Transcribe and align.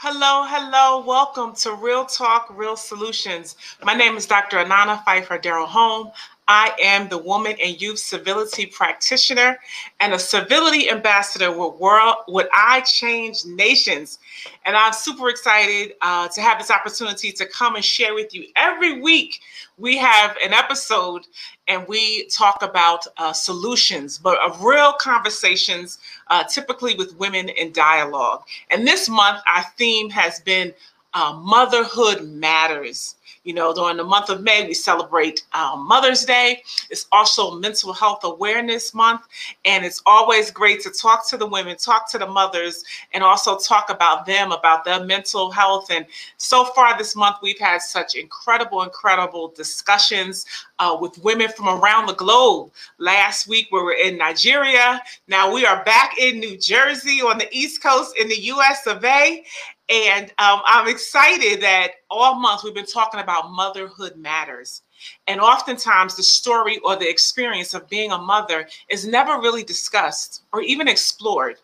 Hello, 0.00 0.44
hello. 0.46 1.04
Welcome 1.04 1.56
to 1.56 1.74
Real 1.74 2.04
Talk, 2.06 2.46
Real 2.56 2.76
Solutions. 2.76 3.56
My 3.82 3.94
name 3.94 4.16
is 4.16 4.26
Dr. 4.26 4.58
Anana 4.58 5.02
Pfeiffer 5.04 5.40
Daryl 5.40 5.66
Home. 5.66 6.12
I 6.48 6.72
am 6.82 7.10
the 7.10 7.18
Woman 7.18 7.56
and 7.62 7.80
Youth 7.80 7.98
Civility 7.98 8.64
Practitioner 8.64 9.58
and 10.00 10.14
a 10.14 10.18
Civility 10.18 10.88
Ambassador 10.90 11.50
with 11.50 11.78
World 11.78 12.16
with 12.26 12.48
iChange 12.50 13.44
Nations. 13.44 14.18
And 14.64 14.74
I'm 14.74 14.94
super 14.94 15.28
excited 15.28 15.92
uh, 16.00 16.28
to 16.28 16.40
have 16.40 16.58
this 16.58 16.70
opportunity 16.70 17.32
to 17.32 17.44
come 17.44 17.76
and 17.76 17.84
share 17.84 18.14
with 18.14 18.34
you. 18.34 18.46
Every 18.56 18.98
week, 19.02 19.40
we 19.76 19.98
have 19.98 20.38
an 20.42 20.54
episode 20.54 21.26
and 21.68 21.86
we 21.86 22.24
talk 22.28 22.62
about 22.62 23.06
uh, 23.18 23.34
solutions, 23.34 24.16
but 24.16 24.38
of 24.40 24.62
real 24.64 24.94
conversations, 24.94 25.98
uh, 26.28 26.44
typically 26.44 26.94
with 26.94 27.14
women 27.18 27.50
in 27.50 27.72
dialogue. 27.72 28.42
And 28.70 28.88
this 28.88 29.06
month, 29.06 29.42
our 29.54 29.64
theme 29.76 30.08
has 30.10 30.40
been 30.40 30.72
uh, 31.18 31.32
Motherhood 31.32 32.28
Matters. 32.28 33.16
You 33.42 33.54
know, 33.54 33.72
during 33.72 33.96
the 33.96 34.04
month 34.04 34.28
of 34.28 34.42
May, 34.42 34.66
we 34.66 34.74
celebrate 34.74 35.44
um, 35.52 35.88
Mother's 35.88 36.24
Day. 36.24 36.62
It's 36.90 37.06
also 37.10 37.52
Mental 37.52 37.92
Health 37.92 38.20
Awareness 38.22 38.94
Month. 38.94 39.22
And 39.64 39.84
it's 39.84 40.02
always 40.06 40.50
great 40.50 40.80
to 40.82 40.90
talk 40.90 41.26
to 41.30 41.36
the 41.36 41.46
women, 41.46 41.76
talk 41.76 42.10
to 42.10 42.18
the 42.18 42.26
mothers, 42.26 42.84
and 43.14 43.24
also 43.24 43.56
talk 43.58 43.90
about 43.90 44.26
them, 44.26 44.52
about 44.52 44.84
their 44.84 45.02
mental 45.04 45.50
health. 45.50 45.90
And 45.90 46.04
so 46.36 46.66
far 46.66 46.96
this 46.96 47.16
month, 47.16 47.38
we've 47.42 47.58
had 47.58 47.80
such 47.80 48.14
incredible, 48.14 48.82
incredible 48.82 49.48
discussions 49.48 50.44
uh, 50.78 50.96
with 51.00 51.18
women 51.24 51.48
from 51.48 51.68
around 51.68 52.06
the 52.06 52.14
globe. 52.14 52.70
Last 52.98 53.48
week, 53.48 53.68
we 53.72 53.82
were 53.82 53.94
in 53.94 54.18
Nigeria. 54.18 55.00
Now 55.26 55.52
we 55.52 55.64
are 55.64 55.82
back 55.84 56.18
in 56.18 56.38
New 56.38 56.58
Jersey 56.58 57.22
on 57.22 57.38
the 57.38 57.48
East 57.50 57.82
Coast 57.82 58.14
in 58.20 58.28
the 58.28 58.40
US 58.52 58.86
of 58.86 59.04
A. 59.04 59.44
And 59.88 60.26
um, 60.38 60.60
I'm 60.66 60.86
excited 60.86 61.62
that 61.62 61.92
all 62.10 62.34
month 62.34 62.62
we've 62.62 62.74
been 62.74 62.84
talking 62.84 63.20
about 63.20 63.50
motherhood 63.50 64.16
matters. 64.16 64.82
And 65.26 65.40
oftentimes, 65.40 66.14
the 66.16 66.22
story 66.22 66.78
or 66.78 66.96
the 66.96 67.08
experience 67.08 67.72
of 67.72 67.88
being 67.88 68.12
a 68.12 68.18
mother 68.18 68.68
is 68.90 69.06
never 69.06 69.40
really 69.40 69.64
discussed 69.64 70.42
or 70.52 70.60
even 70.60 70.88
explored. 70.88 71.56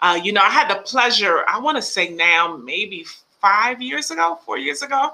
Uh, 0.00 0.18
you 0.22 0.32
know, 0.32 0.40
I 0.40 0.50
had 0.50 0.68
the 0.68 0.80
pleasure, 0.82 1.44
I 1.48 1.58
want 1.58 1.76
to 1.76 1.82
say 1.82 2.08
now, 2.08 2.56
maybe 2.56 3.04
five 3.40 3.80
years 3.80 4.10
ago, 4.10 4.38
four 4.44 4.58
years 4.58 4.82
ago, 4.82 5.12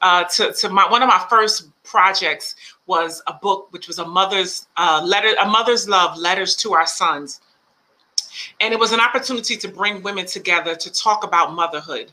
uh, 0.00 0.24
to, 0.24 0.52
to 0.52 0.68
my 0.68 0.90
one 0.90 1.02
of 1.02 1.08
my 1.08 1.24
first 1.30 1.68
projects 1.84 2.56
was 2.86 3.22
a 3.28 3.34
book 3.34 3.68
which 3.70 3.86
was 3.86 4.00
a 4.00 4.04
mother's 4.04 4.66
uh, 4.76 5.00
letter, 5.04 5.34
a 5.40 5.46
mother's 5.46 5.88
love 5.88 6.18
letters 6.18 6.56
to 6.56 6.72
our 6.72 6.86
sons 6.86 7.40
and 8.60 8.72
it 8.72 8.78
was 8.78 8.92
an 8.92 9.00
opportunity 9.00 9.56
to 9.56 9.68
bring 9.68 10.02
women 10.02 10.26
together 10.26 10.74
to 10.74 10.92
talk 10.92 11.24
about 11.24 11.54
motherhood 11.54 12.12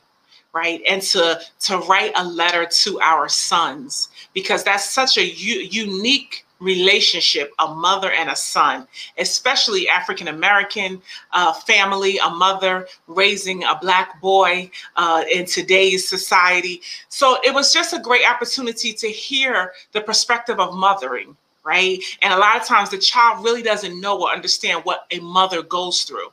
right? 0.54 0.82
And 0.90 1.02
to 1.04 1.40
to 1.60 1.78
write 1.80 2.12
a 2.16 2.26
letter 2.26 2.66
to 2.66 3.00
our 3.02 3.30
sons 3.30 4.10
because 4.34 4.64
that's 4.64 4.90
such 4.90 5.18
a 5.18 5.26
u- 5.26 5.68
unique 5.70 6.46
relationship 6.60 7.54
a 7.60 7.74
mother 7.74 8.12
and 8.12 8.30
a 8.30 8.36
son 8.36 8.86
especially 9.18 9.88
african 9.88 10.28
american 10.28 11.02
uh, 11.32 11.54
family 11.54 12.18
a 12.18 12.30
mother 12.30 12.86
raising 13.08 13.64
a 13.64 13.80
black 13.80 14.20
boy 14.20 14.70
uh, 14.98 15.24
in 15.32 15.46
today's 15.46 16.08
society. 16.08 16.82
So 17.08 17.38
it 17.46 17.54
was 17.54 17.72
just 17.72 17.94
a 17.94 18.00
great 18.00 18.30
opportunity 18.30 18.92
to 18.94 19.08
hear 19.08 19.72
the 19.94 20.02
perspective 20.02 20.60
of 20.60 20.76
mothering 20.76 21.38
right? 21.64 22.02
And 22.22 22.34
a 22.34 22.38
lot 22.38 22.58
of 22.58 22.66
times 22.66 22.90
the 22.90 22.98
child 22.98 23.44
really 23.44 23.62
doesn't 23.62 24.00
know 24.00 24.22
or 24.22 24.30
understand 24.30 24.82
what 24.84 25.06
a 25.12 25.20
mother 25.20 25.62
goes 25.62 26.04
through. 26.04 26.30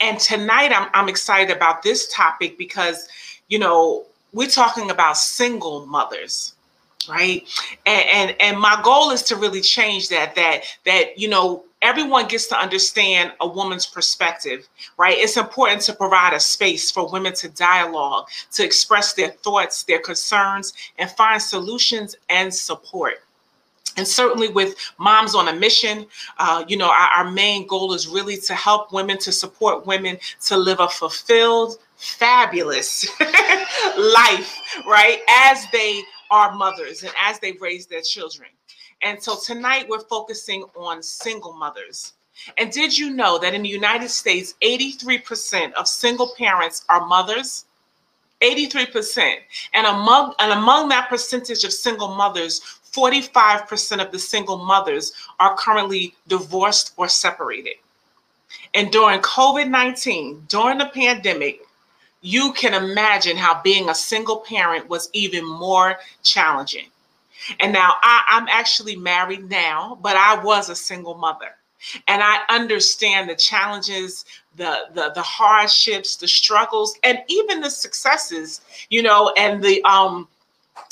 And 0.00 0.18
tonight 0.18 0.72
I'm, 0.72 0.88
I'm 0.94 1.08
excited 1.08 1.54
about 1.54 1.82
this 1.82 2.12
topic 2.12 2.56
because, 2.56 3.08
you 3.48 3.58
know, 3.58 4.06
we're 4.32 4.48
talking 4.48 4.90
about 4.90 5.16
single 5.16 5.86
mothers 5.86 6.54
right 7.08 7.46
and, 7.86 8.08
and 8.08 8.36
and 8.40 8.58
my 8.58 8.80
goal 8.82 9.10
is 9.10 9.22
to 9.22 9.36
really 9.36 9.60
change 9.60 10.08
that 10.08 10.34
that 10.34 10.62
that 10.84 11.18
you 11.18 11.28
know 11.28 11.64
everyone 11.82 12.26
gets 12.26 12.46
to 12.46 12.56
understand 12.56 13.32
a 13.40 13.46
woman's 13.46 13.86
perspective 13.86 14.68
right 14.96 15.16
it's 15.18 15.36
important 15.36 15.80
to 15.80 15.92
provide 15.92 16.32
a 16.32 16.40
space 16.40 16.90
for 16.90 17.10
women 17.10 17.32
to 17.34 17.48
dialogue 17.50 18.26
to 18.50 18.64
express 18.64 19.12
their 19.12 19.28
thoughts 19.28 19.82
their 19.84 20.00
concerns 20.00 20.72
and 20.98 21.10
find 21.10 21.40
solutions 21.40 22.16
and 22.30 22.52
support 22.52 23.23
and 23.96 24.06
certainly 24.06 24.48
with 24.48 24.74
moms 24.98 25.34
on 25.34 25.48
a 25.48 25.52
mission 25.52 26.06
uh, 26.38 26.64
you 26.68 26.76
know 26.76 26.88
our, 26.88 27.24
our, 27.24 27.30
main 27.30 27.66
goal 27.66 27.92
is 27.92 28.06
really 28.06 28.36
to 28.36 28.54
help 28.54 28.92
women 28.92 29.18
to 29.18 29.32
support 29.32 29.86
women 29.86 30.18
to 30.40 30.56
live 30.56 30.80
a 30.80 30.88
fulfilled 30.88 31.78
fabulous 31.96 33.08
life 33.96 34.58
right 34.86 35.20
as 35.28 35.64
they 35.72 36.02
are 36.30 36.54
mothers 36.54 37.02
and 37.02 37.12
as 37.20 37.38
they 37.38 37.52
raise 37.52 37.86
their 37.86 38.02
children. 38.02 38.48
And 39.02 39.22
so 39.22 39.36
tonight 39.38 39.86
we're 39.88 40.00
focusing 40.00 40.64
on 40.76 41.02
single 41.02 41.52
mothers. 41.52 42.14
And 42.58 42.72
did 42.72 42.96
you 42.98 43.10
know 43.10 43.38
that 43.38 43.54
in 43.54 43.62
the 43.62 43.68
united 43.68 44.08
states 44.08 44.54
83% 44.62 45.72
of 45.74 45.86
single 45.86 46.32
parents 46.36 46.84
are 46.88 47.06
mothers? 47.06 47.66
83% 48.42 49.36
and 49.74 49.86
among 49.86 50.34
and 50.40 50.52
among 50.52 50.88
that 50.88 51.08
percentage 51.08 51.64
of 51.64 51.72
single 51.72 52.08
mothers 52.08 52.60
45% 52.94 54.04
of 54.04 54.12
the 54.12 54.18
single 54.18 54.58
mothers 54.58 55.12
are 55.40 55.56
currently 55.56 56.14
divorced 56.28 56.92
or 56.96 57.08
separated. 57.08 57.74
And 58.74 58.90
during 58.90 59.20
COVID 59.20 59.68
19, 59.68 60.44
during 60.48 60.78
the 60.78 60.86
pandemic, 60.86 61.60
you 62.20 62.52
can 62.52 62.72
imagine 62.72 63.36
how 63.36 63.60
being 63.62 63.88
a 63.88 63.94
single 63.94 64.38
parent 64.38 64.88
was 64.88 65.10
even 65.12 65.44
more 65.44 65.98
challenging. 66.22 66.86
And 67.60 67.72
now 67.72 67.96
I, 68.00 68.22
am 68.30 68.46
actually 68.48 68.96
married 68.96 69.50
now, 69.50 69.98
but 70.00 70.16
I 70.16 70.42
was 70.42 70.70
a 70.70 70.76
single 70.76 71.14
mother. 71.14 71.54
And 72.08 72.22
I 72.22 72.40
understand 72.48 73.28
the 73.28 73.34
challenges, 73.34 74.24
the, 74.56 74.86
the 74.94 75.12
the 75.14 75.22
hardships, 75.22 76.16
the 76.16 76.28
struggles, 76.28 76.96
and 77.02 77.18
even 77.28 77.60
the 77.60 77.68
successes, 77.68 78.62
you 78.88 79.02
know, 79.02 79.34
and 79.36 79.62
the 79.62 79.82
um 79.84 80.26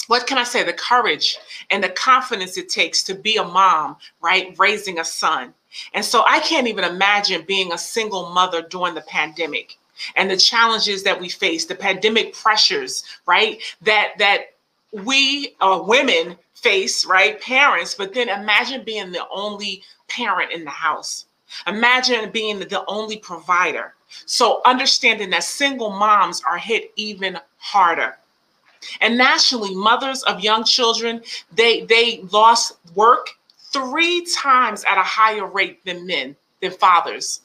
what 0.09 0.27
can 0.27 0.39
I 0.39 0.45
say, 0.45 0.63
the 0.63 0.73
courage 0.73 1.39
and 1.71 1.83
the 1.83 1.89
confidence 1.89 2.57
it 2.57 2.69
takes 2.69 3.03
to 3.05 3.15
be 3.15 3.37
a 3.37 3.45
mom, 3.45 3.97
right? 4.21 4.55
Raising 4.59 4.99
a 4.99 5.05
son. 5.05 5.55
And 5.95 6.05
so 6.05 6.25
I 6.27 6.41
can't 6.41 6.67
even 6.67 6.85
imagine 6.85 7.45
being 7.47 7.73
a 7.73 7.79
single 7.79 8.31
mother 8.31 8.63
during 8.63 8.95
the 8.95 9.01
pandemic 9.03 9.79
and 10.17 10.31
the 10.31 10.37
challenges 10.37 11.03
that 11.05 11.21
we 11.21 11.29
face, 11.29 11.65
the 11.65 11.75
pandemic 11.75 12.35
pressures, 12.35 13.05
right? 13.27 13.63
That 13.83 14.13
that 14.19 14.55
we 14.93 15.55
uh, 15.61 15.83
women 15.85 16.37
face, 16.55 17.07
right? 17.07 17.41
Parents, 17.41 17.95
but 17.95 18.13
then 18.13 18.29
imagine 18.29 18.85
being 18.85 19.13
the 19.13 19.27
only 19.31 19.83
parent 20.09 20.53
in 20.53 20.65
the 20.65 20.71
house. 20.71 21.27
Imagine 21.67 22.31
being 22.31 22.59
the 22.59 22.85
only 22.87 23.19
provider. 23.19 23.95
So 24.27 24.61
understanding 24.65 25.31
that 25.31 25.45
single 25.45 25.91
moms 25.91 26.43
are 26.47 26.59
hit 26.59 26.93
even 26.97 27.39
harder 27.59 28.17
and 29.01 29.17
nationally, 29.17 29.75
mothers 29.75 30.23
of 30.25 30.41
young 30.41 30.65
children, 30.65 31.23
they 31.53 31.83
they 31.83 32.23
lost 32.31 32.77
work 32.95 33.31
three 33.73 34.27
times 34.27 34.85
at 34.85 34.99
a 34.99 35.03
higher 35.03 35.47
rate 35.47 35.85
than 35.85 36.07
men, 36.07 36.37
than 36.61 36.71
fathers 36.73 37.41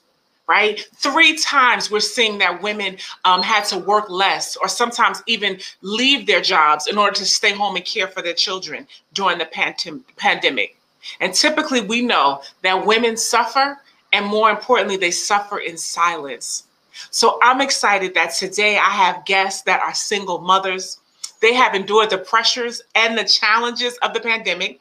right? 0.48 0.88
Three 0.96 1.38
times 1.38 1.92
we're 1.92 2.00
seeing 2.00 2.38
that 2.38 2.62
women 2.62 2.98
um, 3.26 3.42
had 3.42 3.66
to 3.66 3.78
work 3.78 4.10
less 4.10 4.56
or 4.56 4.68
sometimes 4.68 5.22
even 5.28 5.60
leave 5.82 6.26
their 6.26 6.42
jobs 6.42 6.88
in 6.88 6.98
order 6.98 7.16
to 7.16 7.26
stay 7.26 7.52
home 7.54 7.76
and 7.76 7.86
care 7.86 8.08
for 8.08 8.22
their 8.22 8.34
children 8.34 8.88
during 9.14 9.38
the 9.38 9.46
pandem- 9.46 10.04
pandemic. 10.16 10.78
And 11.20 11.34
typically 11.34 11.82
we 11.82 12.02
know 12.02 12.42
that 12.64 12.86
women 12.86 13.18
suffer, 13.18 13.78
and 14.14 14.26
more 14.26 14.50
importantly, 14.50 14.98
they 14.98 15.12
suffer 15.12 15.60
in 15.60 15.78
silence. 15.78 16.64
So 17.12 17.40
I'm 17.44 17.62
excited 17.62 18.14
that 18.16 18.34
today 18.34 18.78
I 18.78 18.90
have 18.90 19.26
guests 19.26 19.62
that 19.64 19.82
are 19.82 19.94
single 19.94 20.40
mothers 20.40 21.00
they 21.42 21.54
have 21.54 21.76
endured 21.76 22.10
the 22.10 22.18
pressures 22.18 22.82
and 22.96 23.18
the 23.18 23.24
challenges 23.24 23.98
of 24.00 24.14
the 24.14 24.20
pandemic 24.20 24.80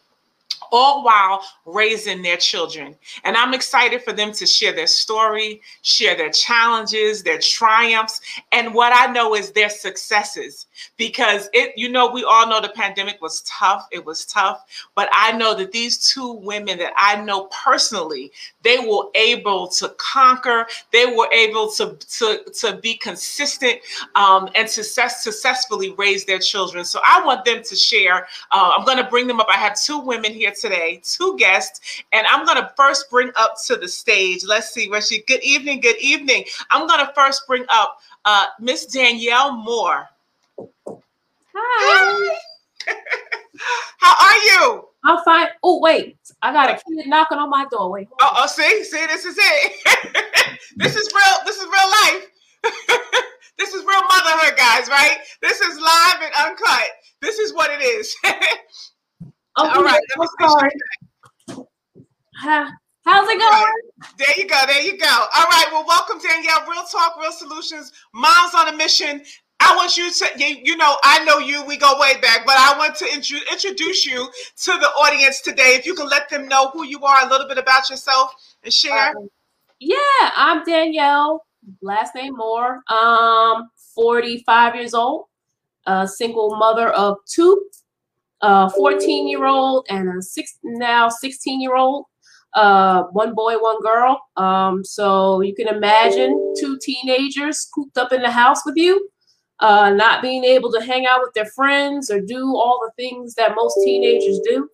all 0.73 1.05
while 1.05 1.41
raising 1.65 2.23
their 2.23 2.37
children. 2.37 2.95
And 3.25 3.37
I'm 3.37 3.55
excited 3.55 4.03
for 4.03 4.13
them 4.13 4.33
to 4.33 4.47
share 4.47 4.73
their 4.73 4.87
story, 4.87 5.61
share 5.83 6.17
their 6.17 6.31
challenges, 6.31 7.23
their 7.23 7.39
triumphs, 7.39 8.21
and 8.53 8.75
what 8.75 8.93
I 8.95 9.13
know 9.13 9.35
is 9.35 9.51
their 9.53 9.71
successes. 9.71 10.67
Because 10.97 11.49
it, 11.53 11.73
you 11.77 11.89
know, 11.89 12.11
we 12.11 12.25
all 12.25 12.49
know 12.49 12.61
the 12.61 12.69
pandemic 12.71 13.21
was 13.21 13.43
tough. 13.43 13.87
It 13.91 14.05
was 14.05 14.27
tough. 14.27 14.65
But 14.95 15.09
I 15.13 15.33
know 15.33 15.55
that 15.55 15.73
these 15.73 16.13
two 16.13 16.33
women 16.33 16.79
that 16.79 16.93
I 16.97 17.23
know 17.23 17.45
personally, 17.47 18.33
they 18.63 18.79
were 18.79 19.09
able 19.15 19.69
to 19.69 19.95
conquer, 19.99 20.67
they 20.93 21.07
were 21.07 21.33
able 21.33 21.71
to, 21.73 21.97
to, 22.19 22.45
to 22.61 22.77
be 22.83 22.97
consistent 22.97 23.79
um, 24.15 24.49
and 24.55 24.69
success, 24.69 25.23
successfully 25.25 25.95
raise 25.97 26.25
their 26.25 26.39
children. 26.39 26.85
So 26.85 27.01
I 27.07 27.25
want 27.25 27.45
them 27.45 27.63
to 27.63 27.77
share. 27.77 28.27
Uh, 28.53 28.73
I'm 28.77 28.85
going 28.85 28.99
to 28.99 29.05
bring 29.09 29.27
them 29.27 29.41
up. 29.41 29.47
I 29.51 29.57
have 29.57 29.81
two 29.81 29.99
women 29.99 30.33
here 30.37 30.53
today, 30.53 31.01
two 31.03 31.37
guests, 31.39 32.03
and 32.13 32.27
I'm 32.27 32.45
going 32.45 32.59
to 32.59 32.73
first 32.77 33.11
bring 33.11 33.31
up 33.37 33.55
to 33.67 33.77
the 33.77 33.89
stage. 33.89 34.45
Let's 34.45 34.71
see, 34.71 34.91
she. 35.01 35.23
Good 35.27 35.43
evening, 35.43 35.81
good 35.81 35.99
evening. 36.01 36.45
I'm 36.71 36.87
going 36.87 37.05
to 37.05 37.13
first 37.15 37.47
bring 37.47 37.65
up 37.69 37.99
uh, 38.25 38.45
Miss 38.61 38.87
Danielle 38.87 39.53
Moore. 39.53 40.09
Hi. 41.55 42.37
How 43.99 44.27
are 44.29 44.39
you? 44.45 44.89
I'm 45.05 45.23
fine. 45.25 45.49
Oh, 45.63 45.81
wait. 45.81 46.17
I 46.43 46.53
got 46.53 46.71
a 46.71 46.75
kid 46.75 47.07
knocking 47.07 47.39
on 47.39 47.49
my 47.49 47.67
door. 47.71 47.91
Wait. 47.91 48.09
Oh, 48.21 48.31
oh, 48.37 48.47
see, 48.47 48.85
see, 48.85 49.07
this 49.07 49.25
is 49.25 49.37
it. 49.39 50.59
this 50.77 50.97
is 50.97 51.09
real. 51.15 51.37
This 51.45 51.57
is 51.57 51.65
real 51.65 51.91
life. 52.03 52.27
this 53.59 53.73
is 53.73 53.85
real 53.85 54.03
motherhood, 54.03 54.57
guys. 54.57 54.89
Right? 54.89 55.19
This 55.41 55.61
is 55.61 55.79
live 55.79 56.23
and 56.23 56.33
uncut. 56.47 56.89
This 57.23 57.39
is 57.39 57.55
what 57.55 57.71
it 57.71 57.83
is. 57.83 58.15
Okay, 59.59 59.69
All 59.71 59.85
right. 59.85 60.01
I'm 60.21 60.49
sorry. 60.49 60.71
how's 63.05 63.29
it 63.29 63.39
going? 63.39 63.41
Right. 63.41 63.73
There 64.19 64.35
you 64.37 64.47
go. 64.47 64.63
There 64.67 64.83
you 64.83 64.99
go. 64.99 65.07
All 65.07 65.47
right. 65.47 65.67
Well, 65.73 65.85
welcome, 65.87 66.19
Danielle. 66.19 66.67
Real 66.71 66.85
Talk, 66.85 67.19
Real 67.19 67.33
Solutions. 67.33 67.93
Moms 68.13 68.55
on 68.55 68.75
a 68.75 68.77
mission. 68.77 69.23
I 69.59 69.75
want 69.75 69.97
you 69.97 70.13
to, 70.13 70.29
you, 70.37 70.59
you 70.63 70.77
know, 70.77 70.97
I 71.03 71.25
know 71.25 71.39
you, 71.39 71.65
we 71.65 71.79
go 71.79 71.99
way 71.99 72.21
back, 72.21 72.45
but 72.45 72.57
I 72.59 72.77
want 72.77 72.95
to 72.97 73.07
intro, 73.07 73.39
introduce 73.51 74.05
you 74.05 74.29
to 74.65 74.73
the 74.73 74.89
audience 74.89 75.41
today. 75.41 75.75
If 75.77 75.87
you 75.87 75.95
can 75.95 76.09
let 76.11 76.29
them 76.29 76.47
know 76.47 76.69
who 76.71 76.85
you 76.85 77.03
are, 77.05 77.27
a 77.27 77.31
little 77.31 77.49
bit 77.49 77.57
about 77.57 77.89
yourself 77.89 78.35
and 78.63 78.73
share. 78.73 79.17
Um, 79.17 79.31
yeah, 79.81 79.97
I'm 80.37 80.63
Danielle, 80.65 81.47
last 81.81 82.15
name 82.15 82.37
Moore, 82.37 82.83
um, 82.89 83.71
45 83.95 84.75
years 84.75 84.93
old, 84.93 85.25
a 85.87 86.07
single 86.07 86.55
mother 86.57 86.91
of 86.91 87.17
two, 87.27 87.65
a 88.47 88.71
14 88.71 89.29
year 89.29 89.45
old 89.45 89.87
and 89.89 90.09
a 90.09 90.23
six, 90.23 90.59
now 90.63 91.09
16 91.09 91.61
year 91.61 91.77
old. 91.77 92.07
Uh, 92.55 93.03
one 93.13 93.35
boy, 93.35 93.55
one 93.59 93.81
girl. 93.83 94.19
Um, 94.37 94.83
so 94.83 95.43
you 95.43 95.55
can 95.55 95.69
imagine 95.69 96.55
two 96.59 96.79
teenagers 96.81 97.69
cooped 97.75 97.99
up 97.99 98.13
in 98.13 98.23
the 98.23 98.31
house 98.31 98.65
with 98.65 98.77
you 98.77 99.11
uh, 99.61 99.91
not 99.91 100.23
being 100.23 100.45
able 100.45 100.71
to 100.73 100.81
hang 100.81 101.07
out 101.07 101.21
with 101.23 101.33
their 101.35 101.47
friends 101.47 102.11
or 102.11 102.21
do 102.21 102.57
all 102.57 102.81
the 102.85 103.03
things 103.03 103.35
that 103.35 103.55
most 103.55 103.77
teenagers 103.85 104.41
do. 104.45 104.69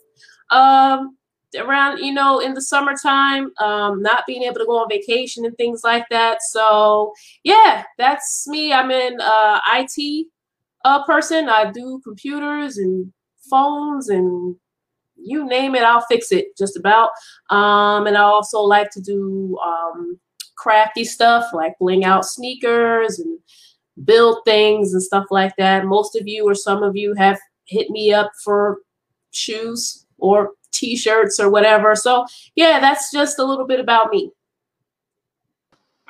Um, 0.50 1.16
around, 1.58 1.98
you 1.98 2.12
know, 2.12 2.40
in 2.40 2.54
the 2.54 2.62
summertime, 2.62 3.50
um, 3.60 4.02
not 4.02 4.24
being 4.26 4.42
able 4.42 4.58
to 4.58 4.64
go 4.64 4.78
on 4.78 4.88
vacation 4.88 5.44
and 5.44 5.56
things 5.56 5.82
like 5.84 6.06
that. 6.10 6.42
So, 6.42 7.12
yeah, 7.44 7.84
that's 7.98 8.46
me. 8.48 8.72
I'm 8.72 8.90
an 8.90 9.20
uh, 9.20 9.60
IT 9.74 10.26
uh, 10.84 11.04
person. 11.04 11.48
I 11.48 11.70
do 11.70 12.00
computers 12.02 12.78
and 12.78 13.12
phones 13.48 14.08
and 14.08 14.56
you 15.16 15.46
name 15.46 15.74
it, 15.74 15.82
I'll 15.82 16.04
fix 16.08 16.32
it 16.32 16.56
just 16.56 16.76
about. 16.76 17.10
Um, 17.50 18.06
and 18.06 18.16
I 18.16 18.22
also 18.22 18.60
like 18.60 18.90
to 18.90 19.00
do 19.00 19.58
um, 19.64 20.18
crafty 20.56 21.04
stuff 21.04 21.46
like 21.52 21.78
bling 21.78 22.04
out 22.04 22.24
sneakers 22.24 23.18
and 23.18 23.38
build 24.04 24.38
things 24.44 24.92
and 24.92 25.02
stuff 25.02 25.26
like 25.30 25.54
that. 25.56 25.84
Most 25.84 26.16
of 26.16 26.26
you 26.26 26.48
or 26.48 26.54
some 26.54 26.82
of 26.82 26.96
you 26.96 27.14
have 27.14 27.38
hit 27.66 27.90
me 27.90 28.12
up 28.12 28.30
for 28.44 28.78
shoes 29.30 30.06
or 30.18 30.50
t-shirts 30.72 31.38
or 31.38 31.50
whatever. 31.50 31.94
So 31.94 32.26
yeah, 32.54 32.80
that's 32.80 33.12
just 33.12 33.38
a 33.38 33.44
little 33.44 33.66
bit 33.66 33.80
about 33.80 34.10
me. 34.10 34.30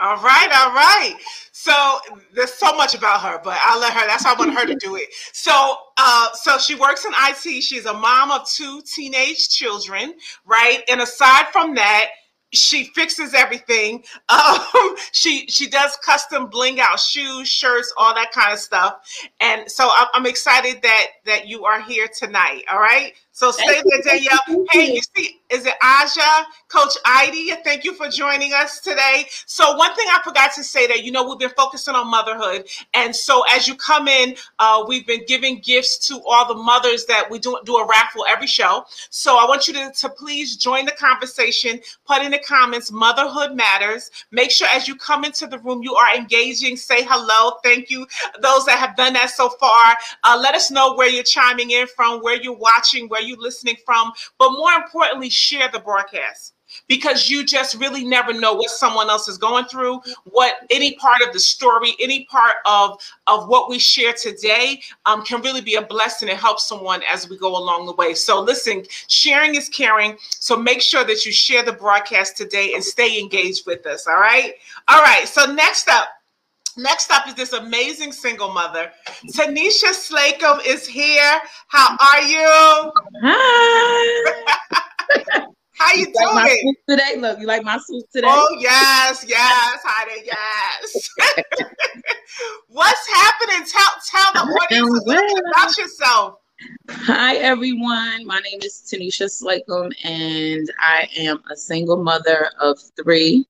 All 0.03 0.17
right, 0.17 0.51
all 0.53 0.75
right. 0.75 1.15
So 1.53 2.01
there's 2.35 2.53
so 2.53 2.77
much 2.77 2.95
about 2.97 3.21
her, 3.23 3.41
but 3.45 3.57
I'll 3.63 3.81
let 3.81 3.93
her. 3.93 4.05
That's 4.09 4.25
how 4.25 4.35
I 4.35 4.39
want 4.39 4.53
her 4.55 4.67
to 4.67 4.75
do 4.75 4.97
it. 4.97 5.09
So, 5.33 5.77
uh, 5.97 6.33
so 6.35 6.59
she 6.59 6.75
works 6.75 7.05
in 7.05 7.13
IT. 7.17 7.63
She's 7.63 7.87
a 7.87 7.95
mom 7.95 8.33
of 8.33 8.49
two 8.49 8.83
teenage 8.83 9.49
children, 9.49 10.15
right? 10.45 10.81
And 10.91 11.01
aside 11.01 11.47
from 11.53 11.77
that, 11.77 12.07
she 12.53 12.87
fixes 12.97 13.33
everything. 13.33 14.05
Um, 14.29 14.97
she 15.13 15.47
she 15.49 15.69
does 15.69 15.97
custom 16.05 16.49
bling 16.49 16.81
out 16.81 16.99
shoes, 16.99 17.49
shirts, 17.49 17.93
all 17.99 18.15
that 18.15 18.33
kind 18.33 18.53
of 18.53 18.59
stuff. 18.59 18.97
And 19.41 19.71
so 19.71 19.89
I'm, 19.91 20.09
I'm 20.15 20.27
excited 20.27 20.83
that 20.83 21.07
that 21.27 21.47
you 21.49 21.65
are 21.65 21.81
here 21.83 22.09
tonight. 22.09 22.65
All 22.71 22.81
right. 22.81 23.13
So 23.35 23.51
stay 23.51 23.83
there, 23.85 24.03
Danielle. 24.03 24.67
Hey, 24.71 24.93
you 24.93 25.01
see, 25.17 25.41
is 25.49 25.65
it 25.65 25.73
Aja, 25.83 26.47
Coach 26.69 26.93
Heidi? 27.07 27.51
Thank 27.65 27.83
you 27.83 27.95
for 27.95 28.09
joining 28.09 28.53
us 28.53 28.79
today. 28.79 29.25
So 29.47 29.75
one 29.75 29.95
thing 29.95 30.07
I 30.11 30.21
forgot 30.23 30.53
to 30.55 30.63
say 30.63 30.87
that 30.87 31.03
you 31.03 31.13
know 31.13 31.27
we've 31.27 31.39
been 31.39 31.49
focusing 31.57 31.95
on 31.95 32.09
motherhood, 32.09 32.69
and 32.93 33.17
so 33.17 33.43
as 33.51 33.67
you 33.67 33.75
come 33.75 34.07
in, 34.07 34.37
uh, 34.59 34.85
we've 34.87 35.07
been 35.07 35.25
giving 35.27 35.61
gifts 35.61 35.97
to 36.09 36.21
all 36.27 36.47
the 36.47 36.55
mothers 36.63 37.07
that 37.07 37.31
we 37.31 37.39
do 37.39 37.59
do 37.65 37.77
a 37.77 37.87
raffle 37.87 38.27
every 38.29 38.47
show. 38.47 38.85
So 39.09 39.39
I 39.39 39.49
want 39.49 39.67
you 39.67 39.73
to, 39.75 39.91
to 39.91 40.09
please 40.11 40.57
join 40.57 40.85
the 40.85 40.93
conversation. 40.93 41.81
Put 42.07 42.21
in 42.21 42.33
the 42.33 42.39
comments, 42.39 42.93
motherhood 42.93 43.57
matters. 43.57 44.11
Make 44.31 44.51
sure 44.51 44.69
as 44.75 44.87
you 44.87 44.95
come 44.95 45.25
into 45.25 45.47
the 45.47 45.59
room, 45.61 45.83
you 45.83 45.95
are 45.95 46.15
engaging. 46.15 46.77
Say 46.77 47.03
hello. 47.03 47.59
Thank 47.65 47.89
you, 47.89 48.07
those 48.43 48.67
that 48.67 48.79
have 48.79 48.95
done 48.95 49.15
that 49.15 49.31
so 49.31 49.49
far. 49.49 49.97
Uh, 50.23 50.39
let 50.39 50.55
us 50.55 50.71
know 50.71 50.95
where 50.97 51.09
you're 51.09 51.23
chiming 51.25 51.71
in 51.71 51.87
from, 51.87 52.21
where 52.21 52.37
you're 52.37 52.53
watching, 52.53 53.09
where 53.09 53.22
you 53.23 53.37
listening 53.39 53.77
from, 53.85 54.13
but 54.39 54.53
more 54.53 54.73
importantly, 54.73 55.31
share 55.31 55.69
the 55.71 55.79
broadcast. 55.79 56.55
Because 56.89 57.29
you 57.29 57.45
just 57.45 57.75
really 57.75 58.03
never 58.03 58.33
know 58.33 58.55
what 58.55 58.71
someone 58.71 59.11
else 59.11 59.29
is 59.29 59.37
going 59.37 59.67
through 59.67 60.01
what 60.25 60.55
any 60.71 60.95
part 60.95 61.21
of 61.21 61.31
the 61.35 61.39
story 61.39 61.93
any 62.01 62.25
part 62.31 62.57
of 62.65 62.99
of 63.27 63.47
what 63.47 63.69
we 63.69 63.79
share 63.79 64.15
today 64.15 64.81
um, 65.05 65.23
can 65.23 65.43
really 65.43 65.61
be 65.61 65.75
a 65.75 65.83
blessing 65.83 66.31
and 66.31 66.39
help 66.39 66.59
someone 66.59 67.03
as 67.07 67.29
we 67.29 67.37
go 67.37 67.59
along 67.59 67.85
the 67.85 67.93
way. 67.93 68.15
So 68.15 68.41
listen 68.41 68.87
sharing 69.09 69.55
is 69.55 69.69
caring. 69.69 70.17
So 70.31 70.57
make 70.57 70.81
sure 70.81 71.05
that 71.05 71.27
you 71.27 71.33
share 71.33 71.63
the 71.63 71.75
broadcast 71.75 72.39
today 72.39 72.73
and 72.73 72.83
stay 72.83 73.21
engaged 73.21 73.67
with 73.67 73.85
us 73.85 74.07
all 74.07 74.15
right? 74.15 74.55
All 74.89 75.03
right 75.03 75.29
so 75.29 75.53
next 75.53 75.91
up 75.91 76.09
Next 76.77 77.11
up 77.11 77.29
is 77.29 77.35
this 77.35 77.53
amazing 77.53 78.13
single 78.13 78.53
mother. 78.53 78.91
Tanisha 79.35 79.93
Slacum 79.93 80.61
is 80.67 80.87
here. 80.87 81.41
How 81.69 81.97
are 81.99 82.23
you? 82.23 82.93
Hi. 83.23 84.33
How 85.83 85.95
you, 85.95 86.07
you 86.07 86.13
doing 86.13 86.35
like 86.35 86.61
today? 86.89 87.17
Look, 87.19 87.41
you 87.41 87.47
like 87.47 87.65
my 87.65 87.77
suit 87.79 88.05
today? 88.15 88.29
Oh 88.31 88.57
yes, 88.61 89.25
yes, 89.27 89.81
honey, 89.85 90.23
yes. 90.25 91.11
What's 92.69 93.09
happening? 93.09 93.67
Tell 93.67 93.91
tell 94.09 94.33
the 94.33 94.53
audience 94.53 95.03
well. 95.05 95.41
about 95.51 95.77
yourself. 95.77 96.37
Hi, 96.91 97.37
everyone. 97.37 98.27
My 98.27 98.41
name 98.41 98.61
is 98.63 98.83
Tanisha 98.91 99.31
Slacum, 99.31 99.91
and 100.05 100.71
I 100.79 101.09
am 101.17 101.43
a 101.51 101.57
single 101.57 102.03
mother 102.03 102.51
of 102.61 102.79
three. 103.03 103.47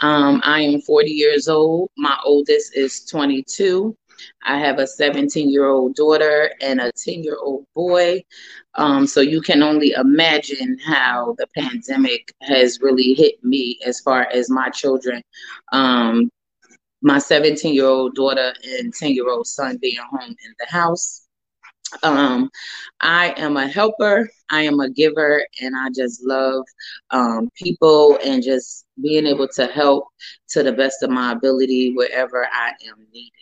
Um, 0.00 0.40
I 0.44 0.60
am 0.60 0.80
40 0.80 1.10
years 1.10 1.48
old. 1.48 1.90
My 1.96 2.18
oldest 2.24 2.76
is 2.76 3.04
22. 3.06 3.96
I 4.44 4.58
have 4.58 4.78
a 4.78 4.86
17 4.86 5.50
year 5.50 5.66
old 5.66 5.94
daughter 5.94 6.50
and 6.60 6.80
a 6.80 6.92
10 6.92 7.22
year 7.22 7.38
old 7.40 7.66
boy. 7.74 8.22
Um, 8.74 9.06
so 9.06 9.20
you 9.20 9.40
can 9.40 9.62
only 9.62 9.92
imagine 9.92 10.78
how 10.84 11.34
the 11.38 11.46
pandemic 11.56 12.32
has 12.42 12.80
really 12.80 13.14
hit 13.14 13.42
me 13.42 13.78
as 13.84 14.00
far 14.00 14.28
as 14.32 14.50
my 14.50 14.68
children. 14.70 15.22
Um, 15.72 16.30
my 17.02 17.18
17 17.18 17.74
year 17.74 17.86
old 17.86 18.14
daughter 18.14 18.54
and 18.78 18.92
10 18.92 19.12
year 19.12 19.28
old 19.28 19.46
son 19.46 19.78
being 19.80 19.98
home 20.10 20.30
in 20.30 20.54
the 20.58 20.66
house. 20.68 21.23
Um, 22.02 22.50
I 23.00 23.34
am 23.36 23.56
a 23.56 23.66
helper, 23.66 24.28
I 24.50 24.62
am 24.62 24.80
a 24.80 24.90
giver, 24.90 25.44
and 25.60 25.74
I 25.76 25.88
just 25.94 26.24
love 26.24 26.64
um, 27.10 27.50
people 27.56 28.18
and 28.24 28.42
just 28.42 28.86
being 29.02 29.26
able 29.26 29.48
to 29.48 29.66
help 29.66 30.08
to 30.50 30.62
the 30.62 30.72
best 30.72 31.02
of 31.02 31.10
my 31.10 31.32
ability 31.32 31.94
wherever 31.94 32.46
I 32.46 32.70
am 32.88 33.06
needed. 33.12 33.32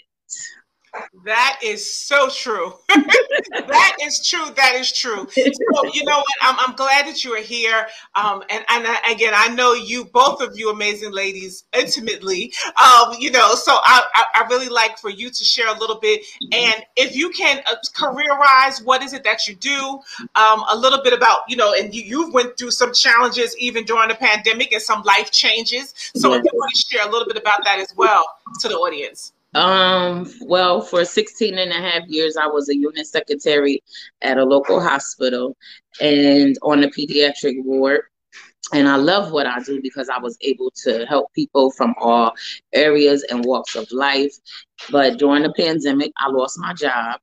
That 1.24 1.58
is 1.62 1.94
so 1.94 2.28
true. 2.28 2.74
that 2.88 3.96
is 4.02 4.26
true. 4.26 4.50
That 4.56 4.74
is 4.74 4.92
true. 4.92 5.26
So, 5.30 5.84
you 5.92 6.04
know 6.04 6.18
what? 6.18 6.26
I'm, 6.42 6.56
I'm 6.58 6.76
glad 6.76 7.06
that 7.06 7.24
you 7.24 7.32
are 7.32 7.40
here. 7.40 7.86
Um, 8.14 8.42
and, 8.50 8.64
and 8.68 8.86
I, 8.86 9.12
again, 9.12 9.32
I 9.34 9.48
know 9.48 9.72
you, 9.72 10.04
both 10.04 10.42
of 10.42 10.58
you 10.58 10.70
amazing 10.70 11.12
ladies, 11.12 11.64
intimately. 11.72 12.52
Um, 12.82 13.14
you 13.18 13.30
know, 13.30 13.54
so 13.54 13.72
I, 13.72 14.02
I, 14.14 14.24
I, 14.34 14.46
really 14.48 14.68
like 14.68 14.98
for 14.98 15.08
you 15.08 15.30
to 15.30 15.44
share 15.44 15.74
a 15.74 15.78
little 15.78 15.98
bit. 15.98 16.22
And 16.52 16.84
if 16.96 17.16
you 17.16 17.30
can 17.30 17.62
uh, 17.70 17.76
career 17.94 18.38
wise, 18.38 18.82
what 18.82 19.02
is 19.02 19.14
it 19.14 19.24
that 19.24 19.48
you 19.48 19.54
do? 19.54 20.00
Um, 20.34 20.64
a 20.70 20.76
little 20.76 21.02
bit 21.02 21.14
about, 21.14 21.42
you 21.48 21.56
know, 21.56 21.72
and 21.72 21.94
you, 21.94 22.02
you 22.02 22.32
went 22.32 22.58
through 22.58 22.72
some 22.72 22.92
challenges 22.92 23.56
even 23.58 23.84
during 23.84 24.08
the 24.08 24.14
pandemic 24.14 24.72
and 24.72 24.82
some 24.82 25.02
life 25.02 25.30
changes. 25.30 25.94
So 26.16 26.34
if 26.34 26.42
you 26.44 26.50
want 26.52 26.70
to 26.74 26.82
share 26.90 27.08
a 27.08 27.10
little 27.10 27.26
bit 27.26 27.36
about 27.36 27.64
that 27.64 27.78
as 27.78 27.94
well 27.96 28.24
to 28.60 28.68
the 28.68 28.74
audience. 28.74 29.32
Um, 29.54 30.26
well, 30.42 30.80
for 30.80 31.04
16 31.04 31.58
and 31.58 31.70
a 31.70 31.74
half 31.74 32.02
years, 32.08 32.36
I 32.36 32.46
was 32.46 32.68
a 32.68 32.76
unit 32.76 33.06
secretary 33.06 33.82
at 34.22 34.38
a 34.38 34.44
local 34.44 34.80
hospital 34.80 35.56
and 36.00 36.56
on 36.62 36.80
the 36.80 36.88
pediatric 36.88 37.62
ward. 37.64 38.02
And 38.72 38.88
I 38.88 38.96
love 38.96 39.32
what 39.32 39.46
I 39.46 39.60
do 39.60 39.80
because 39.82 40.08
I 40.08 40.18
was 40.18 40.36
able 40.40 40.70
to 40.84 41.04
help 41.06 41.32
people 41.34 41.70
from 41.72 41.94
all 42.00 42.32
areas 42.72 43.24
and 43.30 43.44
walks 43.44 43.74
of 43.76 43.90
life. 43.92 44.34
But 44.90 45.18
during 45.18 45.42
the 45.42 45.52
pandemic, 45.52 46.12
I 46.18 46.28
lost 46.30 46.58
my 46.58 46.72
job. 46.74 47.20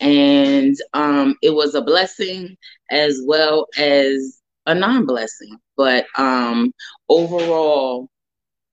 and 0.00 0.76
um, 0.94 1.36
it 1.42 1.50
was 1.54 1.74
a 1.74 1.82
blessing 1.82 2.56
as 2.90 3.20
well 3.24 3.66
as 3.78 4.40
a 4.66 4.74
non-blessing. 4.74 5.56
But 5.76 6.06
um, 6.18 6.72
overall, 7.08 8.08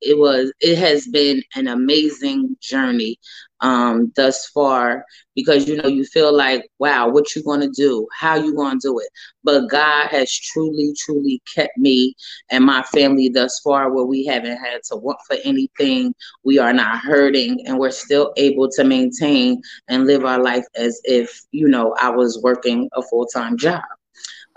it 0.01 0.18
was 0.18 0.51
it 0.62 0.77
has 0.77 1.08
been 1.08 1.42
an 1.56 1.68
amazing 1.68 2.56
journey 2.62 3.18
um 3.62 4.12
thus 4.16 4.48
far 4.54 5.04
because 5.36 5.68
you 5.68 5.75
know 5.77 5.88
you 5.88 6.04
feel 6.06 6.36
like 6.36 6.63
wow 6.80 7.08
what 7.10 7.36
you 7.36 7.44
going 7.44 7.62
to 7.62 7.70
do? 7.75 8.08
How 8.20 8.36
you 8.36 8.56
going 8.56 8.80
to 8.80 8.88
do 8.88 9.00
it? 9.00 9.08
But 9.44 9.70
god 9.70 10.08
has 10.10 10.32
truly 10.32 10.94
truly 10.98 11.42
kept 11.56 11.77
me 11.77 12.16
and 12.50 12.63
my 12.66 12.82
family 12.84 13.30
thus 13.30 13.60
far 13.63 13.94
where 13.94 14.06
we 14.06 14.25
haven't 14.25 14.58
had 14.58 14.82
to 14.89 14.96
want 14.98 15.20
for 15.27 15.38
anything. 15.44 16.13
We 16.44 16.60
are 16.60 16.74
not 16.74 17.00
hurting 17.00 17.66
and 17.66 17.77
we're 17.80 17.92
still 17.92 18.34
able 18.38 18.70
to 18.72 18.84
maintain 18.84 19.62
and 19.88 20.06
live 20.06 20.25
our 20.25 20.42
life 20.42 20.66
as 20.75 21.00
if 21.04 21.42
you 21.51 21.68
know 21.68 21.96
i 22.00 22.10
was 22.10 22.39
working 22.44 22.89
a 22.94 23.01
full-time 23.01 23.58
job. 23.58 23.82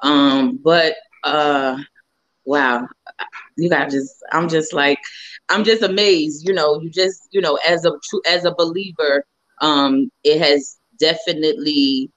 Um 0.03 0.59
but 0.63 0.95
uh 1.25 1.77
wow. 2.51 2.89
You 3.57 3.71
got 3.71 3.91
just 3.91 4.17
i'm 4.33 4.49
just 4.49 4.73
like 4.73 4.99
i'm 5.51 5.65
just 5.65 5.83
amazed 5.83 6.47
you 6.49 6.55
know 6.55 6.81
you 6.81 6.91
just 6.91 7.29
you 7.31 7.41
know 7.41 7.59
as 7.69 7.85
a 7.85 7.93
true 8.09 8.23
as 8.27 8.45
a 8.45 8.55
believer 8.55 9.25
um 9.61 10.11
it 10.25 10.41
has 10.41 10.79
definitely 10.99 12.11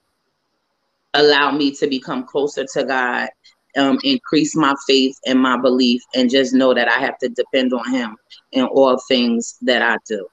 allowed 1.14 1.58
me 1.58 1.72
to 1.76 1.88
become 1.88 2.26
closer 2.26 2.66
to 2.74 2.84
god 2.86 3.30
um 3.78 4.00
increase 4.04 4.56
my 4.56 4.74
faith 4.88 5.16
and 5.28 5.40
my 5.40 5.58
belief 5.60 6.02
and 6.16 6.30
just 6.30 6.54
know 6.54 6.74
that 6.74 6.88
i 6.88 7.00
have 7.00 7.18
to 7.20 7.30
depend 7.30 7.74
on 7.74 7.92
him 7.92 8.16
in 8.54 8.66
all 8.66 8.98
things 9.08 9.58
that 9.62 9.82
i 9.82 9.98
do. 10.08 10.28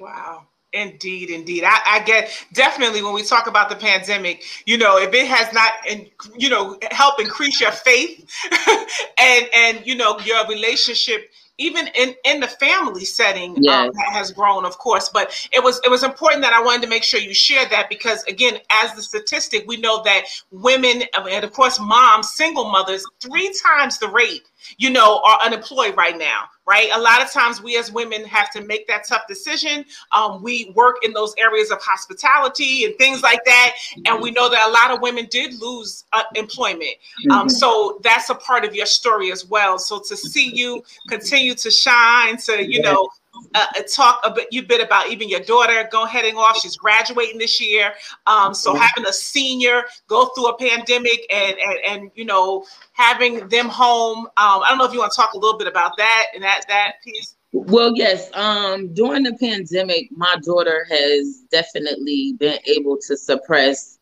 Wow 0.00 0.49
Indeed, 0.72 1.30
indeed. 1.30 1.64
I, 1.64 1.80
I, 1.84 2.00
get 2.04 2.30
definitely 2.52 3.02
when 3.02 3.12
we 3.12 3.24
talk 3.24 3.48
about 3.48 3.70
the 3.70 3.74
pandemic, 3.74 4.44
you 4.66 4.78
know, 4.78 4.98
if 4.98 5.12
it 5.12 5.26
has 5.26 5.52
not, 5.52 5.72
in, 5.88 6.06
you 6.38 6.48
know, 6.48 6.78
help 6.92 7.20
increase 7.20 7.60
your 7.60 7.72
faith 7.72 8.24
and 9.18 9.48
and 9.52 9.86
you 9.86 9.96
know 9.96 10.18
your 10.20 10.46
relationship 10.46 11.30
even 11.60 11.88
in 11.88 12.14
in 12.24 12.40
the 12.40 12.48
family 12.48 13.04
setting 13.04 13.50
um, 13.50 13.56
yes. 13.60 13.88
um, 13.88 13.90
that 13.94 14.12
has 14.12 14.32
grown 14.32 14.64
of 14.64 14.78
course 14.78 15.08
but 15.08 15.48
it 15.52 15.62
was 15.62 15.80
it 15.84 15.90
was 15.90 16.02
important 16.02 16.42
that 16.42 16.52
i 16.52 16.60
wanted 16.60 16.82
to 16.82 16.88
make 16.88 17.04
sure 17.04 17.20
you 17.20 17.34
share 17.34 17.68
that 17.68 17.88
because 17.88 18.24
again 18.24 18.58
as 18.70 18.94
the 18.94 19.02
statistic 19.02 19.64
we 19.66 19.76
know 19.76 20.02
that 20.02 20.24
women 20.50 21.02
and 21.14 21.44
of 21.44 21.52
course 21.52 21.78
moms 21.78 22.30
single 22.30 22.70
mothers 22.70 23.04
three 23.20 23.54
times 23.62 23.98
the 23.98 24.08
rate 24.08 24.48
you 24.78 24.90
know 24.90 25.20
are 25.24 25.38
unemployed 25.44 25.96
right 25.96 26.18
now 26.18 26.44
right? 26.70 26.88
A 26.94 27.00
lot 27.00 27.20
of 27.20 27.32
times 27.32 27.60
we 27.60 27.76
as 27.76 27.90
women 27.90 28.24
have 28.26 28.48
to 28.52 28.60
make 28.60 28.86
that 28.86 29.04
tough 29.04 29.26
decision. 29.26 29.84
Um, 30.12 30.40
we 30.40 30.72
work 30.76 30.98
in 31.02 31.12
those 31.12 31.34
areas 31.36 31.72
of 31.72 31.82
hospitality 31.82 32.84
and 32.84 32.94
things 32.96 33.22
like 33.22 33.44
that. 33.44 33.74
And 34.06 34.22
we 34.22 34.30
know 34.30 34.48
that 34.48 34.68
a 34.68 34.70
lot 34.70 34.92
of 34.92 35.02
women 35.02 35.26
did 35.32 35.60
lose 35.60 36.04
uh, 36.12 36.22
employment. 36.36 36.94
Um, 37.28 37.40
mm-hmm. 37.40 37.48
so 37.48 37.98
that's 38.04 38.30
a 38.30 38.36
part 38.36 38.64
of 38.64 38.72
your 38.72 38.86
story 38.86 39.32
as 39.32 39.44
well. 39.44 39.80
So 39.80 39.98
to 39.98 40.16
see 40.16 40.48
you 40.54 40.84
continue 41.08 41.54
to 41.56 41.70
shine, 41.72 42.36
to, 42.36 42.64
you 42.64 42.80
know, 42.82 43.08
uh, 43.54 43.66
uh, 43.76 43.82
talk 43.92 44.20
a 44.24 44.32
bit 44.32 44.48
you 44.50 44.62
bit 44.62 44.84
about 44.84 45.08
even 45.10 45.28
your 45.28 45.40
daughter. 45.40 45.88
Go 45.90 46.04
heading 46.04 46.36
off. 46.36 46.60
She's 46.60 46.76
graduating 46.76 47.38
this 47.38 47.60
year. 47.60 47.92
Um, 48.26 48.54
so 48.54 48.74
having 48.74 49.06
a 49.06 49.12
senior 49.12 49.84
go 50.08 50.26
through 50.26 50.48
a 50.48 50.58
pandemic 50.58 51.26
and 51.30 51.56
and, 51.58 51.78
and 51.86 52.10
you 52.14 52.24
know 52.24 52.64
having 52.92 53.48
them 53.48 53.68
home 53.68 54.18
um, 54.26 54.62
i 54.62 54.66
don't 54.68 54.78
know 54.78 54.84
if 54.84 54.92
you 54.92 54.98
want 54.98 55.12
to 55.12 55.16
talk 55.16 55.32
a 55.34 55.38
little 55.38 55.58
bit 55.58 55.68
about 55.68 55.96
that 55.96 56.26
and 56.34 56.42
that 56.42 56.62
that 56.68 56.94
piece. 57.04 57.36
Well 57.52 57.92
yes 57.96 58.30
um 58.34 58.92
during 58.94 59.22
the 59.24 59.34
pandemic 59.34 60.08
my 60.12 60.36
daughter 60.44 60.86
has 60.90 61.44
definitely 61.50 62.34
been 62.38 62.58
able 62.66 62.98
to 63.06 63.16
suppress 63.16 63.98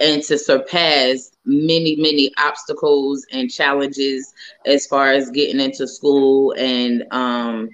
and 0.00 0.22
to 0.24 0.38
surpass 0.38 1.30
many 1.44 1.96
many 1.96 2.32
obstacles 2.38 3.26
and 3.32 3.50
challenges 3.50 4.32
as 4.66 4.86
far 4.86 5.12
as 5.12 5.30
getting 5.30 5.60
into 5.60 5.86
school 5.86 6.54
and 6.56 7.04
um 7.10 7.68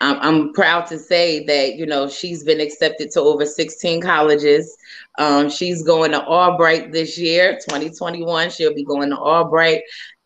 I'm, 0.00 0.16
I'm 0.20 0.52
proud 0.52 0.86
to 0.88 0.98
say 0.98 1.44
that 1.46 1.74
you 1.76 1.86
know 1.86 2.08
she's 2.08 2.44
been 2.44 2.60
accepted 2.60 3.10
to 3.12 3.20
over 3.20 3.44
16 3.44 4.00
colleges. 4.00 4.76
Um, 5.18 5.50
she's 5.50 5.82
going 5.82 6.12
to 6.12 6.24
Albright 6.24 6.92
this 6.92 7.18
year, 7.18 7.54
2021. 7.54 8.50
She'll 8.50 8.74
be 8.74 8.84
going 8.84 9.10
to 9.10 9.16
Albright, 9.16 9.82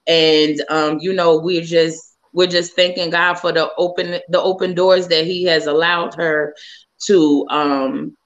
and 0.07 0.63
um, 0.69 0.99
you 1.01 1.13
know 1.13 1.39
we're 1.39 1.63
just 1.63 2.17
we're 2.33 2.47
just 2.47 2.75
thanking 2.77 3.11
God 3.11 3.35
for 3.35 3.53
the 3.53 3.71
open 3.79 4.21
the 4.29 4.41
open 4.41 4.75
doors 4.75 5.09
that 5.09 5.25
He 5.25 5.45
has 5.45 5.67
allowed 5.67 6.15
her 6.15 6.55
to 7.07 7.47
um, 7.49 8.17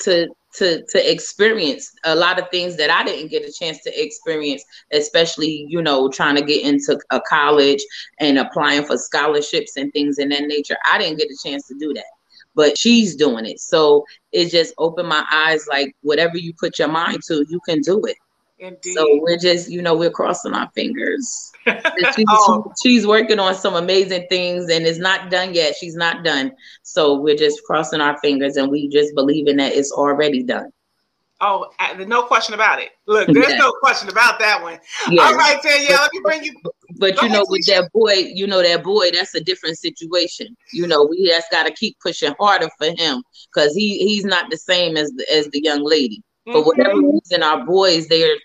to 0.00 0.28
to 0.56 0.84
to 0.84 1.10
experience 1.10 1.92
a 2.04 2.14
lot 2.14 2.38
of 2.40 2.48
things 2.50 2.76
that 2.76 2.90
I 2.90 3.02
didn't 3.04 3.30
get 3.30 3.48
a 3.48 3.52
chance 3.52 3.80
to 3.82 4.02
experience, 4.02 4.64
especially 4.92 5.66
you 5.68 5.82
know 5.82 6.08
trying 6.08 6.36
to 6.36 6.42
get 6.42 6.64
into 6.64 6.98
a 7.10 7.20
college 7.20 7.82
and 8.20 8.38
applying 8.38 8.84
for 8.84 8.96
scholarships 8.96 9.76
and 9.76 9.92
things 9.92 10.18
in 10.18 10.28
that 10.30 10.42
nature. 10.42 10.76
I 10.90 10.98
didn't 10.98 11.18
get 11.18 11.30
a 11.30 11.48
chance 11.48 11.66
to 11.68 11.74
do 11.78 11.92
that, 11.94 12.04
but 12.54 12.78
she's 12.78 13.16
doing 13.16 13.46
it. 13.46 13.60
So 13.60 14.04
it 14.32 14.50
just 14.50 14.74
opened 14.78 15.08
my 15.08 15.24
eyes. 15.32 15.66
Like 15.68 15.94
whatever 16.02 16.38
you 16.38 16.52
put 16.58 16.78
your 16.78 16.88
mind 16.88 17.20
to, 17.28 17.44
you 17.48 17.60
can 17.66 17.80
do 17.80 18.00
it. 18.04 18.16
Indeed. 18.64 18.94
So 18.94 19.20
we're 19.20 19.36
just, 19.36 19.70
you 19.70 19.82
know, 19.82 19.94
we're 19.94 20.10
crossing 20.10 20.54
our 20.54 20.70
fingers. 20.74 21.52
she's, 21.66 22.26
oh. 22.28 22.72
she's 22.82 23.06
working 23.06 23.38
on 23.38 23.54
some 23.54 23.74
amazing 23.74 24.26
things 24.30 24.70
and 24.70 24.86
it's 24.86 24.98
not 24.98 25.30
done 25.30 25.54
yet. 25.54 25.74
She's 25.76 25.96
not 25.96 26.24
done. 26.24 26.52
So 26.82 27.20
we're 27.20 27.36
just 27.36 27.62
crossing 27.64 28.00
our 28.00 28.18
fingers 28.20 28.56
and 28.56 28.70
we 28.70 28.88
just 28.88 29.14
believing 29.14 29.58
that 29.58 29.74
it's 29.74 29.92
already 29.92 30.42
done. 30.42 30.70
Oh, 31.40 31.70
no 32.06 32.22
question 32.22 32.54
about 32.54 32.80
it. 32.80 32.92
Look, 33.06 33.28
there's 33.28 33.50
yeah. 33.50 33.58
no 33.58 33.72
question 33.72 34.08
about 34.08 34.38
that 34.38 34.62
one. 34.62 34.78
Yeah. 35.10 35.24
All 35.24 35.34
right, 35.34 35.60
Danielle, 35.62 36.00
let 36.00 36.10
me 36.14 36.20
bring 36.22 36.44
you. 36.44 36.54
But 36.96 37.20
you 37.20 37.28
know, 37.28 37.44
with 37.48 37.66
that 37.66 37.90
boy, 37.92 38.30
you 38.32 38.46
know 38.46 38.62
that 38.62 38.82
boy, 38.82 39.10
that's 39.10 39.34
a 39.34 39.42
different 39.42 39.76
situation. 39.76 40.56
You 40.72 40.86
know, 40.86 41.04
we 41.04 41.26
just 41.26 41.50
got 41.50 41.66
to 41.66 41.72
keep 41.72 41.98
pushing 42.00 42.34
harder 42.38 42.68
for 42.78 42.86
him 42.96 43.22
because 43.52 43.74
he 43.74 43.98
he's 43.98 44.24
not 44.24 44.50
the 44.50 44.56
same 44.56 44.96
as 44.96 45.10
the, 45.10 45.26
as 45.30 45.48
the 45.48 45.60
young 45.62 45.84
lady. 45.84 46.22
For 46.46 46.54
mm-hmm. 46.54 46.66
whatever 46.66 47.00
reason, 47.00 47.42
our 47.42 47.64
boys 47.66 48.06
they're 48.06 48.36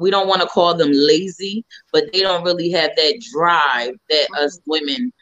we 0.00 0.10
don't 0.10 0.28
want 0.28 0.40
to 0.42 0.48
call 0.48 0.74
them 0.74 0.90
lazy, 0.92 1.64
but 1.92 2.04
they 2.12 2.20
don't 2.20 2.44
really 2.44 2.70
have 2.70 2.90
that 2.96 3.22
drive 3.32 3.94
that 4.10 4.28
us 4.38 4.58
mm-hmm. 4.58 4.70
women 4.70 5.12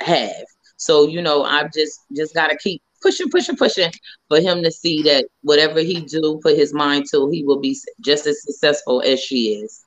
have. 0.00 0.44
So, 0.76 1.06
you 1.06 1.22
know, 1.22 1.44
I've 1.44 1.72
just 1.72 2.00
just 2.14 2.34
gotta 2.34 2.56
keep 2.56 2.82
pushing, 3.02 3.30
pushing, 3.30 3.56
pushing 3.56 3.92
for 4.28 4.40
him 4.40 4.62
to 4.62 4.70
see 4.70 5.02
that 5.02 5.26
whatever 5.42 5.80
he 5.80 6.00
do 6.00 6.40
put 6.42 6.56
his 6.56 6.74
mind 6.74 7.06
to, 7.10 7.28
he 7.30 7.44
will 7.44 7.60
be 7.60 7.76
just 8.00 8.26
as 8.26 8.42
successful 8.42 9.02
as 9.02 9.20
she 9.20 9.54
is. 9.54 9.84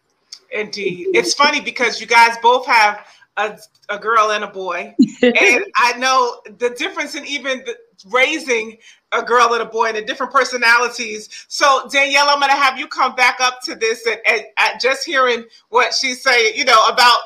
Indeed. 0.51 1.09
It's 1.13 1.33
funny 1.33 1.61
because 1.61 2.01
you 2.01 2.07
guys 2.07 2.37
both 2.41 2.65
have 2.65 3.05
a, 3.37 3.59
a 3.89 3.99
girl 3.99 4.31
and 4.31 4.43
a 4.43 4.47
boy. 4.47 4.95
and 5.21 5.65
I 5.75 5.93
know 5.97 6.41
the 6.57 6.71
difference 6.71 7.15
in 7.15 7.25
even 7.25 7.59
the, 7.59 7.77
raising 8.07 8.77
a 9.11 9.23
girl 9.23 9.53
and 9.53 9.61
a 9.61 9.65
boy 9.65 9.87
and 9.87 9.97
the 9.97 10.01
different 10.01 10.31
personalities. 10.31 11.29
So 11.47 11.87
Danielle, 11.91 12.29
I'm 12.29 12.39
going 12.39 12.51
to 12.51 12.55
have 12.55 12.77
you 12.77 12.87
come 12.87 13.15
back 13.15 13.39
up 13.39 13.61
to 13.63 13.75
this 13.75 14.05
and, 14.05 14.19
and, 14.27 14.43
and 14.57 14.79
just 14.79 15.05
hearing 15.05 15.45
what 15.69 15.93
she's 15.93 16.21
saying, 16.21 16.53
you 16.55 16.65
know, 16.65 16.87
about 16.87 17.19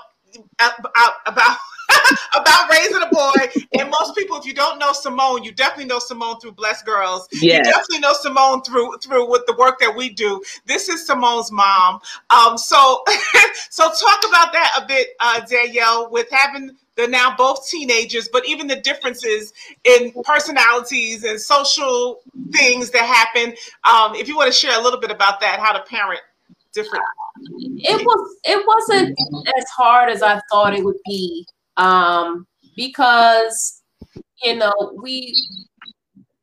about 0.60 1.14
about 1.26 1.58
about 2.36 2.70
raising 2.70 3.02
a 3.02 3.10
boy. 3.10 3.32
And 3.78 3.90
most 3.90 4.16
people, 4.16 4.38
if 4.38 4.46
you 4.46 4.54
don't 4.54 4.80
know 4.80 4.94
Simone, 4.94 5.44
you 5.44 5.52
definitely 5.52 5.86
know 5.86 6.00
Simone 6.00 6.40
through 6.40 6.54
Blessed 6.54 6.86
Girls. 6.86 7.28
Yes. 7.34 7.66
You 7.66 7.72
definitely 7.72 8.00
know 8.00 8.14
Simone 8.14 8.62
through 8.64 8.98
through 8.98 9.30
with 9.30 9.46
the 9.48 9.56
work 9.58 9.80
that 9.80 9.96
we 9.96 10.10
do. 10.10 10.42
This 10.66 10.90
is 10.90 11.06
Simone's 11.06 11.52
mom. 11.52 12.00
Um, 12.30 12.58
so 12.58 13.04
so 13.70 13.84
talk 13.86 14.20
about 14.28 14.54
that 14.54 14.72
a 14.82 14.88
bit, 14.88 15.10
uh, 15.20 15.42
Danielle, 15.42 16.10
with 16.10 16.28
having 16.32 16.72
they're 16.96 17.10
now 17.10 17.36
both 17.36 17.68
teenagers, 17.68 18.30
but 18.32 18.48
even 18.48 18.68
the 18.68 18.76
differences 18.76 19.54
in 19.84 20.14
personalities 20.24 21.24
and 21.24 21.40
social 21.40 22.20
things 22.52 22.92
that 22.92 23.04
happen. 23.04 23.56
Um, 23.84 24.16
if 24.16 24.28
you 24.28 24.36
want 24.36 24.52
to 24.52 24.58
share 24.58 24.80
a 24.80 24.84
little 24.84 25.00
bit 25.00 25.12
about 25.12 25.40
that, 25.42 25.60
how 25.60 25.74
to 25.74 25.82
parent 25.84 26.22
different. 26.74 27.04
It 27.60 28.06
was 28.06 28.38
it 28.44 28.64
wasn't 28.66 29.18
as 29.58 29.66
hard 29.76 30.10
as 30.10 30.22
I 30.22 30.40
thought 30.52 30.74
it 30.74 30.84
would 30.84 30.98
be 31.06 31.46
um, 31.78 32.46
because 32.76 33.82
you 34.44 34.56
know 34.56 34.74
we 35.02 35.36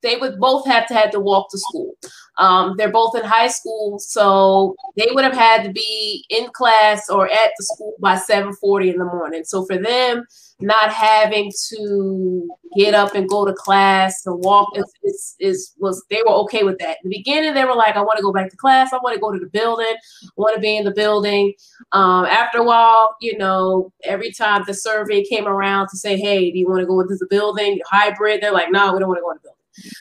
they 0.03 0.17
would 0.17 0.39
both 0.39 0.67
have 0.67 0.87
to 0.89 0.95
have 0.95 1.11
to 1.11 1.21
walk 1.21 1.51
to 1.51 1.59
school. 1.59 1.95
Um, 2.39 2.75
they're 2.77 2.91
both 2.91 3.17
in 3.17 3.25
high 3.25 3.49
school, 3.49 3.99
so 3.99 4.75
they 4.97 5.09
would 5.11 5.25
have 5.25 5.35
had 5.35 5.63
to 5.65 5.73
be 5.73 6.25
in 6.31 6.49
class 6.53 7.11
or 7.11 7.31
at 7.31 7.51
the 7.59 7.65
school 7.65 7.95
by 8.01 8.17
7:40 8.17 8.91
in 8.93 8.99
the 8.99 9.05
morning. 9.05 9.45
So 9.45 9.65
for 9.67 9.77
them, 9.77 10.25
not 10.61 10.91
having 10.91 11.53
to 11.69 12.49
get 12.77 12.95
up 12.95 13.15
and 13.15 13.29
go 13.29 13.45
to 13.45 13.53
class 13.53 14.25
and 14.27 14.43
walk 14.45 14.69
is, 14.75 15.37
is, 15.39 15.75
was 15.79 16.03
they 16.11 16.23
were 16.23 16.33
okay 16.33 16.63
with 16.63 16.79
that. 16.79 16.99
In 17.03 17.11
the 17.11 17.19
beginning, 17.19 17.55
they 17.55 17.65
were 17.65 17.75
like, 17.75 17.97
"I 17.97 18.01
want 18.01 18.17
to 18.17 18.23
go 18.23 18.33
back 18.33 18.51
to 18.51 18.57
class. 18.57 18.93
I 18.93 18.99
want 18.99 19.15
to 19.15 19.21
go 19.21 19.33
to 19.33 19.39
the 19.39 19.51
building. 19.51 19.95
I 20.23 20.29
want 20.37 20.55
to 20.55 20.61
be 20.61 20.77
in 20.77 20.85
the 20.85 20.93
building." 20.93 21.53
Um, 21.93 22.25
after 22.25 22.59
a 22.59 22.65
while, 22.65 23.17
you 23.21 23.37
know, 23.37 23.93
every 24.05 24.33
time 24.33 24.65
the 24.67 24.75
survey 24.75 25.25
came 25.25 25.47
around 25.47 25.89
to 25.89 25.97
say, 25.97 26.17
"Hey, 26.17 26.51
do 26.51 26.59
you 26.59 26.69
want 26.69 26.81
to 26.81 26.87
go 26.87 27.01
into 27.01 27.17
the 27.17 27.27
building? 27.29 27.81
Hybrid?" 27.91 28.41
They're 28.43 28.53
like, 28.53 28.71
"No, 28.71 28.93
we 28.93 28.99
don't 29.01 29.09
want 29.09 29.19
to 29.19 29.23
go 29.23 29.31
in 29.31 29.37
the 29.37 29.43
building." 29.43 29.60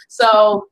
So 0.10 0.68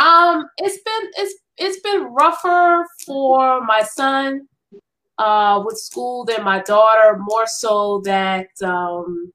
Um, 0.00 0.46
it's 0.58 0.82
been 0.82 1.10
it's 1.18 1.34
it's 1.58 1.80
been 1.82 2.04
rougher 2.14 2.86
for 3.06 3.62
my 3.64 3.82
son 3.82 4.48
uh 5.18 5.62
with 5.66 5.78
school 5.78 6.24
than 6.24 6.44
my 6.44 6.60
daughter, 6.62 7.18
more 7.20 7.46
so 7.46 8.02
that 8.04 8.48
um 8.64 9.32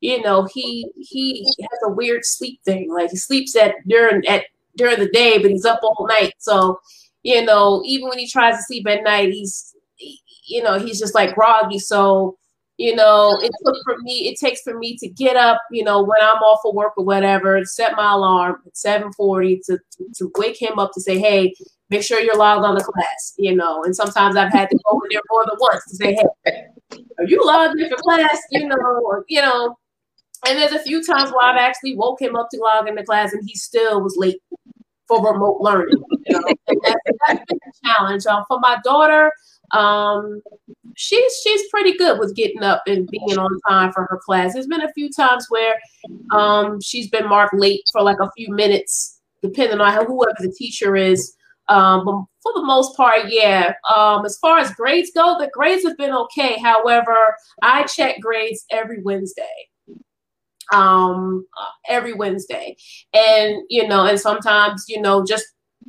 you 0.00 0.20
know 0.22 0.44
he 0.54 0.86
he 0.96 1.44
has 1.60 1.80
a 1.86 1.90
weird 1.92 2.24
sleep 2.24 2.60
thing. 2.64 2.92
Like 2.92 3.10
he 3.10 3.16
sleeps 3.16 3.56
at 3.56 3.74
during 3.88 4.26
at 4.26 4.44
during 4.76 4.98
the 4.98 5.08
day, 5.10 5.38
but 5.38 5.50
he's 5.50 5.64
up 5.66 5.80
all 5.82 6.06
night. 6.08 6.34
So, 6.38 6.80
you 7.22 7.44
know, 7.44 7.82
even 7.86 8.08
when 8.08 8.18
he 8.18 8.28
tries 8.28 8.56
to 8.56 8.62
sleep 8.62 8.86
at 8.88 9.02
night, 9.04 9.32
he's 9.32 9.74
you 10.48 10.62
know, 10.62 10.78
he's 10.78 10.98
just 10.98 11.14
like 11.14 11.34
groggy. 11.34 11.78
So 11.78 12.36
you 12.80 12.96
know, 12.96 13.38
it 13.42 13.52
took 13.62 13.76
for 13.84 13.98
me, 13.98 14.26
it 14.28 14.38
takes 14.38 14.62
for 14.62 14.78
me 14.78 14.96
to 14.96 15.06
get 15.06 15.36
up, 15.36 15.60
you 15.70 15.84
know, 15.84 16.02
when 16.02 16.16
I'm 16.22 16.38
off 16.38 16.60
of 16.64 16.74
work 16.74 16.94
or 16.96 17.04
whatever, 17.04 17.62
set 17.66 17.94
my 17.94 18.12
alarm 18.12 18.56
at 18.66 18.74
740 18.74 19.60
to, 19.66 19.78
to, 20.14 20.32
wake 20.38 20.60
him 20.60 20.78
up 20.78 20.92
to 20.94 21.00
say, 21.02 21.18
hey, 21.18 21.52
make 21.90 22.02
sure 22.02 22.20
you're 22.20 22.38
logged 22.38 22.64
on 22.64 22.76
the 22.76 22.82
class, 22.82 23.34
you 23.36 23.54
know. 23.54 23.84
And 23.84 23.94
sometimes 23.94 24.34
I've 24.34 24.50
had 24.50 24.70
to 24.70 24.78
go 24.90 24.98
in 24.98 25.08
there 25.10 25.20
more 25.30 25.44
than 25.46 25.58
once 25.60 25.84
to 25.90 25.96
say, 25.96 26.14
hey, 26.14 26.64
are 27.18 27.26
you 27.26 27.44
logged 27.44 27.78
in 27.78 27.90
for 27.90 27.96
class? 27.96 28.40
You 28.50 28.66
know, 28.66 29.00
or, 29.04 29.26
you 29.28 29.42
know. 29.42 29.76
And 30.48 30.58
there's 30.58 30.72
a 30.72 30.82
few 30.82 31.04
times 31.04 31.32
where 31.32 31.50
I've 31.50 31.58
actually 31.58 31.96
woke 31.96 32.22
him 32.22 32.34
up 32.34 32.48
to 32.50 32.60
log 32.62 32.88
in 32.88 32.94
the 32.94 33.04
class 33.04 33.34
and 33.34 33.46
he 33.46 33.56
still 33.56 34.00
was 34.00 34.16
late 34.16 34.40
for 35.06 35.22
remote 35.22 35.58
learning. 35.60 36.02
You 36.26 36.40
know? 36.40 36.54
that's, 36.82 37.18
that's 37.26 37.44
been 37.46 37.58
a 37.58 37.86
challenge. 37.86 38.24
Um, 38.24 38.44
for 38.48 38.58
my 38.58 38.78
daughter, 38.82 39.30
um, 39.72 40.42
she's 40.96 41.40
she's 41.42 41.68
pretty 41.70 41.96
good 41.96 42.18
with 42.18 42.34
getting 42.34 42.62
up 42.62 42.82
and 42.86 43.08
being 43.08 43.38
on 43.38 43.58
time 43.68 43.92
for 43.92 44.06
her 44.10 44.20
class. 44.24 44.54
There's 44.54 44.66
been 44.66 44.82
a 44.82 44.92
few 44.92 45.10
times 45.10 45.46
where 45.48 45.74
um, 46.32 46.80
she's 46.80 47.08
been 47.08 47.28
marked 47.28 47.54
late 47.54 47.82
for 47.92 48.02
like 48.02 48.18
a 48.20 48.30
few 48.36 48.52
minutes, 48.54 49.20
depending 49.42 49.80
on 49.80 50.06
whoever 50.06 50.36
the 50.38 50.52
teacher 50.56 50.96
is. 50.96 51.34
Um, 51.68 52.04
but 52.04 52.24
for 52.42 52.52
the 52.54 52.64
most 52.64 52.96
part, 52.96 53.28
yeah. 53.28 53.74
Um, 53.94 54.24
as 54.26 54.38
far 54.38 54.58
as 54.58 54.74
grades 54.74 55.12
go, 55.14 55.36
the 55.38 55.50
grades 55.52 55.84
have 55.84 55.96
been 55.96 56.12
okay. 56.12 56.58
However, 56.58 57.14
I 57.62 57.84
check 57.84 58.20
grades 58.20 58.64
every 58.70 59.02
Wednesday 59.02 59.44
um 60.72 61.44
every 61.88 62.14
wednesday 62.14 62.76
and 63.12 63.56
you 63.68 63.86
know 63.88 64.06
and 64.06 64.20
sometimes 64.20 64.84
you 64.88 65.00
know 65.00 65.24
just 65.24 65.44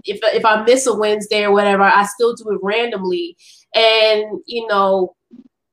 if, 0.06 0.20
if 0.24 0.44
i 0.46 0.64
miss 0.64 0.88
a 0.88 0.96
wednesday 0.96 1.44
or 1.44 1.52
whatever 1.52 1.84
i 1.84 2.04
still 2.04 2.34
do 2.34 2.50
it 2.50 2.60
randomly 2.64 3.36
and 3.76 4.42
you 4.46 4.68
know 4.68 5.16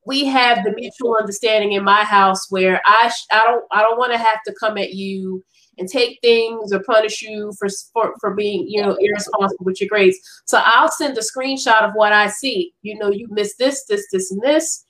we 0.05 0.25
have 0.25 0.63
the 0.63 0.73
mutual 0.73 1.15
understanding 1.19 1.73
in 1.73 1.83
my 1.83 2.03
house 2.03 2.49
where 2.49 2.81
I 2.85 3.09
sh- 3.09 3.27
I 3.31 3.43
don't 3.45 3.63
I 3.71 3.81
don't 3.81 3.97
want 3.97 4.11
to 4.13 4.17
have 4.17 4.41
to 4.47 4.55
come 4.59 4.77
at 4.77 4.93
you 4.93 5.43
and 5.77 5.87
take 5.87 6.19
things 6.21 6.73
or 6.73 6.83
punish 6.83 7.21
you 7.21 7.53
for, 7.57 7.67
for 7.93 8.13
for 8.19 8.33
being 8.35 8.65
you 8.67 8.81
know 8.81 8.97
irresponsible 8.99 9.65
with 9.65 9.79
your 9.81 9.87
grades. 9.87 10.17
So 10.45 10.61
I'll 10.63 10.91
send 10.91 11.17
a 11.17 11.21
screenshot 11.21 11.81
of 11.83 11.91
what 11.93 12.13
I 12.13 12.27
see. 12.27 12.73
You 12.81 12.97
know, 12.97 13.11
you 13.11 13.27
missed 13.29 13.57
this, 13.57 13.85
this, 13.85 14.05
this, 14.11 14.31
and 14.31 14.41
this, 14.41 14.85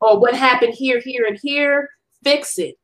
or 0.00 0.18
what 0.20 0.34
happened 0.34 0.74
here, 0.74 1.00
here, 1.00 1.26
and 1.26 1.38
here. 1.42 1.88
Fix 2.22 2.58
it. 2.58 2.76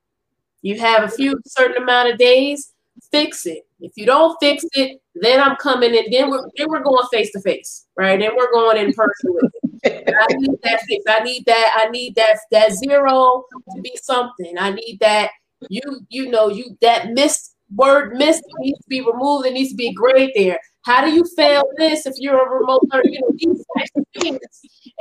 You 0.63 0.81
have 0.81 1.05
a 1.05 1.09
few 1.09 1.39
certain 1.47 1.83
amount 1.83 2.11
of 2.11 2.19
days. 2.19 2.73
Fix 3.11 3.47
it. 3.47 3.67
If 3.81 3.93
you 3.97 4.07
don't 4.07 4.37
fix 4.41 4.65
it, 4.73 5.01
then 5.15 5.41
I'm 5.41 5.57
coming 5.57 5.97
and 5.97 6.13
Then 6.13 6.31
we're 6.31 6.49
then 6.57 6.67
we're 6.69 6.83
going 6.83 7.07
face 7.13 7.31
to 7.33 7.41
face, 7.41 7.87
right? 7.97 8.19
Then 8.19 8.31
we're 8.37 8.51
going 8.51 8.79
in 8.79 8.93
person 8.93 9.35
with 9.35 9.53
it. 9.63 9.66
I 9.87 10.27
need 10.35 10.59
that 10.63 10.83
fix. 10.89 11.05
I 11.09 11.21
need 11.21 11.45
that. 11.47 11.73
I 11.77 11.91
need 11.91 12.15
that 12.17 12.39
that 12.51 12.73
zero 12.73 13.45
to 13.75 13.83
be 13.83 13.97
something. 14.03 14.57
I 14.59 14.71
need 14.71 14.99
that. 15.01 15.31
You 15.69 15.81
you 16.09 16.31
know 16.31 16.49
you 16.49 16.77
that 16.83 17.11
missed 17.11 17.55
word 17.75 18.15
missed 18.15 18.43
needs 18.61 18.79
to 18.79 18.89
be 18.89 19.01
removed. 19.01 19.47
It 19.47 19.55
needs 19.55 19.71
to 19.71 19.77
be 19.77 19.93
grade 19.93 20.33
there. 20.35 20.59
How 20.83 21.05
do 21.05 21.13
you 21.13 21.25
fail 21.37 21.65
this 21.77 22.07
if 22.07 22.15
you're 22.19 22.47
a 22.47 22.59
remote 22.59 22.83
learner? 22.93 23.09
You 23.09 23.21
know 23.21 23.33
these 23.35 23.65
types 23.77 23.91
of 23.97 24.05
things. 24.19 24.41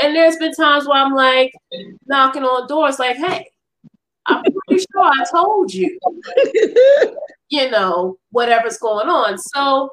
And 0.01 0.15
there's 0.15 0.37
been 0.37 0.53
times 0.53 0.87
where 0.87 0.97
I'm 0.97 1.13
like 1.13 1.53
knocking 2.07 2.43
on 2.43 2.67
doors, 2.67 2.97
like, 2.97 3.17
hey, 3.17 3.47
I'm 4.25 4.43
pretty 4.67 4.83
sure 4.91 5.03
I 5.03 5.25
told 5.31 5.73
you. 5.73 5.97
you 7.49 7.69
know, 7.69 8.17
whatever's 8.31 8.77
going 8.77 9.07
on. 9.07 9.37
So 9.37 9.91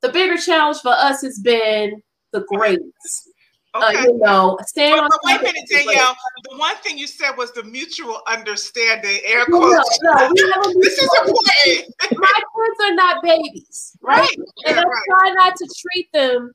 the 0.00 0.08
bigger 0.08 0.36
challenge 0.36 0.78
for 0.78 0.92
us 0.92 1.22
has 1.22 1.38
been 1.38 2.02
the 2.32 2.44
grades. 2.48 3.28
Uh, 3.72 3.88
okay. 3.88 3.98
Uh, 3.98 4.02
you 4.02 4.18
know, 4.18 4.58
staying 4.66 4.96
but 4.96 5.18
wait 5.24 5.40
a 5.40 5.42
minute, 5.44 5.68
Danielle. 5.68 6.16
The 6.50 6.56
one 6.56 6.76
thing 6.76 6.98
you 6.98 7.06
said 7.06 7.32
was 7.36 7.52
the 7.52 7.62
mutual 7.62 8.20
understanding. 8.26 9.20
Air 9.24 9.46
quotes. 9.46 9.98
No, 10.02 10.12
no, 10.12 10.72
this 10.80 10.98
is 10.98 11.10
important. 11.20 11.94
My 12.18 12.32
kids 12.32 12.80
are 12.84 12.94
not 12.94 13.22
babies, 13.22 13.96
right? 14.02 14.18
right. 14.20 14.36
And 14.66 14.76
yeah, 14.76 14.82
I 14.82 14.84
right. 14.84 15.02
try 15.08 15.34
not 15.34 15.56
to 15.56 15.68
treat 15.80 16.10
them 16.12 16.52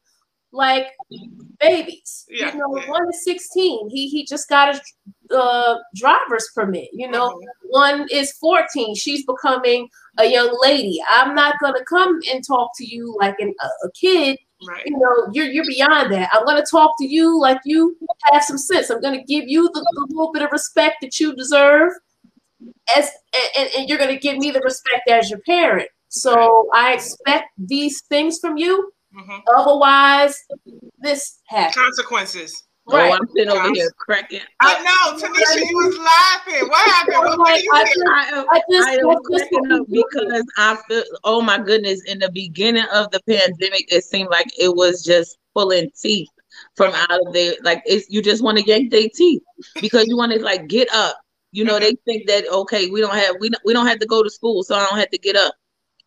like 0.52 0.88
babies. 1.60 2.26
Yeah. 2.30 2.54
You 2.54 2.60
know, 2.60 2.78
yeah. 2.78 2.90
one 2.90 3.08
is 3.10 3.24
16. 3.24 3.90
He 3.90 4.10
he 4.10 4.26
just 4.26 4.50
got 4.50 4.76
a 4.76 5.36
uh, 5.36 5.78
driver's 5.96 6.50
permit. 6.54 6.90
You 6.94 7.10
know, 7.10 7.30
mm-hmm. 7.30 7.68
one 7.70 8.08
is 8.12 8.34
14. 8.34 8.96
She's 8.96 9.26
becoming 9.26 9.90
a 10.18 10.26
young 10.26 10.58
lady. 10.62 11.00
I'm 11.10 11.36
not 11.36 11.56
gonna 11.62 11.84
come 11.86 12.20
and 12.32 12.44
talk 12.46 12.72
to 12.78 12.86
you 12.86 13.16
like 13.20 13.36
an, 13.40 13.54
a, 13.62 13.88
a 13.88 13.92
kid. 13.92 14.38
Right. 14.68 14.84
You 14.86 14.98
know, 14.98 15.30
you're 15.34 15.46
you're 15.46 15.66
beyond 15.66 16.12
that. 16.14 16.30
I'm 16.34 16.46
gonna 16.46 16.66
talk 16.70 16.96
to 17.00 17.06
you 17.06 17.40
like 17.40 17.60
you 17.66 17.98
have 18.32 18.44
some 18.44 18.58
sense. 18.58 18.90
I'm 18.90 19.02
gonna 19.02 19.24
give 19.24 19.46
you 19.48 19.70
the, 19.74 19.80
the 19.80 20.08
little 20.10 20.32
bit 20.32 20.44
of 20.44 20.52
respect 20.52 20.98
that 21.02 21.20
you 21.20 21.36
deserve, 21.36 21.92
as 22.96 23.12
and, 23.58 23.70
and 23.78 23.90
you're 23.90 23.98
gonna 23.98 24.18
give 24.18 24.38
me 24.38 24.52
the 24.52 24.62
respect 24.62 25.10
as 25.10 25.30
your 25.30 25.40
parent. 25.40 25.90
So 26.08 26.70
I 26.74 26.94
expect 26.94 27.50
these 27.58 28.04
things 28.10 28.40
from 28.40 28.58
you 28.58 28.94
Mm-hmm. 29.18 29.40
Otherwise, 29.56 30.38
this 31.00 31.40
happens. 31.48 31.76
Consequences. 31.76 32.64
Oh, 32.88 32.98
right. 32.98 33.12
Oh, 33.12 33.16
I'm 33.16 33.28
sitting 33.30 33.50
over 33.50 33.74
here 33.74 33.90
cracking. 33.98 34.42
I 34.60 34.82
know, 34.84 35.18
Tanisha, 35.18 35.70
you 35.70 35.76
was 35.76 35.98
laughing. 35.98 36.68
What 36.70 36.92
happened? 36.92 37.18
What 37.18 37.40
were 37.40 37.58
you 37.58 37.72
I, 37.74 37.84
just, 37.84 37.98
I, 38.52 38.62
just, 38.72 38.88
I 38.88 38.98
was 39.04 39.22
cracking 39.26 39.72
up 39.72 39.88
because 39.90 40.44
I 40.58 40.78
feel, 40.88 41.04
oh 41.24 41.42
my 41.42 41.58
goodness, 41.58 42.04
in 42.04 42.20
the 42.20 42.30
beginning 42.32 42.86
of 42.94 43.10
the 43.12 43.22
pandemic, 43.28 43.92
it 43.92 44.04
seemed 44.04 44.30
like 44.30 44.48
it 44.60 44.76
was 44.76 45.04
just 45.04 45.38
pulling 45.56 45.90
teeth 46.00 46.30
from 46.76 46.94
out 46.94 47.28
of 47.28 47.34
there. 47.34 47.56
Like 47.64 47.82
it's 47.86 48.08
you 48.10 48.22
just 48.22 48.44
want 48.44 48.60
to 48.60 48.64
yank 48.64 48.92
their 48.92 49.10
teeth 49.14 49.42
because 49.82 50.06
you 50.08 50.16
want 50.16 50.34
to 50.34 50.44
like 50.44 50.68
get 50.68 50.88
up. 50.94 51.18
You 51.52 51.64
know, 51.64 51.80
they 51.80 51.96
think 52.06 52.28
that 52.28 52.48
okay, 52.48 52.88
we 52.92 53.02
don't 53.02 53.16
have 53.16 53.38
we 53.40 53.50
don't, 53.50 53.62
we 53.66 53.74
don't 53.74 53.88
have 53.88 54.00
to 54.00 54.06
go 54.06 54.22
to 54.22 54.30
school, 54.30 54.62
so 54.64 54.76
I 54.76 54.86
don't 54.86 55.00
have 55.00 55.10
to 55.10 55.18
get 55.18 55.36
up 55.36 55.56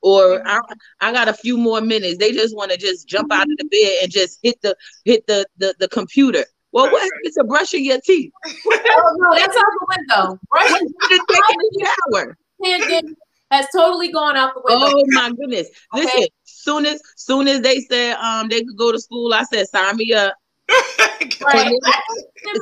or 0.00 0.46
I, 0.46 0.60
I 1.00 1.12
got 1.12 1.28
a 1.28 1.34
few 1.34 1.58
more 1.58 1.80
minutes. 1.80 2.18
They 2.18 2.32
just 2.32 2.56
want 2.56 2.70
to 2.70 2.76
just 2.76 3.08
jump 3.08 3.32
out 3.32 3.50
of 3.50 3.56
the 3.58 3.64
bed 3.64 4.04
and 4.04 4.12
just 4.12 4.38
hit 4.42 4.60
the 4.62 4.76
hit 5.04 5.26
the 5.26 5.44
the, 5.56 5.74
the 5.80 5.88
computer. 5.88 6.44
Well, 6.72 6.90
what 6.90 7.02
happened 7.02 7.34
to 7.34 7.44
brushing 7.44 7.84
your 7.84 8.00
teeth? 8.00 8.32
oh 8.46 9.16
no, 9.18 9.34
that's 9.34 9.56
out 9.56 9.64
the 9.80 9.96
window. 9.96 10.38
Brushing 10.50 10.88
taking 11.08 11.82
a 11.82 11.86
shower. 12.12 12.36
has 13.50 13.66
totally 13.74 14.12
gone 14.12 14.36
out 14.36 14.54
the 14.54 14.62
window. 14.64 14.86
Oh 14.90 15.04
my 15.08 15.30
goodness! 15.30 15.68
Okay. 15.94 16.04
Listen, 16.04 16.28
soon 16.44 16.86
as 16.86 17.00
soon 17.16 17.48
as 17.48 17.62
they 17.62 17.80
said 17.80 18.16
um 18.16 18.48
they 18.48 18.62
could 18.62 18.76
go 18.76 18.92
to 18.92 19.00
school, 19.00 19.32
I 19.32 19.44
said 19.44 19.66
sign 19.68 19.96
me 19.96 20.12
up. 20.12 20.34
right. 21.42 21.72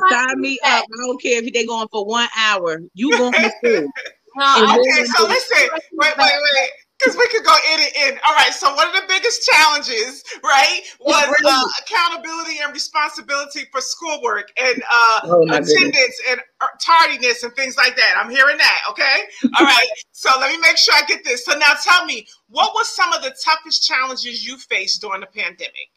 Sign 0.09 0.39
me 0.41 0.57
up. 0.63 0.85
I 0.85 1.05
don't 1.05 1.21
care 1.21 1.43
if 1.43 1.53
they're 1.53 1.67
going 1.67 1.89
for 1.91 2.05
one 2.05 2.29
hour. 2.37 2.81
You 2.93 3.11
going 3.11 3.33
to 3.33 3.51
school. 3.63 3.87
No, 4.35 4.77
okay, 4.79 5.03
so 5.05 5.23
listen. 5.25 5.67
Wait, 5.93 6.13
wait, 6.15 6.15
wait 6.19 6.69
because 6.99 7.15
we 7.15 7.27
could 7.27 7.45
go 7.45 7.55
in 7.73 7.79
and 7.79 8.13
in. 8.13 8.19
All 8.27 8.33
right. 8.33 8.53
So 8.53 8.73
one 8.73 8.87
of 8.87 8.93
the 8.93 9.03
biggest 9.07 9.47
challenges, 9.47 10.23
right, 10.43 10.81
was 10.99 11.35
uh, 11.45 11.63
accountability 11.81 12.59
and 12.63 12.73
responsibility 12.73 13.65
for 13.71 13.81
schoolwork 13.81 14.51
and 14.57 14.81
uh, 14.81 15.19
oh, 15.25 15.43
attendance 15.43 15.73
goodness. 15.73 16.21
and 16.29 16.41
uh, 16.61 16.67
tardiness 16.79 17.43
and 17.43 17.53
things 17.53 17.77
like 17.77 17.95
that. 17.95 18.15
I'm 18.17 18.31
hearing 18.31 18.57
that. 18.57 18.79
Okay. 18.89 19.21
All 19.57 19.65
right. 19.65 19.87
So 20.17 20.31
let 20.39 20.51
me 20.51 20.57
make 20.57 20.77
sure 20.77 20.95
I 20.95 21.05
get 21.05 21.23
this. 21.23 21.45
So 21.45 21.55
now 21.59 21.73
tell 21.83 22.03
me, 22.03 22.25
what 22.49 22.71
was 22.73 22.87
some 22.87 23.13
of 23.13 23.21
the 23.21 23.35
toughest 23.45 23.87
challenges 23.87 24.43
you 24.47 24.57
faced 24.57 24.99
during 24.99 25.21
the 25.21 25.27
pandemic? 25.27 25.91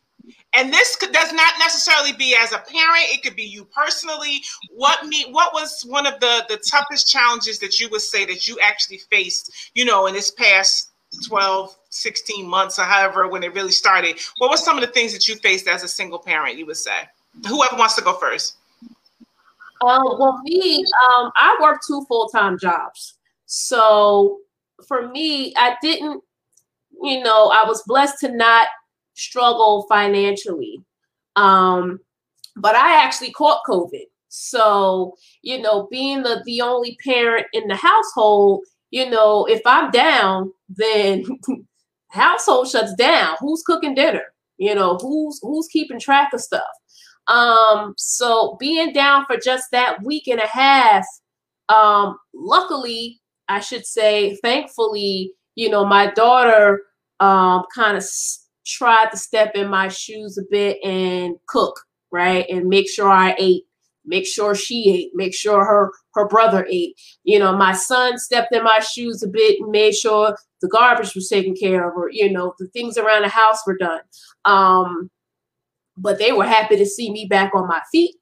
and 0.52 0.72
this 0.72 0.96
could, 0.96 1.12
does 1.12 1.32
not 1.32 1.54
necessarily 1.58 2.12
be 2.12 2.36
as 2.38 2.52
a 2.52 2.58
parent 2.58 3.04
it 3.08 3.22
could 3.22 3.36
be 3.36 3.42
you 3.42 3.64
personally 3.64 4.42
what 4.70 5.06
me 5.06 5.26
what 5.30 5.52
was 5.52 5.82
one 5.88 6.06
of 6.06 6.18
the 6.20 6.44
the 6.48 6.56
toughest 6.58 7.08
challenges 7.08 7.58
that 7.58 7.80
you 7.80 7.88
would 7.88 8.00
say 8.00 8.24
that 8.24 8.46
you 8.46 8.58
actually 8.62 8.98
faced 9.10 9.70
you 9.74 9.84
know 9.84 10.06
in 10.06 10.14
this 10.14 10.30
past 10.30 10.89
12, 11.26 11.76
16 11.90 12.46
months 12.46 12.78
or 12.78 12.82
however 12.82 13.28
when 13.28 13.42
it 13.42 13.54
really 13.54 13.72
started. 13.72 14.18
What 14.38 14.50
were 14.50 14.56
some 14.56 14.76
of 14.76 14.82
the 14.82 14.92
things 14.92 15.12
that 15.12 15.26
you 15.28 15.36
faced 15.36 15.66
as 15.66 15.82
a 15.82 15.88
single 15.88 16.18
parent, 16.18 16.56
you 16.56 16.66
would 16.66 16.76
say? 16.76 17.02
Whoever 17.48 17.76
wants 17.76 17.96
to 17.96 18.02
go 18.02 18.14
first. 18.14 18.56
Um, 19.82 20.02
well, 20.18 20.40
me, 20.44 20.84
um, 21.04 21.32
I 21.36 21.58
work 21.60 21.80
two 21.86 22.04
full-time 22.06 22.58
jobs. 22.58 23.14
So 23.46 24.38
for 24.86 25.08
me, 25.08 25.54
I 25.56 25.76
didn't, 25.82 26.22
you 27.02 27.22
know, 27.22 27.48
I 27.48 27.64
was 27.66 27.82
blessed 27.86 28.20
to 28.20 28.32
not 28.32 28.68
struggle 29.14 29.86
financially. 29.88 30.80
Um, 31.36 32.00
but 32.56 32.74
I 32.76 33.02
actually 33.02 33.32
caught 33.32 33.64
COVID. 33.66 34.04
So, 34.28 35.16
you 35.42 35.60
know, 35.60 35.88
being 35.90 36.22
the, 36.22 36.42
the 36.44 36.60
only 36.60 36.96
parent 37.04 37.46
in 37.52 37.66
the 37.66 37.74
household, 37.74 38.64
you 38.90 39.08
know, 39.10 39.46
if 39.46 39.62
I'm 39.66 39.90
down, 39.90 40.52
then 40.68 41.24
household 42.08 42.68
shuts 42.68 42.94
down. 42.94 43.36
Who's 43.40 43.62
cooking 43.64 43.94
dinner? 43.94 44.22
You 44.58 44.74
know, 44.74 44.98
who's 45.00 45.38
who's 45.42 45.68
keeping 45.68 46.00
track 46.00 46.32
of 46.34 46.40
stuff? 46.40 46.62
Um, 47.28 47.94
so 47.96 48.56
being 48.58 48.92
down 48.92 49.24
for 49.26 49.36
just 49.36 49.66
that 49.72 50.02
week 50.04 50.26
and 50.28 50.40
a 50.40 50.46
half, 50.46 51.06
um, 51.68 52.18
luckily, 52.34 53.20
I 53.48 53.60
should 53.60 53.86
say, 53.86 54.36
thankfully, 54.42 55.32
you 55.54 55.68
know, 55.70 55.84
my 55.84 56.10
daughter 56.12 56.82
um 57.20 57.64
kind 57.74 57.96
of 57.96 58.02
s- 58.02 58.46
tried 58.66 59.10
to 59.10 59.16
step 59.16 59.52
in 59.54 59.68
my 59.68 59.88
shoes 59.88 60.38
a 60.38 60.42
bit 60.50 60.78
and 60.84 61.36
cook, 61.48 61.78
right? 62.10 62.46
And 62.48 62.66
make 62.68 62.88
sure 62.90 63.10
I 63.10 63.34
ate, 63.38 63.64
make 64.10 64.26
sure 64.26 64.54
she 64.54 64.90
ate, 64.90 65.12
make 65.14 65.34
sure 65.34 65.64
her 65.64 65.92
her 66.14 66.28
brother 66.28 66.66
ate. 66.68 67.00
You 67.24 67.38
know, 67.38 67.56
my 67.56 67.72
son 67.72 68.18
stepped 68.18 68.54
in 68.54 68.62
my 68.64 68.80
shoes 68.80 69.22
a 69.22 69.28
bit 69.28 69.60
and 69.60 69.70
made 69.70 69.94
sure 69.94 70.36
the 70.60 70.68
garbage 70.68 71.14
was 71.14 71.28
taken 71.28 71.54
care 71.54 71.88
of, 71.88 71.96
or 71.96 72.10
you 72.10 72.30
know, 72.30 72.52
the 72.58 72.66
things 72.68 72.98
around 72.98 73.22
the 73.22 73.28
house 73.28 73.66
were 73.66 73.78
done. 73.78 74.00
Um, 74.44 75.10
but 75.96 76.18
they 76.18 76.32
were 76.32 76.44
happy 76.44 76.76
to 76.76 76.86
see 76.86 77.10
me 77.10 77.26
back 77.26 77.54
on 77.54 77.68
my 77.68 77.80
feet. 77.90 78.16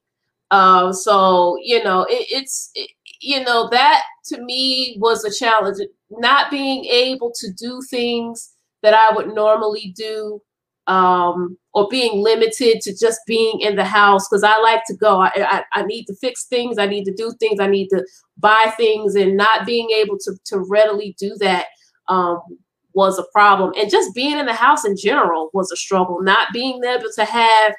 Uh, 0.51 0.93
so 0.93 1.57
you 1.63 1.83
know, 1.83 2.03
it, 2.05 2.27
it's 2.31 2.71
it, 2.75 2.91
you 3.21 3.43
know 3.43 3.69
that 3.71 4.03
to 4.27 4.41
me 4.43 4.97
was 5.01 5.25
a 5.25 5.33
challenge. 5.33 5.79
Not 6.11 6.51
being 6.51 6.85
able 6.85 7.33
to 7.37 7.53
do 7.53 7.81
things 7.91 8.55
that 8.83 8.95
I 8.95 9.15
would 9.15 9.35
normally 9.35 9.93
do, 9.97 10.41
um, 10.89 11.57
or 11.75 11.87
being 11.89 12.23
limited 12.23 12.81
to 12.81 12.97
just 12.97 13.21
being 13.27 13.61
in 13.61 13.77
the 13.77 13.85
house 13.85 14.29
because 14.29 14.43
I 14.43 14.59
like 14.61 14.83
to 14.87 14.97
go. 14.97 15.21
I, 15.21 15.31
I 15.37 15.65
I 15.75 15.83
need 15.85 16.07
to 16.07 16.15
fix 16.17 16.47
things. 16.47 16.79
I 16.79 16.87
need 16.87 17.05
to 17.05 17.15
do 17.15 17.33
things. 17.39 17.61
I 17.61 17.67
need 17.69 17.89
to 17.91 18.05
buy 18.39 18.73
things, 18.77 19.15
and 19.15 19.37
not 19.37 19.67
being 19.67 19.91
able 19.91 20.19
to 20.21 20.37
to 20.47 20.59
readily 20.69 21.15
do 21.19 21.37
that 21.41 21.67
um, 22.09 22.41
was 22.95 23.19
a 23.19 23.25
problem. 23.33 23.73
And 23.79 23.91
just 23.91 24.15
being 24.15 24.39
in 24.39 24.47
the 24.47 24.55
house 24.55 24.85
in 24.85 24.97
general 24.97 25.51
was 25.53 25.71
a 25.71 25.77
struggle. 25.77 26.23
Not 26.23 26.49
being 26.53 26.83
able 26.85 27.11
to 27.15 27.25
have 27.25 27.75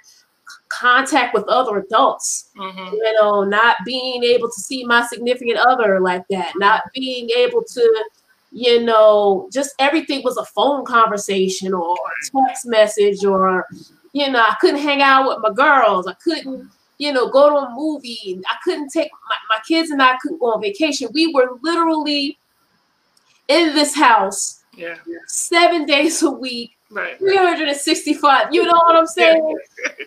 contact 0.69 1.33
with 1.33 1.43
other 1.47 1.77
adults, 1.77 2.49
Mhm. 2.57 2.91
you 2.93 3.13
know, 3.19 3.43
not 3.43 3.77
being 3.85 4.23
able 4.23 4.47
to 4.47 4.61
see 4.61 4.83
my 4.85 5.05
significant 5.07 5.57
other 5.57 5.99
like 5.99 6.23
that, 6.29 6.53
not 6.57 6.83
being 6.93 7.29
able 7.35 7.63
to, 7.63 8.05
you 8.51 8.83
know, 8.83 9.47
just 9.53 9.73
everything 9.79 10.23
was 10.23 10.37
a 10.37 10.45
phone 10.45 10.85
conversation 10.85 11.73
or 11.73 11.93
a 11.95 12.47
text 12.47 12.65
message 12.65 13.23
or, 13.23 13.65
you 14.13 14.29
know, 14.31 14.39
I 14.39 14.55
couldn't 14.59 14.79
hang 14.81 15.01
out 15.01 15.27
with 15.27 15.37
my 15.41 15.53
girls. 15.53 16.07
I 16.07 16.13
couldn't, 16.23 16.69
you 16.97 17.13
know, 17.13 17.29
go 17.29 17.49
to 17.49 17.55
a 17.57 17.75
movie. 17.75 18.41
I 18.49 18.55
couldn't 18.63 18.89
take 18.89 19.11
my, 19.11 19.55
my 19.55 19.61
kids 19.67 19.91
and 19.91 20.01
I 20.01 20.17
couldn't 20.21 20.39
go 20.39 20.53
on 20.53 20.61
vacation. 20.61 21.09
We 21.13 21.31
were 21.33 21.57
literally 21.61 22.37
in 23.47 23.73
this 23.75 23.93
house 23.95 24.63
Yeah. 24.75 24.95
seven 25.27 25.85
days 25.85 26.21
a 26.23 26.31
week, 26.31 26.71
Right. 26.91 27.19
365. 27.19 28.47
You 28.51 28.63
know 28.63 28.71
what 28.73 28.95
I'm 28.95 29.05
saying? 29.05 29.57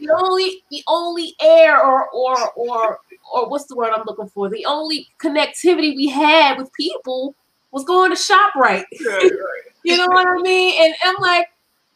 The 0.00 0.10
only 0.10 0.64
the 0.70 0.82
only 0.88 1.34
air 1.40 1.80
or 1.80 2.08
or 2.10 2.50
or 2.56 2.98
or 3.32 3.48
what's 3.48 3.66
the 3.66 3.76
word 3.76 3.92
I'm 3.94 4.02
looking 4.04 4.28
for? 4.28 4.48
The 4.50 4.66
only 4.66 5.06
connectivity 5.20 5.94
we 5.96 6.08
had 6.08 6.58
with 6.58 6.72
people 6.72 7.36
was 7.72 7.84
going 7.84 8.10
to 8.10 8.16
ShopRite. 8.16 8.84
Right. 9.06 9.30
You 9.84 9.96
know 9.96 10.06
what 10.06 10.28
I 10.28 10.40
mean? 10.40 10.80
And 10.80 10.94
I'm 11.04 11.16
like, 11.20 11.48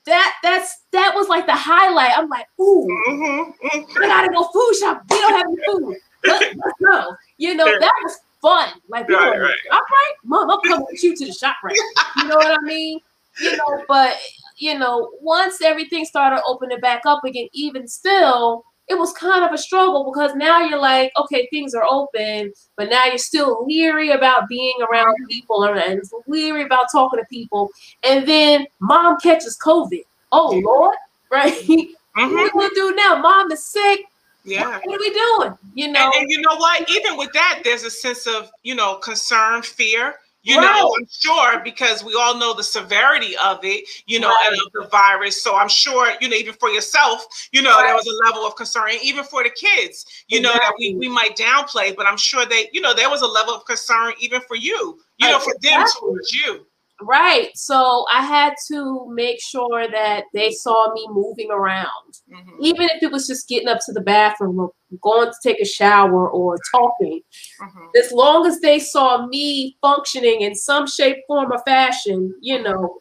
that 0.07 0.35
that's 0.43 0.81
that 0.91 1.12
was 1.15 1.29
like 1.29 1.47
the 1.47 1.55
highlight. 1.55 2.19
I'm 2.19 2.29
like, 2.29 2.47
ooh, 2.61 2.85
Mhm. 3.09 3.55
Mhm. 3.62 4.03
I 4.03 4.07
gotta 4.09 4.33
go 4.33 4.43
food 4.53 4.75
shop. 4.81 5.03
We 5.09 5.17
don't 5.21 5.33
have 5.35 5.47
any 5.47 5.57
food. 5.67 5.97
Let's, 6.25 6.57
let's 6.57 6.79
go. 6.85 7.15
You 7.39 7.55
know, 7.55 7.65
that 7.79 7.93
was 8.03 8.19
fun. 8.43 8.71
Like, 8.89 9.09
Right, 9.09 9.19
going 9.21 9.41
right. 9.41 9.55
ShopRite? 9.71 10.15
Mom, 10.25 10.51
I'm 10.51 10.61
coming 10.62 10.87
with 10.91 11.01
you 11.05 11.15
to 11.15 11.27
the 11.27 11.31
ShopRite. 11.31 11.77
You 12.17 12.29
know 12.29 12.35
what 12.37 12.59
I 12.59 12.62
mean? 12.65 12.99
You 13.39 13.57
know, 13.57 13.85
but 13.87 14.17
you 14.57 14.77
know, 14.77 15.12
once 15.21 15.62
everything 15.62 16.05
started 16.05 16.43
opening 16.45 16.81
back 16.81 17.03
up 17.07 17.23
again, 17.25 17.47
even 17.53 17.87
still, 17.87 18.65
it 18.88 18.96
was 18.99 19.12
kind 19.12 19.44
of 19.44 19.53
a 19.53 19.59
struggle 19.59 20.11
because 20.12 20.35
now 20.37 20.61
you're 20.61 20.79
like, 20.79 21.12
okay, 21.18 21.49
things 21.51 21.75
are 21.75 21.85
open, 21.85 22.53
but 22.77 22.88
now 22.88 23.05
you're 23.07 23.18
still 23.18 23.64
leery 23.66 24.11
about 24.11 24.49
being 24.49 24.75
around 24.90 25.14
people 25.29 25.64
and 25.64 26.03
leery 26.27 26.62
about 26.62 26.87
talking 26.92 27.18
to 27.18 27.27
people. 27.27 27.70
And 28.05 28.27
then 28.27 28.66
mom 28.81 29.18
catches 29.18 29.59
COVID. 29.59 30.05
Oh 30.33 30.61
Lord, 30.64 30.96
right? 31.33 31.55
Mhm. 31.55 31.94
What 32.14 32.53
do 32.53 32.59
we 32.59 32.70
do 32.70 32.94
now? 32.94 33.16
Mom 33.16 33.51
is 33.53 33.64
sick. 33.64 34.01
Yeah. 34.44 34.79
What 34.85 34.94
are 34.94 35.01
we 35.01 35.11
doing? 35.12 35.59
You 35.75 35.90
know, 35.92 36.05
And, 36.05 36.22
and 36.22 36.31
you 36.31 36.40
know 36.40 36.57
what? 36.57 36.88
Even 36.88 37.16
with 37.16 37.33
that, 37.33 37.62
there's 37.64 37.83
a 37.83 37.90
sense 37.90 38.27
of, 38.29 38.51
you 38.62 38.75
know, 38.77 38.94
concern, 38.96 39.62
fear. 39.62 40.14
You 40.47 40.59
Right. 40.59 40.63
know, 40.63 40.95
I'm 40.97 41.09
sure 41.11 41.59
because 41.65 42.05
we 42.05 42.15
all 42.15 42.39
know 42.39 42.55
the 42.55 42.63
severity 42.63 43.35
of 43.45 43.59
it, 43.65 43.85
you 44.07 44.21
know, 44.21 44.33
and 44.47 44.55
of 44.55 44.71
the 44.73 44.89
virus. 44.89 45.43
So 45.43 45.57
I'm 45.57 45.69
sure, 45.69 46.13
you 46.21 46.29
know, 46.29 46.37
even 46.37 46.55
for 46.55 46.69
yourself, 46.69 47.27
you 47.51 47.63
know, 47.63 47.71
Right. 47.71 47.87
there 47.87 47.97
was 47.97 48.07
a 48.07 48.25
level 48.29 48.47
of 48.47 48.55
concern, 48.55 48.91
and 48.91 49.03
even 49.03 49.25
for 49.25 49.43
the 49.43 49.51
kids, 49.51 50.07
you 50.29 50.41
know, 50.41 50.53
that 50.53 50.75
we, 50.79 50.95
we 50.95 51.09
might 51.09 51.37
downplay, 51.37 51.97
but 51.97 52.07
I'm 52.07 52.17
sure 52.17 52.47
they, 52.47 52.69
you 52.73 52.81
know, 52.81 52.95
there 52.95 53.11
was 53.11 53.23
a 53.23 53.27
level 53.27 53.55
of 53.55 53.65
concern 53.65 54.13
even 54.21 54.41
for 54.43 54.55
you, 54.55 55.01
you 55.19 55.29
know, 55.29 55.41
for 55.41 55.55
them 55.63 55.85
towards 55.99 56.33
you. 56.33 56.65
Right. 57.03 57.51
So 57.55 58.07
I 58.13 58.23
had 58.23 58.55
to 58.69 59.07
make 59.11 59.41
sure 59.43 59.89
that 59.91 60.25
they 60.33 60.51
saw 60.51 60.93
me 60.95 61.07
moving 61.11 61.51
around. 61.51 61.87
Mhm. 62.33 62.57
even 62.61 62.89
if 62.89 63.03
it 63.03 63.13
was 63.13 63.27
just 63.29 63.49
getting 63.49 63.69
up 63.69 63.79
to 63.87 63.93
the 63.93 64.01
bathroom 64.01 64.59
or 64.59 64.73
going 65.01 65.29
to 65.29 65.35
take 65.43 65.61
a 65.61 65.65
shower 65.65 66.29
or 66.29 66.59
talking, 66.75 67.21
Mhm. 67.63 67.91
as 67.97 68.11
long 68.13 68.47
as 68.47 68.61
they 68.61 68.79
saw 68.81 69.27
me 69.27 69.77
functioning 69.81 70.41
in 70.41 70.55
some 70.55 70.87
shape, 70.87 71.19
form, 71.29 71.53
or 71.53 71.59
fashion, 71.65 72.35
you 72.41 72.61
know, 72.61 73.01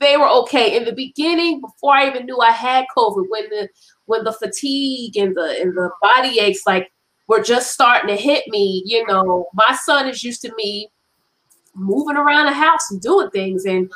they 0.00 0.16
were 0.16 0.28
okay. 0.28 0.76
In 0.76 0.84
the 0.84 0.92
beginning, 0.92 1.60
before 1.60 1.94
I 1.94 2.06
even 2.08 2.26
knew 2.26 2.38
I 2.38 2.52
had 2.52 2.86
COVID, 2.96 3.24
when 3.28 3.48
the 3.50 3.68
when 4.06 4.24
the 4.24 4.32
fatigue 4.32 5.16
and 5.16 5.34
the 5.36 5.60
and 5.60 5.76
the 5.76 5.90
body 6.00 6.38
aches 6.38 6.62
like 6.66 6.92
were 7.26 7.42
just 7.42 7.72
starting 7.72 8.08
to 8.08 8.16
hit 8.16 8.44
me, 8.48 8.82
you 8.86 9.04
know, 9.06 9.46
my 9.54 9.76
son 9.84 10.08
is 10.08 10.22
used 10.22 10.42
to 10.42 10.54
me 10.54 10.90
moving 11.78 12.16
around 12.16 12.46
the 12.46 12.52
house 12.52 12.90
and 12.90 13.00
doing 13.00 13.30
things 13.30 13.64
and 13.64 13.90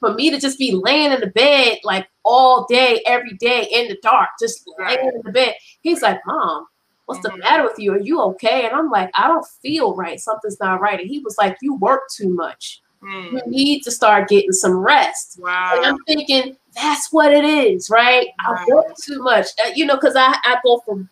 for 0.00 0.14
me 0.14 0.30
to 0.30 0.40
just 0.40 0.58
be 0.58 0.72
laying 0.72 1.12
in 1.12 1.20
the 1.20 1.28
bed 1.28 1.78
like 1.84 2.08
all 2.24 2.66
day, 2.68 3.02
every 3.06 3.34
day 3.34 3.68
in 3.70 3.88
the 3.88 3.98
dark, 4.02 4.28
just 4.40 4.68
laying 4.78 4.98
in 5.14 5.22
the 5.24 5.32
bed. 5.32 5.54
He's 5.82 6.02
like, 6.02 6.20
Mom, 6.26 6.66
what's 7.04 7.20
the 7.20 7.30
Mhm. 7.30 7.38
matter 7.40 7.62
with 7.62 7.78
you? 7.78 7.92
Are 7.92 8.00
you 8.00 8.20
okay? 8.22 8.66
And 8.66 8.74
I'm 8.74 8.90
like, 8.90 9.10
I 9.14 9.28
don't 9.28 9.46
feel 9.62 9.94
right. 9.94 10.18
Something's 10.18 10.58
not 10.60 10.80
right. 10.80 11.00
And 11.00 11.08
he 11.08 11.20
was 11.20 11.36
like, 11.38 11.56
You 11.60 11.74
work 11.76 12.02
too 12.16 12.28
much. 12.28 12.80
Mm. 13.02 13.32
You 13.32 13.42
need 13.46 13.82
to 13.82 13.90
start 13.90 14.28
getting 14.28 14.52
some 14.52 14.76
rest. 14.76 15.38
Wow. 15.40 15.74
And 15.76 15.86
I'm 15.86 15.98
thinking, 16.06 16.56
that's 16.74 17.12
what 17.12 17.32
it 17.32 17.44
is, 17.44 17.88
right? 17.90 18.28
I 18.40 18.64
work 18.68 18.86
too 19.02 19.22
much. 19.22 19.46
Uh, 19.64 19.70
you 19.74 19.86
know, 19.86 19.94
because 19.94 20.16
I, 20.16 20.36
I 20.44 20.58
go 20.64 20.78
from, 20.84 21.08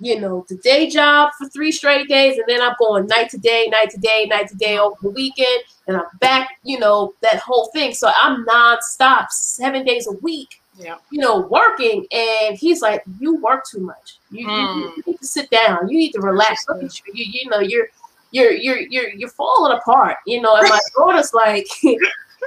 you 0.00 0.20
know, 0.20 0.44
the 0.48 0.56
day 0.56 0.88
job 0.90 1.30
for 1.38 1.48
three 1.48 1.70
straight 1.72 2.08
days, 2.08 2.36
and 2.36 2.44
then 2.48 2.60
I'm 2.60 2.74
going 2.78 3.06
night 3.06 3.30
to 3.30 3.38
day, 3.38 3.68
night 3.70 3.90
to 3.90 3.98
day, 3.98 4.26
night 4.26 4.48
to 4.48 4.56
day 4.56 4.78
over 4.78 4.96
the 5.02 5.10
weekend, 5.10 5.62
and 5.86 5.96
I'm 5.96 6.04
back, 6.20 6.58
you 6.64 6.78
know, 6.78 7.14
that 7.22 7.38
whole 7.38 7.66
thing. 7.72 7.94
So 7.94 8.10
I'm 8.22 8.44
nonstop, 8.44 9.30
seven 9.30 9.84
days 9.84 10.06
a 10.08 10.12
week, 10.12 10.60
Yeah. 10.78 10.96
you 11.10 11.20
know, 11.20 11.40
working. 11.42 12.06
And 12.10 12.56
he's 12.58 12.82
like, 12.82 13.02
You 13.20 13.36
work 13.36 13.64
too 13.70 13.80
much. 13.80 14.18
You, 14.30 14.40
you- 14.40 14.46
Mm. 14.48 14.96
you 14.96 15.02
need 15.06 15.18
to 15.20 15.26
sit 15.26 15.48
down. 15.50 15.88
You 15.88 15.96
need 15.98 16.12
to 16.12 16.20
relax. 16.20 16.64
Look 16.68 16.82
at 16.82 16.98
you. 17.06 17.12
You, 17.14 17.24
you 17.32 17.50
know, 17.50 17.60
you're 17.60 17.86
you're 18.32 18.50
you're 18.50 18.78
you're 18.80 19.10
you're 19.10 19.28
falling 19.30 19.78
apart, 19.78 20.16
you 20.26 20.40
know. 20.42 20.56
And 20.56 20.68
my 20.68 20.80
daughter's 20.96 21.32
like, 21.32 21.66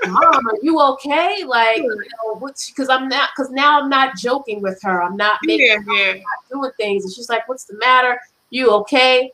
Mom, 0.05 0.47
are 0.47 0.57
you 0.61 0.79
okay? 0.81 1.43
Like, 1.45 1.77
you 1.77 2.03
know, 2.23 2.35
because 2.39 2.89
I'm 2.89 3.07
not 3.07 3.29
because 3.35 3.51
now 3.51 3.81
I'm 3.81 3.89
not 3.89 4.15
joking 4.17 4.61
with 4.61 4.79
her. 4.83 5.01
I'm 5.01 5.17
not 5.17 5.39
making 5.43 5.83
Yeah, 5.87 6.13
yeah. 6.15 6.21
doing 6.51 6.71
things. 6.77 7.03
And 7.03 7.13
she's 7.13 7.29
like, 7.29 7.47
What's 7.47 7.65
the 7.65 7.77
matter? 7.77 8.19
You 8.49 8.71
okay? 8.71 9.31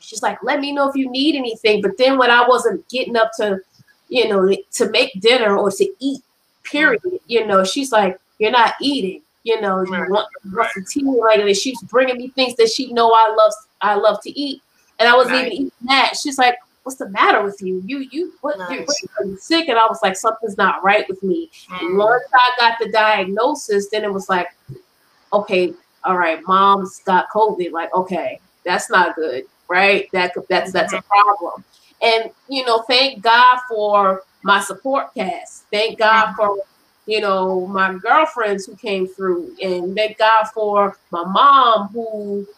She's 0.00 0.22
like, 0.22 0.42
Let 0.42 0.60
me 0.60 0.72
know 0.72 0.88
if 0.88 0.96
you 0.96 1.10
need 1.10 1.36
anything. 1.36 1.80
But 1.82 1.96
then 1.98 2.18
when 2.18 2.30
I 2.30 2.46
wasn't 2.46 2.86
getting 2.88 3.16
up 3.16 3.30
to, 3.38 3.60
you 4.08 4.28
know, 4.28 4.54
to 4.72 4.90
make 4.90 5.20
dinner 5.20 5.56
or 5.56 5.70
to 5.70 5.88
eat, 5.98 6.22
period, 6.64 7.00
mm-hmm. 7.02 7.16
you 7.26 7.46
know, 7.46 7.64
she's 7.64 7.92
like, 7.92 8.18
You're 8.38 8.50
not 8.50 8.74
eating. 8.80 9.22
You 9.44 9.60
know, 9.60 9.82
you 9.82 9.92
Right, 9.92 10.10
want, 10.10 10.28
you 10.44 10.56
want 10.56 10.70
tea 10.90 11.02
like 11.02 11.56
she's 11.56 11.80
bringing 11.84 12.18
me 12.18 12.28
things 12.30 12.54
that 12.56 12.68
she 12.70 12.92
know 12.92 13.12
I 13.12 13.34
love 13.34 13.52
I 13.80 13.94
love 13.94 14.20
to 14.22 14.30
eat. 14.38 14.62
And 14.98 15.08
I 15.08 15.16
wasn't 15.16 15.36
Nice. 15.36 15.46
even 15.46 15.52
eating 15.52 15.72
that. 15.86 16.16
She's 16.20 16.38
like, 16.38 16.56
What's 16.88 16.96
the 16.96 17.10
matter 17.10 17.42
with 17.42 17.60
you? 17.60 17.82
You 17.84 18.08
you 18.10 18.32
what 18.40 18.56
Nice. 18.56 18.88
are 18.88 19.26
you 19.26 19.36
sick? 19.36 19.68
And 19.68 19.78
I 19.78 19.84
was 19.84 19.98
like, 20.02 20.16
Something's 20.16 20.56
not 20.56 20.82
right 20.82 21.06
with 21.06 21.22
me. 21.22 21.50
Mm. 21.68 21.98
Once 21.98 22.24
I 22.32 22.50
got 22.58 22.78
the 22.80 22.90
diagnosis, 22.90 23.90
then 23.90 24.04
it 24.04 24.10
was 24.10 24.30
like, 24.30 24.48
okay, 25.30 25.74
all 26.04 26.16
right, 26.16 26.40
mom's 26.46 27.02
got 27.04 27.28
COVID. 27.28 27.72
Like, 27.72 27.94
okay, 27.94 28.40
that's 28.64 28.88
not 28.88 29.16
good, 29.16 29.44
right? 29.68 30.08
That 30.12 30.32
that's 30.48 30.72
that's 30.72 30.94
a 30.94 31.02
problem. 31.02 31.62
And 32.00 32.30
you 32.48 32.64
know, 32.64 32.80
thank 32.88 33.22
God 33.22 33.58
for 33.68 34.22
my 34.42 34.58
support 34.60 35.12
cast. 35.12 35.64
Thank 35.70 35.98
God 35.98 36.32
for 36.36 36.56
you 37.04 37.20
know 37.20 37.66
my 37.66 37.98
girlfriends 37.98 38.64
who 38.64 38.76
came 38.76 39.06
through, 39.06 39.54
and 39.62 39.94
thank 39.94 40.16
God 40.16 40.44
for 40.54 40.96
my 41.10 41.24
mom 41.24 41.88
who 41.88 42.48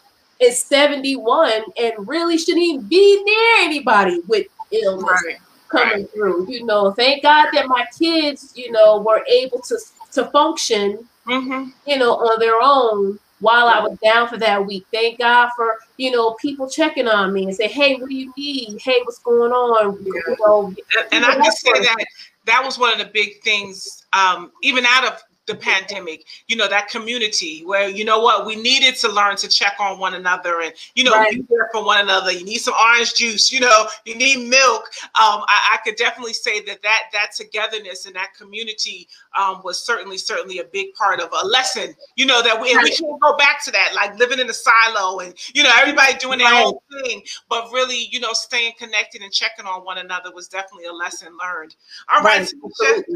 is 0.41 0.61
71 0.63 1.51
and 1.77 1.93
really 2.07 2.37
shouldn't 2.37 2.63
even 2.63 2.81
be 2.87 3.23
near 3.23 3.65
anybody 3.65 4.21
with 4.27 4.47
illness 4.71 5.21
Right. 5.25 5.37
coming 5.69 5.97
Right. 6.03 6.11
through. 6.13 6.47
You 6.49 6.65
know, 6.65 6.91
thank 6.91 7.23
God 7.23 7.49
that 7.53 7.67
my 7.67 7.85
kids, 7.97 8.51
you 8.55 8.71
know, 8.71 8.99
were 8.99 9.23
able 9.29 9.59
to 9.61 9.77
to 10.13 10.25
function, 10.31 11.07
Mm-hmm. 11.27 11.69
you 11.85 11.97
know, 11.99 12.15
on 12.15 12.39
their 12.39 12.59
own 12.61 13.19
while 13.39 13.67
I 13.67 13.79
was 13.79 13.97
down 14.03 14.27
for 14.27 14.37
that 14.37 14.65
week. 14.65 14.85
Thank 14.91 15.19
God 15.19 15.49
for 15.55 15.77
you 15.97 16.09
know 16.11 16.33
people 16.41 16.67
checking 16.69 17.07
on 17.07 17.31
me 17.31 17.43
and 17.45 17.55
say, 17.55 17.67
"Hey, 17.67 17.95
what 17.95 18.09
do 18.09 18.15
you 18.15 18.33
need? 18.35 18.79
Hey, 18.81 18.99
what's 19.03 19.19
going 19.19 19.51
on?" 19.51 19.97
Yeah. 20.03 20.11
You 20.27 20.35
know, 20.39 20.67
And, 20.67 21.07
and 21.11 21.25
I 21.25 21.35
can 21.35 21.51
say 21.51 21.71
that 21.71 22.05
that 22.45 22.63
was 22.65 22.79
one 22.79 22.91
of 22.91 22.97
the 22.97 23.11
big 23.13 23.41
things, 23.43 24.03
um, 24.13 24.51
even 24.63 24.85
out 24.85 25.05
of 25.05 25.21
the 25.51 25.57
pandemic, 25.59 26.25
you 26.47 26.55
know, 26.55 26.67
that 26.67 26.87
community 26.87 27.63
where, 27.65 27.89
you 27.89 28.05
know 28.05 28.19
what, 28.19 28.45
we 28.45 28.55
needed 28.55 28.95
to 28.95 29.11
learn 29.11 29.35
to 29.35 29.47
check 29.47 29.73
on 29.79 29.99
one 29.99 30.13
another 30.13 30.61
and, 30.61 30.73
you 30.95 31.03
know, 31.03 31.11
Right. 31.11 31.31
be 31.31 31.45
there 31.49 31.69
for 31.73 31.83
one 31.83 31.99
another. 31.99 32.31
You 32.31 32.45
need 32.45 32.59
some 32.59 32.73
orange 32.81 33.15
juice, 33.15 33.51
you 33.51 33.59
know, 33.59 33.87
you 34.05 34.15
need 34.15 34.47
milk. 34.47 34.83
Um, 35.03 35.43
I, 35.47 35.73
I 35.73 35.77
could 35.83 35.95
definitely 35.97 36.33
say 36.33 36.61
that 36.61 36.81
that, 36.83 37.03
that 37.11 37.31
togetherness 37.35 38.05
and 38.05 38.15
that 38.15 38.33
community 38.37 39.07
um, 39.37 39.61
was 39.63 39.81
certainly, 39.81 40.17
certainly 40.17 40.59
a 40.59 40.63
big 40.63 40.93
part 40.93 41.19
of 41.19 41.29
a 41.43 41.45
lesson, 41.45 41.93
you 42.15 42.25
know, 42.25 42.41
that 42.41 42.59
we, 42.59 42.75
we 42.77 42.91
can't 42.91 43.19
go 43.21 43.35
back 43.37 43.63
to 43.65 43.71
that, 43.71 43.93
like 43.95 44.17
living 44.17 44.39
in 44.39 44.49
a 44.49 44.53
silo 44.53 45.19
and, 45.19 45.33
you 45.53 45.63
know, 45.63 45.71
everybody 45.75 46.13
doing 46.17 46.39
their 46.39 46.51
Right. 46.51 46.65
own 46.65 47.03
thing, 47.03 47.23
but 47.49 47.71
really, 47.71 48.07
you 48.11 48.19
know, 48.19 48.33
staying 48.33 48.73
connected 48.79 49.21
and 49.21 49.31
checking 49.31 49.65
on 49.65 49.83
one 49.83 49.97
another 49.97 50.31
was 50.33 50.47
definitely 50.47 50.85
a 50.85 50.93
lesson 50.93 51.29
learned. 51.41 51.75
All 52.13 52.21
right, 52.21 52.41
absolutely. 52.41 53.15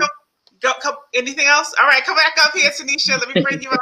Go, 0.62 0.72
go, 0.84 0.96
anything 1.13 1.48
else? 1.48 1.74
All 1.80 1.88
right, 1.88 2.04
come 2.04 2.15
back 2.15 2.34
up 2.44 2.54
here, 2.54 2.70
Tanisha. 2.70 3.20
Let 3.20 3.34
me 3.36 3.41
bring 3.41 3.62
you 3.62 3.70
up. 3.70 3.80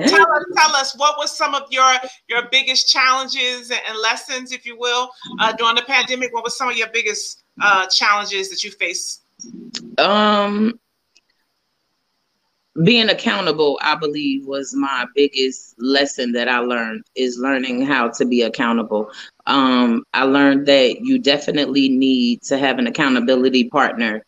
tell 0.08 0.32
us, 0.32 0.44
tell 0.56 0.76
us 0.76 0.98
what 0.98 1.16
was 1.18 1.36
some 1.36 1.54
of 1.54 1.62
your 1.70 1.92
your 2.28 2.48
biggest 2.50 2.88
challenges 2.88 3.70
and, 3.70 3.80
and 3.88 3.98
lessons, 3.98 4.52
if 4.52 4.66
you 4.66 4.78
will, 4.78 5.10
uh, 5.40 5.52
during 5.52 5.76
the 5.76 5.82
pandemic. 5.82 6.32
What 6.32 6.44
was 6.44 6.56
some 6.56 6.68
of 6.68 6.76
your 6.76 6.88
biggest 6.92 7.42
uh, 7.60 7.86
challenges 7.86 8.50
that 8.50 8.64
you 8.64 8.70
faced? 8.70 9.22
Um, 9.98 10.78
being 12.82 13.08
accountable, 13.08 13.78
I 13.82 13.94
believe, 13.94 14.46
was 14.46 14.74
my 14.74 15.06
biggest 15.14 15.74
lesson 15.78 16.32
that 16.32 16.48
I 16.48 16.58
learned 16.58 17.04
is 17.14 17.38
learning 17.38 17.86
how 17.86 18.10
to 18.10 18.24
be 18.26 18.42
accountable. 18.42 19.10
Um, 19.46 20.04
I 20.12 20.24
learned 20.24 20.66
that 20.66 21.00
you 21.00 21.18
definitely 21.18 21.88
need 21.88 22.42
to 22.42 22.58
have 22.58 22.78
an 22.78 22.86
accountability 22.86 23.68
partner 23.70 24.24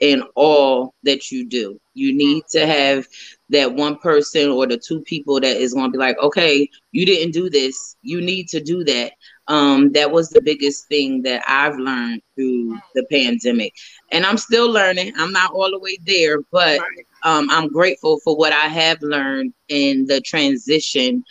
in 0.00 0.22
all 0.34 0.94
that 1.02 1.30
you 1.30 1.46
do. 1.46 1.78
You 1.94 2.16
need 2.16 2.44
to 2.52 2.66
have 2.66 3.06
that 3.50 3.74
one 3.74 3.96
person 3.98 4.48
or 4.48 4.66
the 4.66 4.78
two 4.78 5.02
people 5.02 5.38
that 5.40 5.56
is 5.56 5.74
going 5.74 5.86
to 5.86 5.92
be 5.92 5.98
like, 5.98 6.18
okay, 6.18 6.68
you 6.92 7.04
didn't 7.04 7.32
do 7.32 7.50
this. 7.50 7.96
You 8.02 8.20
need 8.20 8.48
to 8.48 8.60
do 8.60 8.82
that. 8.84 9.12
Um, 9.48 9.92
that 9.92 10.10
was 10.10 10.30
the 10.30 10.40
biggest 10.40 10.88
thing 10.88 11.22
that 11.22 11.42
I've 11.46 11.76
learned 11.76 12.22
through 12.34 12.78
the 12.94 13.04
pandemic. 13.10 13.74
And 14.10 14.24
I'm 14.24 14.38
still 14.38 14.70
learning. 14.70 15.12
I'm 15.16 15.32
not 15.32 15.52
all 15.52 15.70
the 15.70 15.78
way 15.78 15.98
there, 16.06 16.38
but 16.50 16.80
um, 17.22 17.50
I'm 17.50 17.68
grateful 17.68 18.20
for 18.24 18.36
what 18.36 18.52
I 18.52 18.68
have 18.68 19.02
learned 19.02 19.52
in 19.68 20.06
the 20.06 20.20
transition 20.20 21.24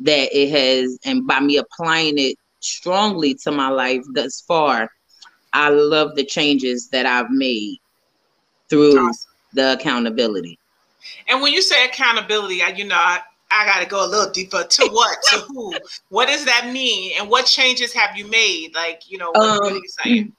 that 0.00 0.36
it 0.36 0.50
has, 0.50 0.98
and 1.04 1.26
by 1.26 1.40
me 1.40 1.56
applying 1.58 2.18
it 2.18 2.36
strongly 2.60 3.34
to 3.34 3.50
my 3.50 3.68
life 3.68 4.02
thus 4.14 4.40
far, 4.40 4.90
I 5.52 5.70
love 5.70 6.14
the 6.14 6.24
changes 6.24 6.88
that 6.90 7.06
I've 7.06 7.30
made 7.30 7.78
through 8.68 8.98
Awesome. 8.98 9.30
the 9.54 9.72
accountability. 9.74 10.58
And 11.28 11.40
when 11.42 11.52
you 11.52 11.62
say 11.62 11.84
accountability, 11.84 12.62
I, 12.62 12.68
you 12.68 12.84
know, 12.84 12.96
I, 12.96 13.20
I 13.50 13.64
got 13.64 13.80
to 13.82 13.86
go 13.88 14.04
a 14.04 14.08
little 14.08 14.30
deeper. 14.30 14.64
To 14.64 14.88
what? 14.90 15.18
to 15.30 15.38
who? 15.48 15.72
What 16.10 16.28
does 16.28 16.44
that 16.44 16.70
mean? 16.72 17.12
And 17.18 17.28
what 17.30 17.46
changes 17.46 17.92
have 17.94 18.16
you 18.16 18.28
made? 18.28 18.74
Like, 18.74 19.10
you 19.10 19.18
know, 19.18 19.30
what, 19.32 19.60
what 19.60 19.72
are 19.72 19.76
Um, 19.76 19.80
you 19.82 19.88
saying? 20.04 20.32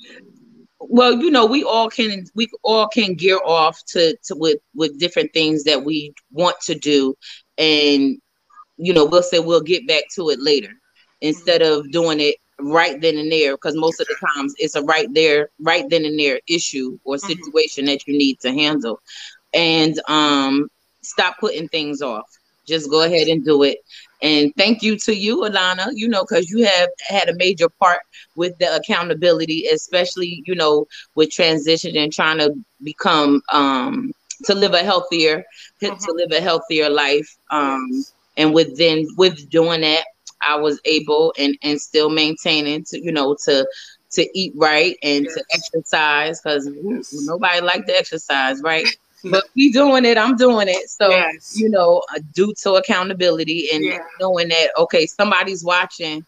Well, 0.80 1.13
you 1.13 1.30
know, 1.30 1.46
we 1.46 1.63
all 1.63 1.89
can 1.89 2.26
we 2.36 2.48
all 2.63 2.88
can 2.88 3.13
gear 3.13 3.39
off 3.46 3.84
to, 3.88 4.15
to 4.26 4.36
with 4.36 4.60
with 4.74 4.98
different 5.00 5.34
things 5.34 5.63
that 5.65 5.84
we 5.84 6.13
want 6.32 6.60
to 6.62 6.76
do, 6.76 7.15
and 7.58 8.20
you 8.78 8.94
know, 8.94 9.06
we'll 9.06 9.22
say 9.22 9.39
we'll 9.39 9.62
get 9.62 9.88
back 9.88 10.04
to 10.15 10.30
it 10.30 10.39
later 10.39 10.72
instead 11.22 11.62
of 11.62 11.92
doing 11.92 12.20
it 12.22 12.36
right 12.60 13.00
then 13.02 13.17
and 13.17 13.32
there 13.32 13.54
because 13.56 13.76
most 13.76 14.00
of 14.00 14.08
the 14.08 14.15
times 14.36 14.54
it's 14.58 14.76
a 14.76 14.84
right 14.84 15.08
there 15.13 15.50
right 15.60 15.86
then 15.89 16.06
and 16.06 16.19
there 16.19 16.39
issue 16.48 16.98
or 17.04 17.17
Mhm. 17.24 17.32
situation 17.32 17.86
that 17.86 18.08
you 18.08 18.17
need 18.17 18.39
to 18.39 18.52
handle. 18.52 19.00
And 19.54 20.00
um 20.08 20.67
stop 21.04 21.36
putting 21.39 21.67
things 21.69 22.02
off. 22.02 22.26
Just 22.67 22.89
go 22.89 23.02
ahead 23.04 23.28
and 23.28 23.43
do 23.43 23.63
it. 23.63 23.78
And 24.22 24.52
thank 24.58 24.82
you 24.82 24.98
to 25.06 25.15
you 25.15 25.41
alana 25.41 25.88
you 25.93 26.08
know 26.08 26.24
because 26.28 26.50
you 26.50 26.65
have 26.65 26.89
had 27.08 27.30
a 27.30 27.36
major 27.36 27.69
part 27.80 28.00
with 28.36 28.54
the 28.60 28.76
accountability 28.76 29.65
especially 29.74 30.41
you 30.45 30.56
know 30.56 30.86
with 31.15 31.32
transition 31.32 31.95
and 31.95 32.12
trying 32.12 32.38
to 32.39 32.54
become 32.84 33.41
um 33.52 34.12
to 34.45 34.54
live 34.56 34.74
a 34.74 34.80
healthier 34.84 35.43
to 35.82 35.89
Mhm. 35.89 36.12
live 36.17 36.32
a 36.32 36.41
healthier 36.41 36.89
life 36.89 37.38
um 37.52 38.06
and 38.38 38.54
with 38.54 38.78
then 38.78 39.06
with 39.17 39.50
doing 39.50 39.82
that 39.82 40.04
i 40.41 40.56
was 40.56 40.80
able 40.86 41.34
and 41.38 41.56
and 41.63 41.80
still 41.80 42.10
maintaining 42.10 42.84
to 42.84 42.99
you 43.04 43.12
know 43.12 43.36
to 43.45 43.65
to 44.12 44.28
eat 44.38 44.54
right 44.58 44.95
and 45.04 45.28
to 45.30 45.43
exercise 45.54 46.39
because 46.41 46.69
Yes. 46.84 47.12
nobody 47.12 47.62
like 47.62 47.86
to 47.86 47.97
exercise 47.97 48.62
right 48.63 48.89
but 49.30 49.43
we 49.56 49.71
doing 49.71 50.06
it 50.06 50.17
i'm 50.17 50.36
doing 50.36 50.67
it 50.67 50.89
so 50.89 51.08
Yes. 51.10 51.54
you 51.54 51.69
know 51.69 52.02
uh, 52.15 52.19
due 52.34 52.54
to 52.62 52.73
accountability 52.73 53.67
and 53.73 53.91
Yeah. 53.91 53.99
knowing 54.19 54.47
that 54.49 54.69
okay 54.78 55.06
somebody's 55.06 55.63
watching 55.63 56.25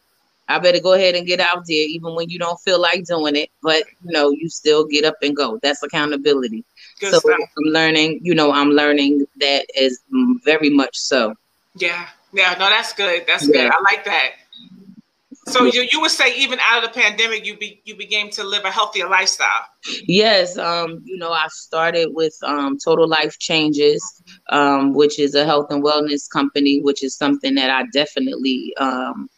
i 0.47 0.57
better 0.59 0.79
go 0.79 0.93
ahead 0.93 1.15
and 1.15 1.27
get 1.27 1.39
out 1.39 1.63
there 1.67 1.85
even 1.89 2.15
when 2.15 2.29
you 2.29 2.37
don't 2.39 2.59
feel 2.59 2.79
like 2.79 3.03
doing 3.05 3.35
it 3.35 3.49
but 3.61 3.83
you 4.01 4.11
know 4.11 4.29
you 4.31 4.49
still 4.49 4.85
get 4.85 5.03
up 5.05 5.15
and 5.21 5.35
go 5.35 5.57
that's 5.61 5.83
accountability 5.83 6.63
Good 6.99 7.13
so 7.13 7.17
stuff. 7.17 7.37
i'm 7.57 7.71
learning 7.73 8.19
you 8.21 8.33
know 8.35 8.51
i'm 8.51 8.69
learning 8.69 9.25
that 9.39 9.65
is 9.75 10.01
mm, 10.13 10.33
very 10.45 10.69
much 10.69 10.97
so 10.97 11.33
Yeah. 11.75 12.07
Yeah. 12.33 12.55
No, 12.59 12.69
that's 12.69 12.93
good. 12.93 13.23
That's 13.27 13.47
Yeah. 13.47 13.53
good. 13.53 13.71
I 13.71 13.81
like 13.81 14.05
that. 14.05 14.31
So 15.47 15.65
you, 15.65 15.87
you 15.91 15.99
would 16.01 16.11
say 16.11 16.35
even 16.37 16.59
out 16.65 16.83
of 16.83 16.93
the 16.93 16.99
pandemic, 16.99 17.45
you 17.45 17.57
be, 17.57 17.81
you 17.83 17.95
began 17.95 18.29
to 18.31 18.43
live 18.43 18.63
a 18.63 18.71
healthier 18.71 19.09
lifestyle. 19.09 19.65
Yes, 20.07 20.57
um, 20.57 21.01
you 21.03 21.17
know, 21.17 21.31
I 21.31 21.47
started 21.49 22.09
with 22.13 22.35
um, 22.43 22.77
Total 22.83 23.07
Life 23.07 23.37
Changes, 23.39 24.01
um, 24.49 24.93
which 24.93 25.19
is 25.19 25.33
a 25.33 25.45
health 25.45 25.67
and 25.71 25.83
wellness 25.83 26.29
company, 26.29 26.79
which 26.81 27.03
is 27.03 27.15
something 27.15 27.55
that 27.55 27.69
I 27.69 27.85
definitely 27.91 28.73
um, 28.77 29.29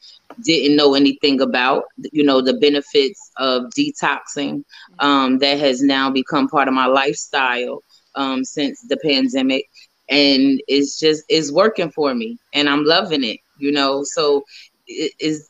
didn't 0.43 0.75
know 0.75 0.93
anything 0.93 1.41
about. 1.41 1.85
You 2.11 2.23
know, 2.23 2.41
the 2.41 2.53
benefits 2.55 3.31
of 3.37 3.63
detoxing 3.77 4.63
um, 4.99 5.39
that 5.39 5.57
has 5.59 5.81
now 5.81 6.09
become 6.09 6.47
part 6.47 6.67
of 6.67 6.73
my 6.73 6.85
lifestyle 6.87 7.79
um, 8.15 8.43
since 8.43 8.81
the 8.87 8.97
pandemic, 8.97 9.65
and 10.09 10.61
it's 10.67 10.99
just 10.99 11.23
it's 11.29 11.51
working 11.51 11.91
for 11.91 12.13
me, 12.13 12.37
and 12.53 12.69
I'm 12.69 12.85
loving 12.85 13.23
it. 13.23 13.39
You 13.57 13.71
know, 13.71 14.03
so 14.03 14.43
it 14.87 15.13
is, 15.19 15.49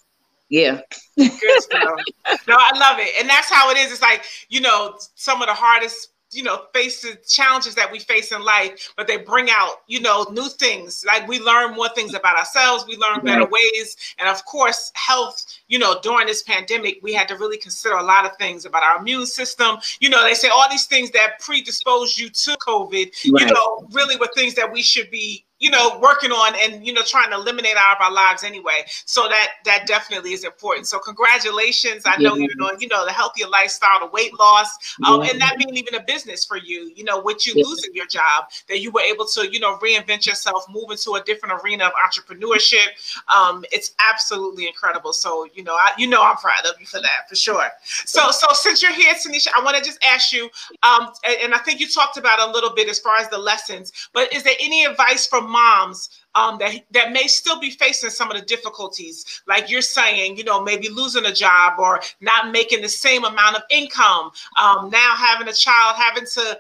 yeah. 0.49 0.81
No, 1.17 1.27
I 1.27 2.77
love 2.77 2.99
it. 2.99 3.13
And 3.19 3.29
that's 3.29 3.49
how 3.49 3.71
it 3.71 3.77
is. 3.77 3.91
It's 3.91 4.01
like, 4.01 4.23
you 4.49 4.61
know, 4.61 4.97
some 5.15 5.41
of 5.41 5.47
the 5.47 5.53
hardest, 5.53 6.12
you 6.35 6.43
know, 6.43 6.65
faces 6.73 7.17
challenges 7.31 7.75
that 7.75 7.91
we 7.91 7.99
face 7.99 8.31
in 8.31 8.43
life, 8.43 8.93
but 8.97 9.07
they 9.07 9.17
bring 9.17 9.49
out, 9.49 9.81
you 9.87 9.99
know, 9.99 10.25
new 10.31 10.49
things. 10.49 11.03
Like 11.05 11.27
we 11.27 11.39
learn 11.39 11.75
more 11.75 11.89
things 11.89 12.13
about 12.13 12.37
ourselves, 12.37 12.85
we 12.87 12.97
learn 12.97 13.23
better 13.23 13.45
ways. 13.45 13.97
And 14.19 14.27
of 14.29 14.43
course, 14.45 14.91
health, 14.95 15.43
you 15.67 15.79
know, 15.79 15.99
during 16.01 16.27
this 16.27 16.43
pandemic, 16.43 16.99
we 17.01 17.13
had 17.13 17.27
to 17.29 17.35
really 17.35 17.57
consider 17.57 17.95
a 17.95 18.03
lot 18.03 18.25
of 18.25 18.35
things 18.37 18.65
about 18.65 18.83
our 18.83 18.99
immune 18.99 19.25
system. 19.25 19.77
You 19.99 20.09
know, 20.09 20.23
they 20.23 20.33
say 20.33 20.49
all 20.49 20.69
these 20.69 20.85
things 20.85 21.11
that 21.11 21.39
predispose 21.39 22.17
you 22.17 22.29
to 22.29 22.57
COVID, 22.57 23.11
you 23.23 23.45
know, 23.45 23.87
really 23.91 24.15
were 24.17 24.29
things 24.35 24.53
that 24.55 24.71
we 24.71 24.81
should 24.81 25.09
be 25.11 25.45
you 25.63 25.69
know 25.69 25.97
working 26.02 26.32
on 26.32 26.54
and 26.63 26.86
you 26.86 26.91
know 26.93 27.02
trying 27.04 27.30
to 27.30 27.36
eliminate 27.36 27.76
out 27.78 27.95
of 27.97 28.02
our 28.06 28.12
lives 28.12 28.43
anyway 28.43 28.80
so 29.06 29.28
that 29.30 29.47
that 29.63 29.88
definitely 29.88 30.34
is 30.34 30.43
important 30.43 30.86
so 30.86 30.99
congratulations 30.99 32.04
i 32.06 32.17
know 32.17 32.36
Yeah. 32.36 32.47
you're 32.47 32.56
doing 32.60 32.82
you 32.82 32.88
know 32.89 33.06
the 33.06 33.12
healthier 33.13 33.47
lifestyle 33.47 33.99
the 34.02 34.08
weight 34.08 34.38
loss 34.38 34.69
um, 35.08 35.21
Yeah. 35.21 35.32
and 35.32 35.41
that 35.41 35.56
being 35.58 35.76
even 35.78 35.95
a 35.95 36.04
business 36.04 36.43
for 36.43 36.58
you 36.58 36.91
you 36.95 37.06
know 37.06 37.21
with 37.21 37.47
you 37.47 37.54
Yeah. 37.56 37.63
losing 37.65 37.93
your 37.93 38.08
job 38.08 38.45
that 38.67 38.80
you 38.82 38.91
were 38.91 39.02
able 39.02 39.26
to 39.28 39.49
you 39.54 39.60
know 39.60 39.78
reinvent 39.78 40.26
yourself 40.26 40.65
move 40.69 40.91
into 40.91 41.12
a 41.13 41.23
different 41.23 41.62
arena 41.63 41.86
of 41.86 41.93
entrepreneurship 42.06 42.88
um, 43.34 43.63
it's 43.71 43.93
absolutely 44.12 44.67
incredible 44.67 45.13
so 45.13 45.47
you 45.54 45.63
know 45.63 45.76
I, 45.76 45.91
you 45.97 46.08
know 46.08 46.21
i'm 46.21 46.36
proud 46.38 46.65
of 46.65 46.80
you 46.80 46.86
for 46.86 46.99
that 46.99 47.30
for 47.30 47.36
sure 47.36 47.67
so 47.86 48.32
so 48.32 48.47
since 48.52 48.82
you're 48.82 48.91
here 48.93 49.13
tanisha 49.13 49.47
i 49.58 49.63
want 49.63 49.78
to 49.78 49.84
just 49.84 50.04
ask 50.04 50.34
you 50.34 50.49
um, 50.84 51.12
and, 51.26 51.36
and 51.43 51.54
i 51.54 51.58
think 51.60 51.80
you 51.80 51.88
talked 51.88 52.17
about 52.17 52.39
a 52.39 52.52
little 52.52 52.73
bit 52.76 52.89
as 52.89 52.99
far 52.99 53.15
as 53.17 53.30
the 53.30 53.38
lessons 53.38 53.91
but 54.13 54.32
is 54.34 54.43
there 54.43 54.56
any 54.60 54.84
advice 54.86 55.26
for 55.26 55.41
moms 55.53 56.09
um, 56.35 56.57
that 56.57 56.83
that 56.91 57.13
may 57.13 57.27
still 57.27 57.59
be 57.59 57.69
facing 57.69 58.09
some 58.09 58.31
of 58.31 58.37
the 58.37 58.45
difficulties, 58.45 59.41
like 59.47 59.69
you're 59.69 59.81
saying, 59.81 60.35
you 60.37 60.43
know, 60.43 60.61
maybe 60.61 60.89
losing 60.89 61.25
a 61.25 61.33
job 61.33 61.79
or 61.79 62.01
not 62.19 62.51
making 62.51 62.81
the 62.81 62.89
same 62.89 63.23
amount 63.23 63.55
of 63.55 63.63
income, 63.69 64.31
um, 64.61 64.89
now 64.89 65.15
having 65.15 65.47
a 65.47 65.53
child, 65.53 65.95
having 65.95 66.25
to 66.25 66.59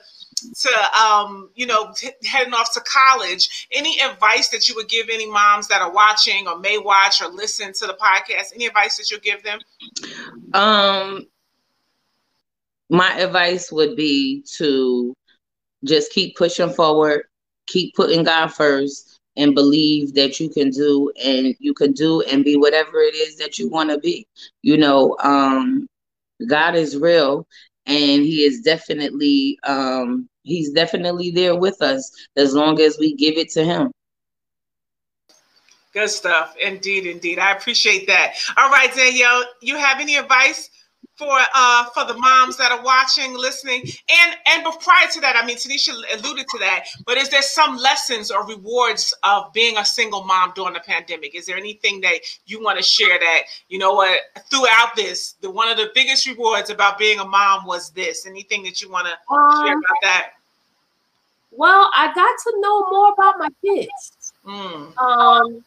to 0.55 0.69
um, 0.99 1.49
you 1.55 1.65
know 1.65 1.93
heading 2.25 2.53
off 2.53 2.73
to 2.73 2.81
college. 2.81 3.67
Any 3.71 3.99
advice 4.01 4.49
that 4.49 4.69
you 4.69 4.75
would 4.75 4.89
give 4.89 5.07
any 5.11 5.29
moms 5.29 5.67
that 5.67 5.81
are 5.81 5.91
watching 5.91 6.47
or 6.47 6.59
may 6.59 6.77
watch 6.77 7.21
or 7.21 7.29
listen 7.29 7.73
to 7.73 7.87
the 7.87 7.93
podcast? 7.93 8.53
Any 8.53 8.67
advice 8.67 8.97
that 8.97 9.09
you'll 9.09 9.19
give 9.19 9.43
them? 9.43 9.59
Um, 10.53 11.27
my 12.89 13.17
advice 13.17 13.71
would 13.71 13.95
be 13.95 14.43
to 14.57 15.15
just 15.83 16.11
keep 16.11 16.37
pushing 16.37 16.69
forward, 16.69 17.23
keep 17.67 17.95
putting 17.95 18.23
God 18.23 18.47
first, 18.47 19.19
and 19.35 19.55
believe 19.55 20.13
that 20.13 20.39
you 20.39 20.49
can 20.49 20.69
do 20.69 21.11
and 21.23 21.55
you 21.59 21.73
can 21.73 21.91
do 21.91 22.21
and 22.21 22.43
be 22.43 22.55
whatever 22.55 22.99
it 22.99 23.15
is 23.15 23.37
that 23.37 23.57
you 23.57 23.69
want 23.69 23.89
to 23.89 23.97
be. 23.97 24.27
You 24.61 24.77
know, 24.77 25.17
um, 25.23 25.87
God 26.47 26.75
is 26.75 26.97
real 26.97 27.47
and 27.85 28.23
he 28.23 28.43
is 28.43 28.61
definitely 28.61 29.59
um 29.63 30.29
he's 30.43 30.71
definitely 30.71 31.31
there 31.31 31.55
with 31.55 31.81
us 31.81 32.11
as 32.37 32.53
long 32.53 32.79
as 32.79 32.97
we 32.99 33.15
give 33.15 33.37
it 33.37 33.49
to 33.51 33.63
him. 33.63 33.91
Good 35.93 36.09
stuff. 36.09 36.55
Indeed, 36.61 37.05
indeed. 37.05 37.37
I 37.37 37.51
appreciate 37.51 38.07
that. 38.07 38.33
All 38.57 38.69
right, 38.69 38.93
Danielle, 38.95 39.43
you 39.61 39.77
have 39.77 39.99
any 39.99 40.15
advice 40.15 40.69
for 41.23 41.39
uh 41.55 41.85
for 41.93 42.05
the 42.05 42.13
moms 42.19 42.57
that 42.57 42.71
are 42.71 42.83
watching, 42.83 43.33
listening, 43.33 43.81
and 43.81 44.35
and 44.47 44.63
but 44.63 44.79
prior 44.81 45.07
to 45.11 45.21
that, 45.21 45.35
I 45.35 45.45
mean, 45.45 45.57
Tanisha 45.57 45.93
alluded 46.13 46.45
to 46.47 46.59
that. 46.59 46.85
But 47.05 47.17
is 47.17 47.29
there 47.29 47.41
some 47.41 47.77
lessons 47.77 48.29
or 48.29 48.45
rewards 48.45 49.13
of 49.23 49.51
being 49.53 49.77
a 49.77 49.85
single 49.85 50.23
mom 50.23 50.51
during 50.55 50.73
the 50.73 50.81
pandemic? 50.81 51.35
Is 51.35 51.45
there 51.45 51.57
anything 51.57 52.01
that 52.01 52.19
you 52.45 52.61
want 52.61 52.77
to 52.77 52.83
share 52.83 53.17
that 53.19 53.43
you 53.69 53.79
know 53.79 53.93
what 53.93 54.19
throughout 54.49 54.95
this, 54.95 55.35
the 55.41 55.49
one 55.49 55.69
of 55.69 55.77
the 55.77 55.89
biggest 55.95 56.27
rewards 56.27 56.69
about 56.69 56.97
being 56.97 57.19
a 57.19 57.25
mom 57.25 57.65
was 57.65 57.91
this? 57.91 58.25
Anything 58.25 58.63
that 58.63 58.81
you 58.81 58.91
want 58.91 59.07
to 59.07 59.33
um, 59.33 59.65
share 59.65 59.77
about 59.77 59.97
that? 60.01 60.31
Well, 61.51 61.89
I 61.95 62.07
got 62.13 62.15
to 62.15 62.53
know 62.59 62.85
more 62.89 63.13
about 63.13 63.35
my 63.37 63.49
kids. 63.63 64.33
Mm. 64.45 64.97
Um, 64.97 65.63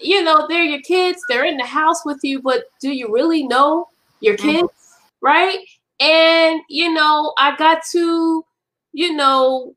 you 0.00 0.24
know, 0.24 0.46
they're 0.48 0.64
your 0.64 0.80
kids. 0.80 1.22
They're 1.28 1.44
in 1.44 1.58
the 1.58 1.66
house 1.66 2.04
with 2.04 2.18
you, 2.22 2.40
but 2.40 2.64
do 2.80 2.90
you 2.90 3.12
really 3.12 3.46
know 3.46 3.88
your 4.24 4.36
mm-hmm. 4.36 4.50
kids, 4.50 4.62
mm-hmm. 4.62 5.26
right? 5.26 5.58
And 6.00 6.60
you 6.68 6.92
know, 6.92 7.34
I 7.38 7.56
got 7.56 7.82
to, 7.92 8.44
you 8.92 9.14
know, 9.14 9.74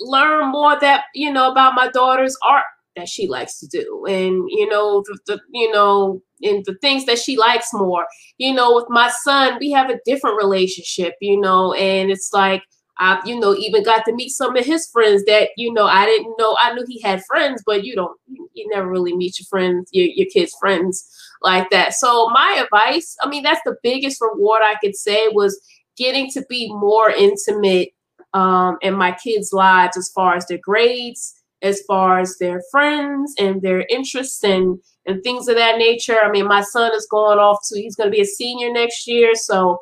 learn 0.00 0.50
more 0.50 0.78
that 0.80 1.04
you 1.14 1.32
know 1.32 1.50
about 1.50 1.74
my 1.74 1.88
daughter's 1.88 2.36
art 2.46 2.64
that 2.96 3.08
she 3.08 3.28
likes 3.28 3.58
to 3.60 3.66
do, 3.68 4.04
and 4.06 4.44
you 4.48 4.68
know, 4.68 5.02
the, 5.06 5.18
the 5.26 5.40
you 5.52 5.70
know, 5.72 6.22
and 6.42 6.64
the 6.66 6.74
things 6.82 7.06
that 7.06 7.18
she 7.18 7.36
likes 7.36 7.72
more. 7.72 8.06
You 8.38 8.54
know, 8.54 8.74
with 8.74 8.86
my 8.88 9.10
son, 9.22 9.58
we 9.60 9.70
have 9.70 9.90
a 9.90 10.00
different 10.04 10.36
relationship, 10.36 11.14
you 11.20 11.40
know, 11.40 11.72
and 11.74 12.10
it's 12.10 12.30
like 12.32 12.62
I, 13.00 13.18
you 13.24 13.40
know, 13.40 13.54
even 13.54 13.82
got 13.82 14.04
to 14.04 14.14
meet 14.14 14.28
some 14.28 14.54
of 14.56 14.64
his 14.64 14.86
friends 14.92 15.24
that, 15.24 15.48
you 15.56 15.72
know, 15.72 15.86
I 15.86 16.04
didn't 16.04 16.34
know. 16.38 16.54
I 16.60 16.74
knew 16.74 16.84
he 16.86 17.00
had 17.00 17.24
friends, 17.24 17.62
but 17.64 17.82
you 17.82 17.96
don't, 17.96 18.14
you 18.28 18.68
never 18.68 18.86
really 18.86 19.16
meet 19.16 19.38
your 19.40 19.46
friends, 19.46 19.88
your, 19.90 20.06
your 20.06 20.26
kids' 20.26 20.54
friends 20.60 21.08
like 21.42 21.70
that. 21.70 21.94
So 21.94 22.28
my 22.30 22.62
advice, 22.64 23.16
I 23.22 23.28
mean, 23.28 23.42
that's 23.42 23.62
the 23.64 23.76
biggest 23.82 24.20
reward 24.20 24.62
I 24.62 24.76
could 24.82 24.96
say 24.96 25.28
was 25.28 25.60
getting 25.96 26.30
to 26.30 26.44
be 26.48 26.72
more 26.72 27.10
intimate 27.10 27.90
um, 28.32 28.76
in 28.82 28.94
my 28.94 29.12
kids' 29.12 29.52
lives 29.52 29.96
as 29.96 30.10
far 30.14 30.36
as 30.36 30.46
their 30.46 30.58
grades, 30.58 31.34
as 31.62 31.82
far 31.86 32.20
as 32.20 32.36
their 32.38 32.62
friends 32.70 33.34
and 33.38 33.62
their 33.62 33.84
interests 33.90 34.42
and 34.44 34.78
and 35.06 35.22
things 35.22 35.48
of 35.48 35.56
that 35.56 35.78
nature. 35.78 36.18
I 36.22 36.30
mean, 36.30 36.46
my 36.46 36.62
son 36.62 36.92
is 36.94 37.08
going 37.10 37.38
off 37.38 37.58
to 37.68 37.80
he's 37.80 37.96
going 37.96 38.10
to 38.10 38.14
be 38.14 38.22
a 38.22 38.26
senior 38.26 38.72
next 38.72 39.06
year, 39.06 39.34
so 39.34 39.78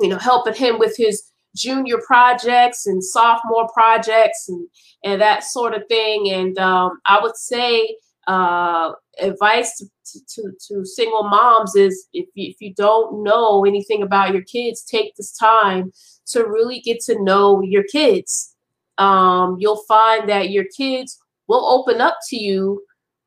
you 0.00 0.08
know, 0.08 0.18
helping 0.18 0.54
him 0.54 0.78
with 0.78 0.96
his 0.96 1.22
junior 1.56 1.98
projects 2.06 2.86
and 2.86 3.02
sophomore 3.02 3.68
projects 3.72 4.46
and 4.48 4.68
and 5.04 5.20
that 5.20 5.44
sort 5.44 5.74
of 5.74 5.82
thing. 5.88 6.30
And 6.30 6.58
um, 6.58 6.98
I 7.06 7.20
would 7.22 7.36
say 7.36 7.96
uh, 8.26 8.92
advice 9.20 9.76
to, 9.78 10.20
to, 10.26 10.52
to, 10.68 10.84
single 10.84 11.24
moms 11.24 11.76
is 11.76 12.08
if 12.12 12.26
you, 12.34 12.50
if 12.50 12.56
you 12.60 12.74
don't 12.74 13.22
know 13.22 13.64
anything 13.64 14.02
about 14.02 14.32
your 14.32 14.42
kids, 14.42 14.82
take 14.82 15.14
this 15.16 15.36
time 15.36 15.92
to 16.26 16.44
really 16.44 16.80
get 16.80 17.00
to 17.00 17.22
know 17.22 17.62
your 17.62 17.84
kids. 17.84 18.54
Um, 18.98 19.56
you'll 19.58 19.82
find 19.88 20.28
that 20.28 20.50
your 20.50 20.64
kids 20.76 21.18
will 21.48 21.66
open 21.66 22.00
up 22.00 22.18
to 22.28 22.36
you 22.36 22.82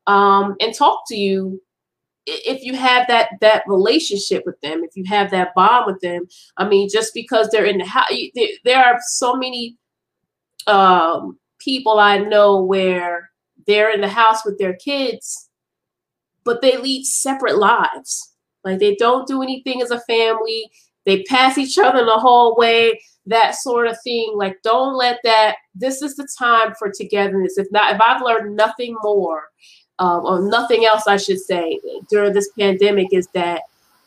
um, 0.06 0.56
and 0.60 0.74
talk 0.74 1.02
to 1.08 1.16
you 1.16 1.60
if 2.28 2.62
you 2.62 2.74
have 2.74 3.06
that 3.08 3.30
that 3.40 3.62
relationship 3.66 4.42
with 4.44 4.60
them, 4.60 4.84
if 4.84 4.96
you 4.96 5.04
have 5.06 5.30
that 5.30 5.54
bond 5.54 5.86
with 5.86 6.00
them, 6.00 6.26
I 6.56 6.68
mean, 6.68 6.88
just 6.92 7.14
because 7.14 7.48
they're 7.48 7.64
in 7.64 7.78
the 7.78 7.86
house, 7.86 8.10
there 8.64 8.84
are 8.84 8.98
so 9.08 9.34
many 9.34 9.76
um, 10.66 11.38
people 11.58 11.98
I 11.98 12.18
know 12.18 12.62
where 12.62 13.30
they're 13.68 13.92
in 13.92 14.00
the 14.00 14.08
house 14.08 14.44
with 14.44 14.58
their 14.58 14.74
kids, 14.74 15.48
but 16.42 16.60
they 16.60 16.76
lead 16.76 17.04
separate 17.04 17.58
lives. 17.58 18.32
Like 18.64 18.80
they 18.80 18.96
don't 18.96 19.28
do 19.28 19.42
anything 19.42 19.80
as 19.80 19.92
a 19.92 20.00
family. 20.00 20.68
They 21.04 21.22
pass 21.22 21.56
each 21.56 21.78
other 21.78 22.00
in 22.00 22.06
the 22.06 22.18
hallway, 22.18 22.98
that 23.26 23.54
sort 23.54 23.86
of 23.86 23.96
thing. 24.02 24.32
Like, 24.34 24.60
don't 24.62 24.96
let 24.96 25.20
that. 25.24 25.56
This 25.74 26.02
is 26.02 26.16
the 26.16 26.28
time 26.38 26.74
for 26.78 26.90
togetherness. 26.90 27.56
If 27.56 27.70
not, 27.70 27.94
if 27.94 28.00
I've 28.00 28.22
learned 28.22 28.56
nothing 28.56 28.96
more, 29.02 29.44
um, 29.98 30.24
or 30.24 30.42
nothing 30.42 30.84
else, 30.84 31.06
I 31.06 31.16
should 31.16 31.40
say, 31.40 31.80
during 32.10 32.32
this 32.32 32.50
pandemic 32.58 33.08
is 33.12 33.26
that, 33.28 33.62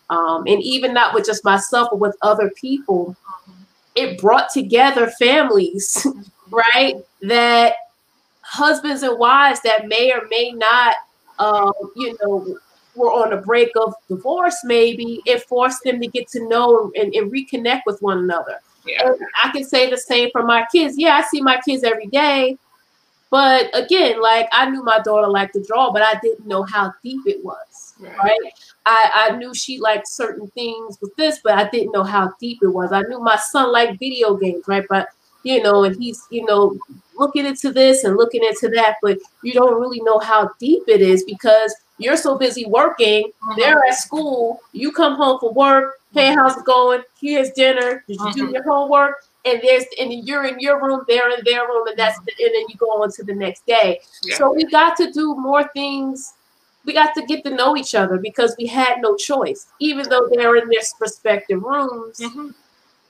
um, 0.09 0.43
and 0.47 0.61
even 0.61 0.93
not 0.93 1.13
with 1.13 1.25
just 1.25 1.43
myself, 1.43 1.89
but 1.91 1.99
with 1.99 2.15
other 2.21 2.51
people, 2.51 3.15
it 3.95 4.19
brought 4.19 4.49
together 4.49 5.07
families, 5.19 6.05
right? 6.49 6.95
That 7.21 7.75
husbands 8.51 9.01
and 9.01 9.17
wives 9.17 9.61
that 9.61 9.87
may 9.87 10.11
or 10.11 10.27
may 10.29 10.51
not, 10.51 10.95
um, 11.39 11.71
you 11.95 12.17
know, 12.21 12.57
were 12.95 13.11
on 13.11 13.29
the 13.29 13.37
break 13.37 13.69
of 13.79 13.93
divorce, 14.09 14.57
maybe 14.65 15.21
it 15.25 15.43
forced 15.43 15.81
them 15.83 16.01
to 16.01 16.07
get 16.07 16.27
to 16.27 16.45
know 16.49 16.91
and, 16.95 17.13
and 17.15 17.31
reconnect 17.31 17.81
with 17.85 18.01
one 18.01 18.17
another. 18.17 18.57
Yeah. 18.85 19.13
I 19.41 19.51
can 19.51 19.63
say 19.63 19.89
the 19.89 19.97
same 19.97 20.29
for 20.31 20.43
my 20.43 20.65
kids. 20.69 20.95
Yeah, 20.97 21.15
I 21.15 21.21
see 21.21 21.41
my 21.41 21.61
kids 21.65 21.85
every 21.85 22.07
day, 22.07 22.57
but 23.29 23.69
again, 23.73 24.21
like 24.21 24.49
I 24.51 24.69
knew 24.69 24.83
my 24.83 24.99
daughter 24.99 25.29
liked 25.29 25.53
to 25.53 25.63
draw, 25.63 25.93
but 25.93 26.01
I 26.01 26.19
didn't 26.21 26.45
know 26.45 26.63
how 26.63 26.91
deep 27.01 27.21
it 27.25 27.41
was. 27.45 27.93
Right. 28.01 28.17
right? 28.17 28.53
I, 28.85 29.29
I 29.29 29.37
knew 29.37 29.53
she 29.53 29.79
liked 29.79 30.09
certain 30.09 30.47
things 30.49 30.97
with 31.01 31.15
this, 31.15 31.39
but 31.41 31.53
I 31.53 31.69
didn't 31.69 31.93
know 31.93 32.03
how 32.03 32.33
deep 32.41 32.59
it 32.61 32.67
was. 32.67 32.91
I 32.91 33.03
knew 33.03 33.19
my 33.21 33.37
son 33.37 33.71
liked 33.71 33.99
video 33.99 34.35
games, 34.35 34.67
right? 34.67 34.83
But 34.89 35.07
you 35.43 35.61
know, 35.61 35.83
and 35.83 35.95
he's, 36.01 36.25
you 36.29 36.45
know, 36.45 36.77
looking 37.17 37.45
into 37.45 37.71
this 37.71 38.03
and 38.03 38.17
looking 38.17 38.43
into 38.43 38.69
that, 38.69 38.95
but 39.01 39.17
you 39.43 39.53
don't 39.53 39.79
really 39.79 40.01
know 40.01 40.19
how 40.19 40.51
deep 40.59 40.83
it 40.87 41.01
is 41.01 41.23
because 41.23 41.73
you're 41.97 42.17
so 42.17 42.37
busy 42.37 42.65
working. 42.65 43.25
Mm-hmm. 43.25 43.59
They're 43.59 43.85
at 43.85 43.95
school. 43.95 44.59
You 44.73 44.91
come 44.91 45.15
home 45.15 45.39
from 45.39 45.53
work. 45.53 45.99
Hey, 46.13 46.33
how's 46.33 46.57
it 46.57 46.65
going? 46.65 47.03
Here's 47.19 47.51
dinner. 47.51 48.03
Did 48.07 48.15
you 48.15 48.25
mm-hmm. 48.25 48.45
do 48.47 48.51
your 48.51 48.63
homework? 48.63 49.23
and 49.45 49.59
there's 49.63 49.85
and 49.99 50.27
you're 50.27 50.45
in 50.45 50.59
your 50.59 50.81
room, 50.81 51.03
they're 51.07 51.31
in 51.31 51.43
their 51.45 51.67
room, 51.67 51.87
and 51.87 51.97
that's 51.97 52.19
the, 52.19 52.31
and 52.39 52.53
then 52.53 52.65
you 52.69 52.75
go 52.77 52.87
on 53.01 53.11
to 53.11 53.23
the 53.23 53.33
next 53.33 53.65
day. 53.65 53.99
Yeah. 54.23 54.35
So 54.35 54.53
we 54.53 54.65
got 54.65 54.95
to 54.97 55.11
do 55.11 55.35
more 55.35 55.67
things. 55.73 56.33
We 56.85 56.93
got 56.93 57.13
to 57.15 57.25
get 57.25 57.43
to 57.45 57.51
know 57.51 57.77
each 57.77 57.93
other 57.93 58.17
because 58.17 58.55
we 58.57 58.65
had 58.65 59.01
no 59.01 59.15
choice. 59.15 59.67
Even 59.79 60.09
though 60.09 60.27
they're 60.31 60.55
in 60.55 60.67
their 60.67 60.81
respective 60.99 61.61
rooms, 61.61 62.19
mm-hmm. 62.19 62.49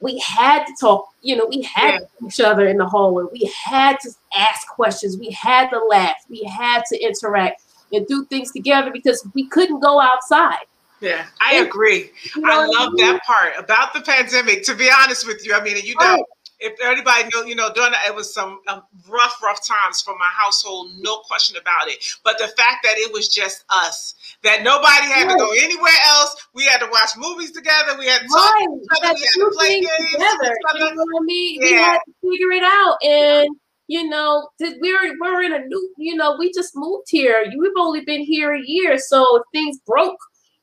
We 0.02 0.20
had 0.20 0.66
to 0.66 0.74
talk. 0.80 1.08
You 1.22 1.38
know, 1.38 1.46
we 1.48 1.62
had 1.62 2.02
yeah. 2.02 2.28
each 2.28 2.40
other 2.40 2.68
in 2.68 2.78
the 2.78 2.86
hallway. 2.86 3.26
We 3.32 3.52
had 3.64 4.00
to 4.02 4.10
ask 4.36 4.68
questions. 4.68 5.18
We 5.18 5.32
had 5.32 5.70
to 5.70 5.80
laugh. 5.80 6.18
We 6.30 6.44
had 6.44 6.84
to 6.92 7.00
interact 7.00 7.62
and 7.94 8.06
do 8.08 8.26
things 8.26 8.52
together 8.52 8.92
because 8.92 9.26
we 9.34 9.48
couldn't 9.48 9.80
go 9.80 10.02
outside. 10.02 10.66
Yeah, 11.00 11.26
I 11.40 11.56
agree. 11.56 12.12
You 12.36 12.42
know 12.42 12.62
I 12.62 12.66
love 12.66 12.94
that 12.98 13.22
part 13.26 13.54
about 13.58 13.94
the 13.94 14.02
pandemic. 14.02 14.64
To 14.66 14.76
be 14.76 14.90
honest 15.04 15.26
with 15.26 15.46
you, 15.46 15.56
I 15.56 15.64
mean, 15.64 15.78
you 15.84 15.96
know, 16.00 16.24
if 16.62 16.80
anybody 16.80 17.28
know, 17.34 17.44
you 17.44 17.56
know, 17.56 17.74
during 17.74 17.92
it 18.06 18.16
was 18.16 18.34
some 18.34 18.62
um, 18.68 18.84
rough, 19.10 19.42
rough 19.44 19.66
times 19.66 20.02
for 20.02 20.16
my 20.18 20.30
household, 20.32 20.92
no 21.00 21.18
question 21.28 21.58
about 21.58 21.88
it. 21.88 22.04
But 22.24 22.38
the 22.38 22.48
fact 22.48 22.84
that 22.84 22.98
it 22.98 23.12
was 23.12 23.28
just 23.28 23.66
us, 23.70 24.16
that 24.44 24.64
nobody 24.64 25.08
had 25.08 25.28
right. 25.28 25.34
to 25.34 25.38
go 25.38 25.52
anywhere 25.52 26.00
else, 26.08 26.36
we 26.54 26.66
had 26.66 26.80
to 26.80 26.88
watch 26.92 27.10
movies 27.18 27.52
together, 27.52 27.98
we 27.98 28.06
had 28.06 28.22
to 28.22 28.28
talk 28.28 28.54
right. 28.54 28.68
to 28.68 28.76
each 28.76 29.04
other, 29.04 29.14
we 29.14 29.22
had 29.22 29.34
to 29.34 29.52
play 29.58 29.82
games 29.82 30.12
together. 30.12 30.56
You 30.76 30.96
know 30.96 31.04
what 31.04 31.22
I 31.22 31.26
mean? 31.26 31.62
Yeah. 31.62 31.68
We 31.68 31.76
had 31.76 32.00
to 32.00 32.30
figure 32.30 32.52
it 32.52 32.64
out, 32.64 32.98
and 33.04 33.50
you 33.88 34.08
know, 34.08 34.48
we're 34.60 35.18
we're 35.20 35.42
in 35.42 35.54
a 35.54 35.66
new, 35.66 35.94
you 35.98 36.16
know, 36.16 36.38
we 36.38 36.54
just 36.54 36.74
moved 36.76 37.08
here. 37.10 37.44
We've 37.58 37.72
only 37.78 38.02
been 38.02 38.22
here 38.22 38.54
a 38.54 38.62
year, 38.64 38.98
so 39.00 39.38
if 39.38 39.44
things 39.52 39.80
broke 39.86 40.18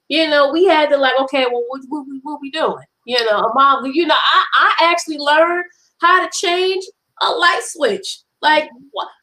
you 0.08 0.26
know, 0.26 0.50
we 0.50 0.64
had 0.64 0.88
to 0.88 0.96
like, 0.96 1.12
okay, 1.20 1.44
well, 1.52 1.62
what, 1.68 1.82
what, 1.88 2.06
what 2.22 2.40
we 2.40 2.50
doing? 2.50 2.84
You 3.04 3.22
know, 3.26 3.52
mom, 3.54 3.86
you 3.92 4.06
know, 4.06 4.14
I, 4.14 4.44
I 4.80 4.90
actually 4.90 5.18
learned 5.18 5.64
how 6.00 6.24
to 6.24 6.30
change 6.32 6.84
a 7.20 7.30
light 7.30 7.62
switch. 7.62 8.20
Like 8.40 8.68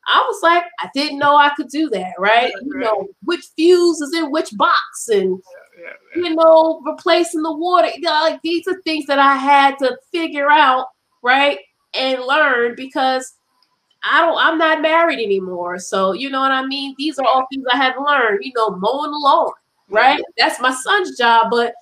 I 0.07 0.25
was 0.27 0.39
like, 0.43 0.63
I 0.79 0.89
didn't 0.93 1.19
know 1.19 1.37
I 1.37 1.49
could 1.55 1.69
do 1.69 1.89
that, 1.91 2.13
right? 2.19 2.51
You 2.63 2.79
know, 2.79 3.07
which 3.23 3.45
fuse 3.55 4.01
is 4.01 4.13
in 4.13 4.29
which 4.29 4.49
box, 4.57 5.07
and 5.09 5.41
yeah, 5.77 5.83
yeah, 5.83 6.21
yeah. 6.21 6.29
you 6.29 6.35
know, 6.35 6.81
replacing 6.85 7.41
the 7.41 7.55
water. 7.55 7.87
You 7.95 8.01
know, 8.01 8.11
like 8.11 8.41
these 8.41 8.67
are 8.67 8.81
things 8.81 9.05
that 9.05 9.19
I 9.19 9.35
had 9.35 9.77
to 9.79 9.97
figure 10.11 10.51
out, 10.51 10.87
right, 11.23 11.59
and 11.93 12.21
learn 12.23 12.75
because 12.75 13.35
I 14.03 14.19
don't. 14.19 14.37
I'm 14.37 14.57
not 14.57 14.81
married 14.81 15.23
anymore, 15.23 15.79
so 15.79 16.11
you 16.11 16.29
know 16.29 16.41
what 16.41 16.51
I 16.51 16.65
mean. 16.65 16.93
These 16.97 17.17
are 17.17 17.25
all 17.25 17.47
things 17.49 17.65
I 17.71 17.77
have 17.77 17.95
learned. 17.97 18.43
You 18.43 18.51
know, 18.53 18.71
mowing 18.71 19.11
the 19.11 19.17
lawn, 19.17 19.51
right? 19.89 20.21
That's 20.37 20.59
my 20.59 20.73
son's 20.73 21.17
job, 21.17 21.47
but 21.51 21.73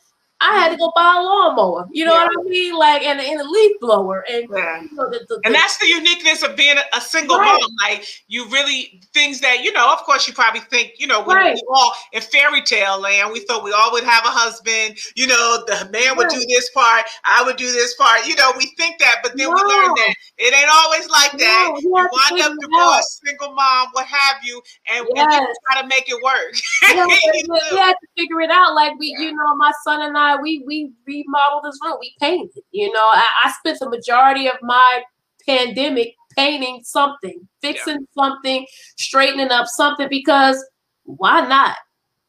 I 0.43 0.59
had 0.59 0.69
to 0.71 0.77
go 0.77 0.91
buy 0.95 1.19
a 1.19 1.23
lawnmower. 1.23 1.87
You 1.91 2.05
know 2.05 2.13
yeah. 2.13 2.25
what 2.25 2.45
I 2.45 2.49
mean? 2.49 2.75
Like 2.75 3.03
and, 3.03 3.19
and 3.19 3.39
a 3.39 3.43
leaf 3.43 3.79
blower. 3.79 4.25
And 4.29 4.45
yeah. 4.53 4.81
you 4.81 4.89
know, 4.93 5.09
the, 5.09 5.25
the, 5.29 5.41
and 5.45 5.55
that's 5.55 5.77
the 5.77 5.87
uniqueness 5.87 6.43
of 6.43 6.55
being 6.55 6.75
a, 6.93 7.01
single 7.01 7.37
right. 7.37 7.59
mom. 7.61 7.69
Like 7.81 8.05
you 8.27 8.47
really 8.49 9.01
things 9.13 9.39
that 9.41 9.63
you 9.63 9.71
know. 9.71 9.91
Of 9.93 9.99
course, 9.99 10.27
you 10.27 10.33
probably 10.33 10.61
think 10.61 10.93
you 10.97 11.07
know 11.07 11.23
right. 11.25 11.55
we 11.55 11.61
all 11.69 11.93
in 12.11 12.21
fairy 12.21 12.61
tale 12.61 12.99
land, 12.99 13.31
we 13.31 13.39
thought 13.41 13.63
we 13.63 13.71
all 13.71 13.91
would 13.91 14.03
have 14.03 14.25
a 14.25 14.29
husband. 14.29 14.97
You 15.15 15.27
know, 15.27 15.63
the 15.67 15.89
man 15.91 16.17
would 16.17 16.27
right. 16.27 16.39
do 16.39 16.45
this 16.47 16.69
part, 16.71 17.05
I 17.23 17.43
would 17.43 17.55
do 17.55 17.71
this 17.71 17.93
part. 17.95 18.25
You 18.27 18.35
know, 18.35 18.51
we 18.57 18.73
think 18.77 18.99
that, 18.99 19.17
but 19.23 19.37
then 19.37 19.47
no. 19.47 19.55
we 19.55 19.61
learn 19.61 19.93
that 19.95 20.15
it 20.37 20.53
ain't 20.53 20.69
always 20.69 21.07
like 21.09 21.31
that. 21.37 21.69
No, 21.69 21.79
you, 21.79 21.89
you 21.89 22.09
wind 22.11 22.41
up 22.41 22.53
divorced, 22.59 23.21
single 23.23 23.53
mom, 23.53 23.89
what 23.93 24.05
have 24.07 24.43
you, 24.43 24.61
and, 24.91 25.07
yes. 25.15 25.27
and 25.31 25.47
try 25.71 25.81
to 25.81 25.87
make 25.87 26.09
it 26.09 26.17
work. 26.23 26.55
Yeah, 26.93 27.05
we 27.05 27.77
had 27.77 27.93
to 27.93 28.07
figure 28.17 28.41
it 28.41 28.49
out. 28.49 28.73
Like 28.75 28.97
we, 28.99 29.15
you 29.17 29.31
know, 29.31 29.55
my 29.55 29.71
son 29.83 30.01
and 30.01 30.17
I, 30.17 30.32
we 30.41 30.63
we 30.65 30.91
remodeled 31.05 31.63
this 31.63 31.79
room. 31.83 31.97
We 31.99 32.15
painted. 32.19 32.63
You 32.71 32.91
know, 32.91 33.09
I, 33.13 33.27
I 33.45 33.53
spent 33.59 33.79
the 33.79 33.89
majority 33.89 34.47
of 34.47 34.55
my 34.61 35.03
pandemic 35.45 36.15
painting 36.35 36.81
something, 36.83 37.47
fixing 37.61 37.99
yeah. 37.99 38.23
something, 38.23 38.65
straightening 38.97 39.51
up 39.51 39.67
something 39.67 40.07
because 40.09 40.63
why 41.03 41.41
not? 41.41 41.75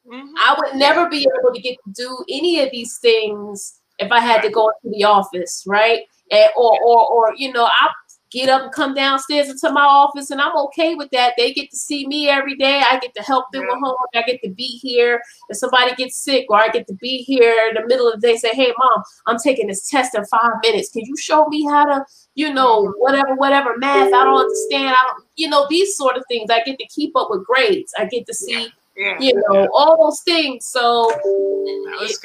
Mm-hmm. 0.06 0.34
I 0.38 0.56
would 0.58 0.78
never 0.78 1.08
be 1.08 1.26
able 1.40 1.54
to 1.54 1.60
get 1.60 1.76
to 1.84 1.92
do 1.94 2.24
any 2.30 2.60
of 2.60 2.70
these 2.70 2.98
things 2.98 3.80
if 3.98 4.12
I 4.12 4.20
had 4.20 4.42
to 4.42 4.50
go 4.50 4.70
into 4.82 4.96
the 4.96 5.04
office, 5.04 5.64
right? 5.66 6.02
And, 6.30 6.50
or, 6.56 6.78
or, 6.84 7.08
or, 7.08 7.34
you 7.36 7.52
know, 7.52 7.64
I 7.64 7.88
get 8.34 8.48
up 8.48 8.62
and 8.62 8.72
come 8.72 8.94
downstairs 8.94 9.48
into 9.48 9.70
my 9.70 9.84
office, 9.84 10.30
and 10.30 10.40
I'm 10.40 10.56
okay 10.56 10.96
with 10.96 11.08
that. 11.12 11.34
They 11.38 11.52
get 11.52 11.70
to 11.70 11.76
see 11.76 12.06
me 12.08 12.28
every 12.28 12.56
day. 12.56 12.82
I 12.84 12.98
get 12.98 13.14
to 13.14 13.22
help 13.22 13.46
them 13.52 13.62
with 13.62 13.74
homework. 13.74 14.10
I 14.12 14.22
get 14.22 14.42
to 14.42 14.50
be 14.50 14.66
here. 14.82 15.22
If 15.48 15.56
somebody 15.56 15.94
gets 15.94 16.18
sick, 16.18 16.46
or 16.48 16.56
I 16.58 16.68
get 16.68 16.88
to 16.88 16.94
be 16.94 17.18
here 17.18 17.56
in 17.68 17.80
the 17.80 17.86
middle 17.86 18.08
of 18.08 18.20
the 18.20 18.26
day, 18.26 18.36
say, 18.36 18.50
"Hey, 18.50 18.74
mom, 18.76 19.02
I'm 19.26 19.38
taking 19.38 19.68
this 19.68 19.88
test 19.88 20.16
in 20.16 20.24
five 20.26 20.54
minutes. 20.62 20.90
Can 20.90 21.04
you 21.04 21.16
show 21.16 21.46
me 21.46 21.64
how 21.64 21.84
to, 21.84 22.04
you 22.34 22.52
know, 22.52 22.92
whatever, 22.98 23.34
whatever 23.36 23.78
math? 23.78 24.12
I 24.12 24.24
don't 24.24 24.40
understand. 24.40 24.88
I 24.88 25.02
don't, 25.10 25.24
you 25.36 25.48
know, 25.48 25.66
these 25.70 25.96
sort 25.96 26.16
of 26.16 26.24
things. 26.28 26.50
I 26.50 26.62
get 26.64 26.78
to 26.78 26.86
keep 26.88 27.16
up 27.16 27.28
with 27.30 27.46
grades. 27.46 27.94
I 27.96 28.06
get 28.06 28.26
to 28.26 28.34
see." 28.34 28.68
Yeah, 28.96 29.18
you 29.18 29.34
know 29.34 29.62
yeah. 29.62 29.66
all 29.74 29.96
those 30.00 30.20
things 30.20 30.66
so 30.66 31.08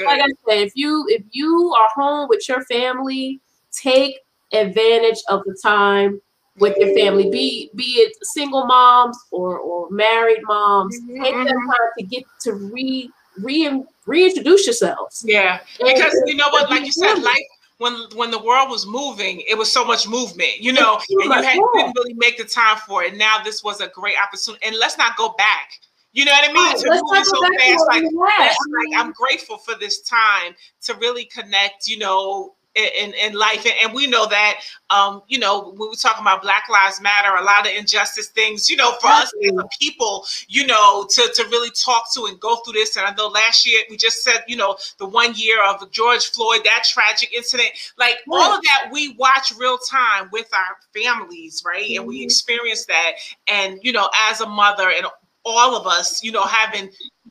like 0.06 0.22
i 0.22 0.28
said 0.48 0.60
if 0.68 0.74
you 0.76 1.04
if 1.08 1.24
you 1.32 1.74
are 1.76 1.88
home 1.96 2.30
with 2.30 2.48
your 2.48 2.64
family 2.66 3.42
take 3.72 4.20
advantage 4.54 5.20
of 5.30 5.44
the 5.46 5.58
time 5.62 6.22
with 6.58 6.76
your 6.78 6.94
family 6.96 7.30
be 7.30 7.70
be 7.76 7.84
it 8.00 8.14
single 8.22 8.66
moms 8.66 9.18
or 9.32 9.60
or 9.60 9.90
married 9.92 10.40
moms 10.44 11.00
mm-hmm. 11.02 11.24
take 11.24 11.34
that 11.34 11.48
mm-hmm. 11.48 11.68
time 11.68 11.90
to 11.98 12.06
get 12.06 12.24
to 12.42 12.54
re 12.54 13.10
re 13.42 13.84
reintroduce 14.06 14.66
yourselves 14.66 15.24
yeah 15.28 15.60
because 15.80 16.14
and, 16.14 16.28
you 16.28 16.36
know 16.36 16.50
what 16.50 16.70
like 16.70 16.86
you 16.86 16.92
said 16.92 17.16
life 17.16 17.38
when 17.78 17.94
when 18.16 18.30
the 18.30 18.44
world 18.44 18.70
was 18.70 18.86
moving, 18.86 19.42
it 19.48 19.58
was 19.58 19.72
so 19.72 19.86
much 19.86 20.06
movement, 20.06 20.60
you 20.60 20.74
know, 20.74 20.96
and 20.96 21.04
you 21.08 21.32
had, 21.32 21.58
didn't 21.76 21.96
really 21.96 22.14
make 22.16 22.38
the 22.38 22.44
time 22.44 22.76
for 22.76 23.04
it. 23.04 23.16
Now 23.16 23.42
this 23.42 23.64
was 23.64 23.80
a 23.80 23.88
great 23.88 24.16
opportunity, 24.22 24.66
and 24.68 24.76
let's 24.78 24.98
not 24.98 25.16
go 25.16 25.34
back 25.38 25.70
you 26.12 26.26
know 26.26 26.32
what 26.32 26.50
I 26.50 26.54
mean? 26.54 26.66
Right, 26.66 26.78
to 26.78 26.90
move 26.90 27.26
so 27.26 27.42
fast, 27.60 27.86
like, 27.88 28.04
like 28.04 28.98
I'm 28.98 29.12
grateful 29.12 29.58
for 29.58 29.76
this 29.76 30.02
time 30.02 30.56
to 30.84 30.96
really 30.96 31.26
connect. 31.26 31.88
You 31.88 32.00
know, 32.00 32.56
in, 32.76 33.14
in 33.14 33.34
life. 33.34 33.66
And, 33.84 33.94
we 33.94 34.08
know 34.08 34.28
that, 34.28 34.62
um, 34.90 35.24
you 35.28 35.40
know, 35.40 35.72
when 35.76 35.90
we 35.90 35.96
talk 35.96 36.20
about 36.20 36.42
Black 36.42 36.66
Lives 36.70 37.02
Matter, 37.02 37.36
a 37.36 37.44
lot 37.44 37.66
of 37.66 37.74
injustice 37.74 38.28
things, 38.28 38.70
you 38.70 38.78
know, 38.78 38.92
for 39.02 39.08
us 39.08 39.32
as 39.44 39.58
a 39.58 39.68
people, 39.80 40.26
you 40.48 40.66
know, 40.66 41.06
to, 41.10 41.32
to 41.36 41.44
really 41.46 41.72
talk 41.72 42.14
to 42.14 42.26
and 42.26 42.40
go 42.40 42.58
through 42.58 42.74
this. 42.74 42.96
And 42.96 43.06
I 43.06 43.14
know 43.16 43.28
last 43.28 43.68
year 43.68 43.82
we 43.90 43.98
just 43.98 44.24
said, 44.24 44.44
you 44.48 44.56
know, 44.56 44.78
the 45.00 45.08
one 45.08 45.34
year 45.36 45.64
of 45.64 45.90
George 45.92 46.28
Floyd, 46.28 46.62
that 46.66 46.84
tragic 46.88 47.34
incident, 47.34 47.70
like 47.98 48.18
right. 48.28 48.42
all 48.42 48.58
of 48.58 48.64
that 48.64 48.90
we 48.92 49.16
watch 49.16 49.52
real 49.58 49.78
time 49.78 50.30
with 50.32 50.50
our 50.54 50.78
families, 50.94 51.64
right? 51.66 51.84
Mm-hmm. 51.84 52.00
And 52.00 52.08
we 52.08 52.18
mm-hmm. 52.18 52.26
experience 52.26 52.86
that. 52.86 53.12
And, 53.48 53.80
you 53.82 53.92
know, 53.92 54.10
as 54.30 54.42
a 54.42 54.48
mother 54.48 54.90
and 54.90 55.08
all 55.46 55.76
of 55.76 55.88
us, 55.88 56.24
you 56.24 56.32
know, 56.32 56.44
having 56.44 56.90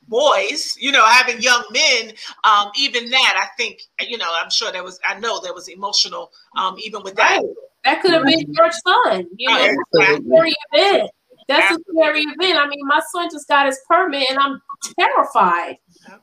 boys, 0.08 0.76
you 0.78 0.92
know, 0.92 1.04
having 1.06 1.40
young 1.40 1.64
men, 1.70 2.12
um, 2.44 2.70
even 2.76 3.10
that, 3.10 3.34
I 3.40 3.54
think, 3.56 3.80
you 4.00 4.18
know, 4.18 4.28
I'm 4.42 4.50
sure 4.50 4.72
there 4.72 4.84
was, 4.84 4.98
I 5.06 5.18
know 5.18 5.40
there 5.40 5.54
was 5.54 5.68
emotional, 5.68 6.30
um, 6.56 6.76
even 6.82 7.02
with 7.02 7.14
that. 7.16 7.38
Right. 7.38 7.46
That 7.84 8.02
could 8.02 8.12
have 8.12 8.24
been 8.24 8.52
your 8.52 8.70
son, 8.86 9.26
you 9.36 9.48
know, 9.48 9.76
that's 9.92 10.18
a 10.18 10.22
scary 10.22 10.54
event. 10.72 11.10
That's 11.48 11.76
a 11.76 11.78
scary 11.90 12.20
event. 12.20 12.58
I 12.58 12.68
mean, 12.68 12.80
my 12.82 13.00
son 13.10 13.28
just 13.32 13.48
got 13.48 13.66
his 13.66 13.80
permit 13.88 14.28
and 14.28 14.38
I'm 14.38 14.60
terrified. 14.98 15.76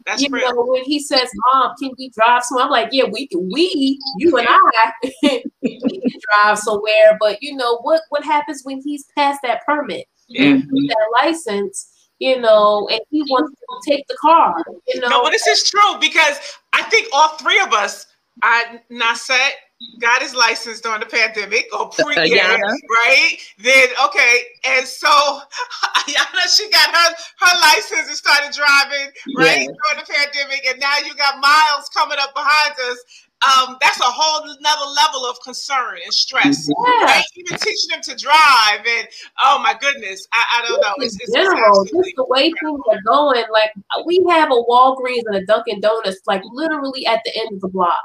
That's 0.06 0.22
you 0.22 0.30
real. 0.30 0.54
know, 0.54 0.66
when 0.66 0.84
he 0.84 1.00
says, 1.00 1.30
Mom, 1.54 1.74
can 1.80 1.92
we 1.98 2.10
drive 2.10 2.44
somewhere? 2.44 2.66
I'm 2.66 2.72
like, 2.72 2.90
Yeah, 2.92 3.06
we 3.12 3.28
can 3.28 3.50
we, 3.52 4.00
you 4.18 4.38
and 4.38 4.48
I 4.48 4.92
we 5.64 5.80
can 5.80 6.20
drive 6.44 6.60
somewhere. 6.60 7.18
But 7.20 7.42
you 7.42 7.56
know, 7.56 7.78
what 7.78 8.02
what 8.10 8.24
happens 8.24 8.62
when 8.64 8.82
he's 8.82 9.06
past 9.18 9.40
that 9.44 9.66
permit? 9.66 10.06
Mm-hmm. 10.36 10.86
That 10.88 11.08
license 11.22 11.95
you 12.20 12.40
know, 12.40 12.88
and 12.92 13.02
he 13.10 13.22
wants 13.24 13.52
to 13.52 13.92
take 13.92 14.08
the 14.08 14.18
car. 14.22 14.56
You 14.88 15.02
know, 15.02 15.10
no, 15.10 15.24
but 15.24 15.32
this 15.32 15.48
is 15.48 15.70
true 15.70 16.00
because 16.00 16.40
I 16.74 16.84
think 16.84 17.08
all 17.14 17.30
three 17.38 17.60
of 17.60 17.74
us, 17.74 18.08
I 18.42 18.80
Nasset 18.92 19.52
got 20.00 20.22
his 20.22 20.34
license 20.34 20.80
during 20.80 21.02
the 21.02 21.06
pandemic 21.06 21.68
or 21.78 21.90
pre, 21.90 22.16
uh, 22.16 22.58
right? 22.58 23.38
Then 23.60 23.88
okay, 24.06 24.40
and 24.66 24.88
so 24.88 25.08
Ayana, 25.98 26.56
she 26.56 26.70
got 26.70 26.96
her 26.96 27.16
her 27.40 27.60
license 27.62 28.08
and 28.08 28.18
started 28.18 28.54
driving 28.56 29.12
right 29.38 29.62
yeah. 29.62 29.68
during 29.68 30.00
the 30.00 30.08
pandemic, 30.08 30.66
and 30.70 30.80
now 30.80 30.98
you 31.06 31.14
got 31.16 31.40
Miles 31.40 31.90
coming 31.94 32.18
up 32.20 32.34
behind 32.34 32.74
us 32.92 33.04
um, 33.46 33.78
that's 33.80 34.00
a 34.00 34.04
whole 34.04 34.50
another 34.60 34.86
level 34.96 35.26
of 35.26 35.38
concern 35.44 35.98
and 36.04 36.14
stress. 36.14 36.70
Yeah. 36.88 37.22
Even 37.36 37.58
teaching 37.60 37.90
them 37.92 38.02
to 38.02 38.16
drive 38.16 38.86
and 38.88 39.08
oh 39.44 39.60
my 39.62 39.76
goodness, 39.80 40.28
I, 40.34 40.44
I 40.58 40.68
don't 40.68 40.82
know. 40.82 40.94
It's, 40.98 41.18
it's 41.20 41.34
general, 41.34 41.84
just 41.86 42.16
the 42.16 42.26
way 42.28 42.52
things 42.52 42.82
are 42.90 43.02
going. 43.06 43.44
Like 43.52 43.72
we 44.06 44.26
have 44.30 44.52
a 44.52 44.56
Walgreens 44.56 45.24
and 45.26 45.36
a 45.36 45.46
Dunkin' 45.46 45.82
Donuts, 45.82 46.22
like 46.26 46.42
literally 46.52 47.06
at 47.06 47.22
the 47.26 47.38
end 47.40 47.54
of 47.54 47.62
the 47.62 47.68
block. 47.68 47.98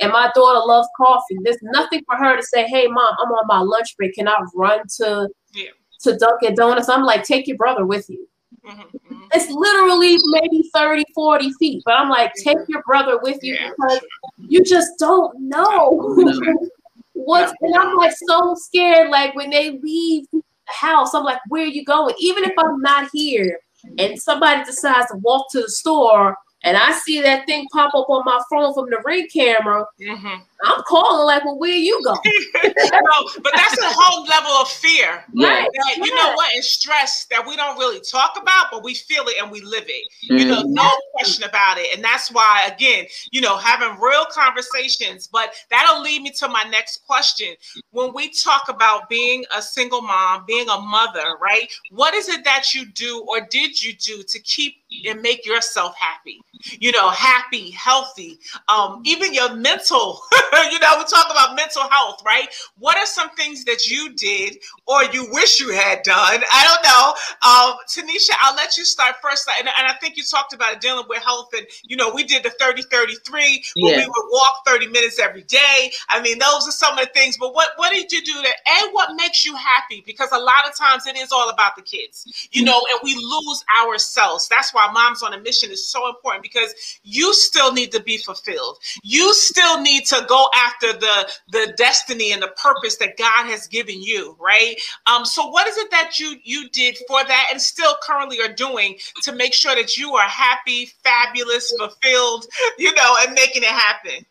And 0.00 0.12
my 0.12 0.30
daughter 0.34 0.60
loves 0.66 0.88
coffee. 0.96 1.38
There's 1.42 1.58
nothing 1.62 2.02
for 2.06 2.16
her 2.16 2.36
to 2.36 2.42
say, 2.42 2.66
"Hey, 2.66 2.86
mom, 2.86 3.14
I'm 3.18 3.32
on 3.32 3.46
my 3.46 3.60
lunch 3.60 3.96
break. 3.96 4.14
Can 4.14 4.28
I 4.28 4.36
run 4.54 4.80
to 4.98 5.28
yeah. 5.54 5.70
to 6.02 6.18
Dunkin' 6.18 6.54
Donuts?" 6.54 6.90
I'm 6.90 7.04
like, 7.04 7.24
"Take 7.24 7.46
your 7.46 7.56
brother 7.56 7.86
with 7.86 8.10
you." 8.10 8.28
Mm-hmm, 8.66 8.80
mm-hmm. 8.80 9.24
It's 9.32 9.50
literally 9.50 10.18
maybe 10.26 10.68
30, 10.74 11.04
40 11.14 11.52
feet. 11.54 11.82
But 11.84 11.94
I'm 11.94 12.08
like, 12.08 12.32
take 12.42 12.58
your 12.68 12.82
brother 12.86 13.18
with 13.22 13.42
you 13.42 13.54
yeah, 13.54 13.70
because 13.70 14.00
you 14.38 14.64
just 14.64 14.98
don't 14.98 15.48
know 15.48 16.16
what's 17.12 17.52
and 17.60 17.74
I'm 17.74 17.96
like 17.96 18.14
so 18.26 18.54
scared. 18.56 19.10
Like 19.10 19.34
when 19.34 19.50
they 19.50 19.78
leave 19.82 20.26
the 20.32 20.42
house, 20.66 21.14
I'm 21.14 21.24
like, 21.24 21.40
where 21.48 21.64
are 21.64 21.66
you 21.66 21.84
going? 21.84 22.14
Even 22.18 22.44
if 22.44 22.52
I'm 22.58 22.80
not 22.80 23.10
here 23.12 23.58
and 23.98 24.20
somebody 24.20 24.64
decides 24.64 25.08
to 25.10 25.18
walk 25.18 25.46
to 25.52 25.60
the 25.60 25.70
store 25.70 26.36
and 26.64 26.76
I 26.78 26.92
see 26.92 27.20
that 27.20 27.46
thing 27.46 27.66
pop 27.72 27.94
up 27.94 28.08
on 28.08 28.24
my 28.24 28.40
phone 28.50 28.72
from 28.72 28.86
the 28.90 29.00
ring 29.04 29.28
camera, 29.32 29.84
mm-hmm. 30.00 30.42
I'm 30.64 30.82
calling 30.86 31.26
like, 31.26 31.44
well, 31.44 31.58
where 31.58 31.76
you 31.76 32.02
go? 32.02 32.12
no, 32.64 33.30
but 33.42 33.52
that's 33.54 33.78
a 33.78 33.92
whole 33.92 34.24
level 34.24 34.52
of 34.52 34.68
fear. 34.68 35.24
Right. 35.34 35.68
That, 35.70 35.96
you 35.98 36.14
know 36.14 36.32
what? 36.34 36.54
And 36.54 36.64
stress 36.64 37.26
that 37.30 37.46
we 37.46 37.56
don't 37.56 37.78
really 37.78 38.00
talk 38.00 38.38
about, 38.40 38.68
but 38.70 38.82
we 38.82 38.94
feel 38.94 39.24
it 39.26 39.36
and 39.40 39.50
we 39.50 39.60
live 39.60 39.84
it. 39.86 40.08
Mm-hmm. 40.24 40.36
You 40.38 40.44
know, 40.46 40.62
no 40.62 40.82
mm-hmm. 40.82 41.12
question 41.12 41.44
about 41.44 41.76
it. 41.78 41.94
And 41.94 42.02
that's 42.02 42.32
why, 42.32 42.70
again, 42.72 43.04
you 43.30 43.42
know, 43.42 43.58
having 43.58 44.00
real 44.00 44.24
conversations. 44.30 45.26
But 45.26 45.54
that'll 45.70 46.00
lead 46.00 46.22
me 46.22 46.30
to 46.30 46.48
my 46.48 46.64
next 46.70 47.04
question. 47.06 47.54
When 47.90 48.14
we 48.14 48.30
talk 48.30 48.62
about 48.68 49.10
being 49.10 49.44
a 49.54 49.60
single 49.60 50.00
mom, 50.00 50.44
being 50.46 50.68
a 50.70 50.80
mother, 50.80 51.36
right? 51.42 51.70
What 51.90 52.14
is 52.14 52.30
it 52.30 52.42
that 52.44 52.72
you 52.72 52.86
do 52.86 53.24
or 53.28 53.46
did 53.50 53.82
you 53.82 53.92
do 53.94 54.22
to 54.22 54.38
keep 54.40 54.76
and 55.06 55.22
make 55.22 55.46
yourself 55.46 55.94
happy? 55.96 56.40
You 56.78 56.92
know, 56.92 57.10
happy, 57.10 57.70
healthy, 57.72 58.38
um, 58.68 59.02
even 59.04 59.34
your 59.34 59.54
mental 59.54 60.20
you 60.70 60.78
know, 60.78 60.94
we 60.98 61.04
talk 61.04 61.26
about 61.30 61.56
mental 61.56 61.82
health, 61.88 62.22
right? 62.24 62.48
What 62.78 62.96
are 62.96 63.06
some 63.06 63.30
things 63.30 63.64
that 63.64 63.86
you 63.86 64.14
did 64.14 64.58
or 64.86 65.04
you 65.04 65.28
wish 65.32 65.60
you 65.60 65.72
had 65.72 66.02
done? 66.02 66.42
I 66.52 66.64
don't 66.64 66.84
know. 66.84 67.14
Um, 67.44 67.78
Tanisha, 67.88 68.36
I'll 68.40 68.54
let 68.54 68.76
you 68.76 68.84
start 68.84 69.16
first. 69.22 69.48
And, 69.58 69.68
and 69.68 69.86
I 69.86 69.94
think 69.94 70.16
you 70.16 70.22
talked 70.22 70.52
about 70.52 70.80
dealing 70.80 71.04
with 71.08 71.22
health. 71.22 71.50
And, 71.56 71.66
you 71.84 71.96
know, 71.96 72.12
we 72.12 72.24
did 72.24 72.42
the 72.42 72.50
30 72.50 72.82
33 72.82 73.64
where 73.80 73.98
we 73.98 74.06
would 74.06 74.26
walk 74.32 74.62
30 74.66 74.88
minutes 74.88 75.18
every 75.18 75.42
day. 75.42 75.90
I 76.08 76.20
mean, 76.20 76.38
those 76.38 76.68
are 76.68 76.72
some 76.72 76.98
of 76.98 77.04
the 77.04 77.10
things. 77.14 77.36
But 77.36 77.54
what, 77.54 77.70
what 77.76 77.92
did 77.92 78.10
you 78.12 78.22
do 78.22 78.34
that? 78.42 78.82
And 78.82 78.92
what 78.92 79.16
makes 79.16 79.44
you 79.44 79.54
happy? 79.56 80.02
Because 80.06 80.30
a 80.32 80.38
lot 80.38 80.68
of 80.68 80.76
times 80.76 81.06
it 81.06 81.16
is 81.16 81.32
all 81.32 81.50
about 81.50 81.76
the 81.76 81.82
kids, 81.82 82.48
you 82.52 82.64
know, 82.64 82.80
and 82.90 83.00
we 83.02 83.14
lose 83.14 83.64
ourselves. 83.82 84.48
That's 84.48 84.72
why 84.72 84.83
Moms 84.92 85.22
on 85.22 85.34
a 85.34 85.40
Mission 85.40 85.70
is 85.70 85.88
so 85.88 86.08
important 86.08 86.42
because 86.42 86.74
you 87.02 87.34
still 87.34 87.72
need 87.72 87.92
to 87.92 88.02
be 88.02 88.18
fulfilled. 88.18 88.78
You 89.02 89.32
still 89.34 89.80
need 89.80 90.06
to 90.06 90.24
go 90.28 90.48
after 90.54 90.92
the 90.92 91.30
the 91.48 91.74
destiny 91.76 92.32
and 92.32 92.42
the 92.42 92.52
purpose 92.62 92.96
that 92.98 93.16
God 93.16 93.46
has 93.46 93.66
given 93.66 94.02
you, 94.02 94.36
right? 94.40 94.76
Um, 95.06 95.24
so 95.24 95.48
what 95.48 95.66
is 95.68 95.76
it 95.76 95.90
that 95.90 96.18
you 96.18 96.36
you 96.42 96.68
did 96.70 96.98
for 97.08 97.24
that 97.24 97.48
and 97.50 97.60
still 97.60 97.96
currently 98.02 98.40
are 98.40 98.52
doing 98.52 98.98
to 99.22 99.32
make 99.32 99.54
sure 99.54 99.74
that 99.74 99.96
you 99.96 100.14
are 100.14 100.28
happy, 100.28 100.90
fabulous, 101.02 101.72
fulfilled, 101.78 102.46
you 102.78 102.94
know, 102.94 103.16
and 103.20 103.34
making 103.34 103.62
it 103.62 103.68
happen? 103.68 104.24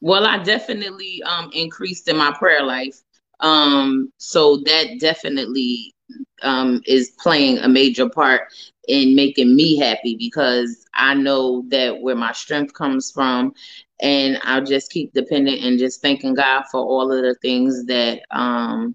Well, 0.00 0.26
I 0.26 0.38
definitely 0.38 1.22
um 1.24 1.50
increased 1.52 2.08
in 2.08 2.16
my 2.16 2.32
prayer 2.32 2.62
life. 2.62 3.00
Um, 3.40 4.12
so 4.18 4.58
that 4.58 5.00
definitely 5.00 5.94
um 6.42 6.80
is 6.86 7.12
playing 7.18 7.58
a 7.58 7.68
major 7.68 8.08
part 8.08 8.48
in 8.88 9.14
making 9.14 9.54
me 9.54 9.76
happy 9.78 10.16
because 10.18 10.84
I 10.94 11.14
know 11.14 11.64
that 11.68 12.00
where 12.00 12.16
my 12.16 12.32
strength 12.32 12.74
comes 12.74 13.10
from 13.10 13.54
and 14.00 14.38
I'll 14.42 14.64
just 14.64 14.90
keep 14.90 15.12
dependent 15.12 15.62
and 15.62 15.78
just 15.78 16.02
thanking 16.02 16.34
God 16.34 16.64
for 16.70 16.80
all 16.80 17.12
of 17.12 17.22
the 17.22 17.34
things 17.42 17.86
that 17.86 18.20
um 18.30 18.94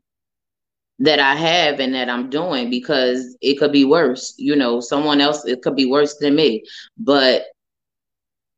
that 1.00 1.20
I 1.20 1.36
have 1.36 1.80
and 1.80 1.94
that 1.94 2.10
I'm 2.10 2.30
doing 2.30 2.70
because 2.70 3.38
it 3.42 3.58
could 3.58 3.72
be 3.72 3.86
worse. 3.86 4.34
You 4.38 4.56
know, 4.56 4.80
someone 4.80 5.22
else 5.22 5.46
it 5.46 5.62
could 5.62 5.76
be 5.76 5.86
worse 5.86 6.18
than 6.18 6.36
me. 6.36 6.64
But 6.98 7.44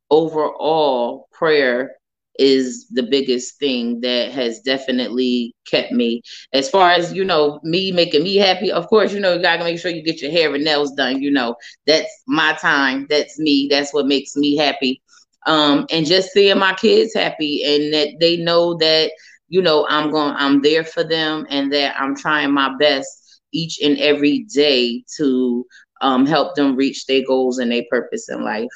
overall 0.09 1.27
prayer 1.31 1.95
is 2.39 2.87
the 2.89 3.03
biggest 3.03 3.59
thing 3.59 4.01
that 4.01 4.31
has 4.31 4.59
definitely 4.61 5.55
kept 5.65 5.91
me. 5.91 6.21
As 6.53 6.69
far 6.69 6.89
as 6.91 7.13
you 7.13 7.23
know 7.23 7.59
me 7.63 7.91
making 7.91 8.23
me 8.23 8.35
happy 8.37 8.71
of 8.71 8.87
course 8.87 9.13
you 9.13 9.19
know 9.19 9.33
you 9.33 9.41
gotta 9.41 9.63
make 9.63 9.79
sure 9.79 9.91
you 9.91 10.03
get 10.03 10.21
your 10.21 10.31
hair 10.31 10.53
and 10.53 10.63
nails 10.63 10.91
done 10.93 11.21
you 11.21 11.31
know. 11.31 11.55
That's 11.85 12.09
my 12.27 12.53
time. 12.53 13.07
That's 13.09 13.39
me. 13.39 13.67
That's 13.69 13.93
what 13.93 14.07
makes 14.07 14.35
me 14.35 14.55
happy. 14.57 15.01
Um 15.45 15.85
and 15.91 16.05
just 16.05 16.31
seeing 16.31 16.57
my 16.59 16.73
kids 16.73 17.13
happy 17.13 17.63
and 17.65 17.93
that 17.93 18.09
they 18.19 18.37
know 18.37 18.75
that 18.77 19.11
you 19.49 19.61
know 19.61 19.85
i'm 19.89 20.11
going 20.11 20.33
i'm 20.37 20.61
there 20.61 20.83
for 20.83 21.03
them 21.03 21.45
and 21.49 21.71
that 21.73 21.95
i'm 21.99 22.15
trying 22.15 22.53
my 22.53 22.71
best 22.79 23.41
each 23.53 23.79
and 23.81 23.97
every 23.99 24.45
day 24.53 25.03
to 25.17 25.65
um, 26.01 26.25
help 26.25 26.55
them 26.55 26.75
reach 26.75 27.05
their 27.05 27.21
goals 27.25 27.57
and 27.59 27.71
their 27.71 27.83
purpose 27.89 28.29
in 28.29 28.43
life 28.43 28.69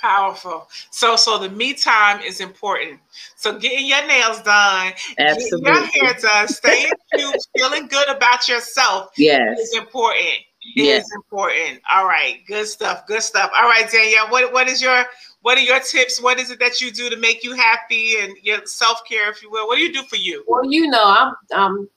Powerful. 0.00 0.68
So, 0.90 1.16
so 1.16 1.38
the 1.38 1.50
me 1.50 1.74
time 1.74 2.20
is 2.20 2.40
important. 2.40 3.00
So, 3.36 3.58
getting 3.58 3.86
your 3.86 4.06
nails 4.06 4.40
done, 4.42 4.92
Absolutely. 5.18 5.60
getting 5.62 5.90
your 5.94 6.06
hair 6.06 6.14
done, 6.20 6.48
staying 6.48 6.92
cute, 7.14 7.36
feeling 7.56 7.88
good 7.88 8.08
about 8.08 8.48
yourself 8.48 9.10
yes. 9.16 9.58
is 9.58 9.76
important. 9.76 10.38
It 10.76 10.84
yes. 10.84 11.04
is 11.04 11.12
important. 11.16 11.80
All 11.92 12.06
right, 12.06 12.40
good 12.46 12.66
stuff. 12.66 13.06
Good 13.08 13.22
stuff. 13.22 13.50
All 13.58 13.68
right, 13.68 13.90
Danielle. 13.90 14.30
What 14.30 14.52
what 14.52 14.68
is 14.68 14.80
your 14.80 15.04
what 15.42 15.58
are 15.58 15.62
your 15.62 15.80
tips? 15.80 16.20
What 16.20 16.38
is 16.38 16.50
it 16.50 16.60
that 16.60 16.80
you 16.80 16.92
do 16.92 17.10
to 17.10 17.16
make 17.16 17.42
you 17.42 17.54
happy 17.54 18.18
and 18.20 18.36
your 18.42 18.64
self 18.66 19.00
care, 19.08 19.30
if 19.30 19.42
you 19.42 19.50
will? 19.50 19.66
What 19.66 19.76
do 19.76 19.82
you 19.82 19.92
do 19.92 20.02
for 20.04 20.16
you? 20.16 20.44
Well, 20.46 20.64
you 20.64 20.88
know, 20.88 21.02
I'm 21.04 21.34
I'm 21.52 21.88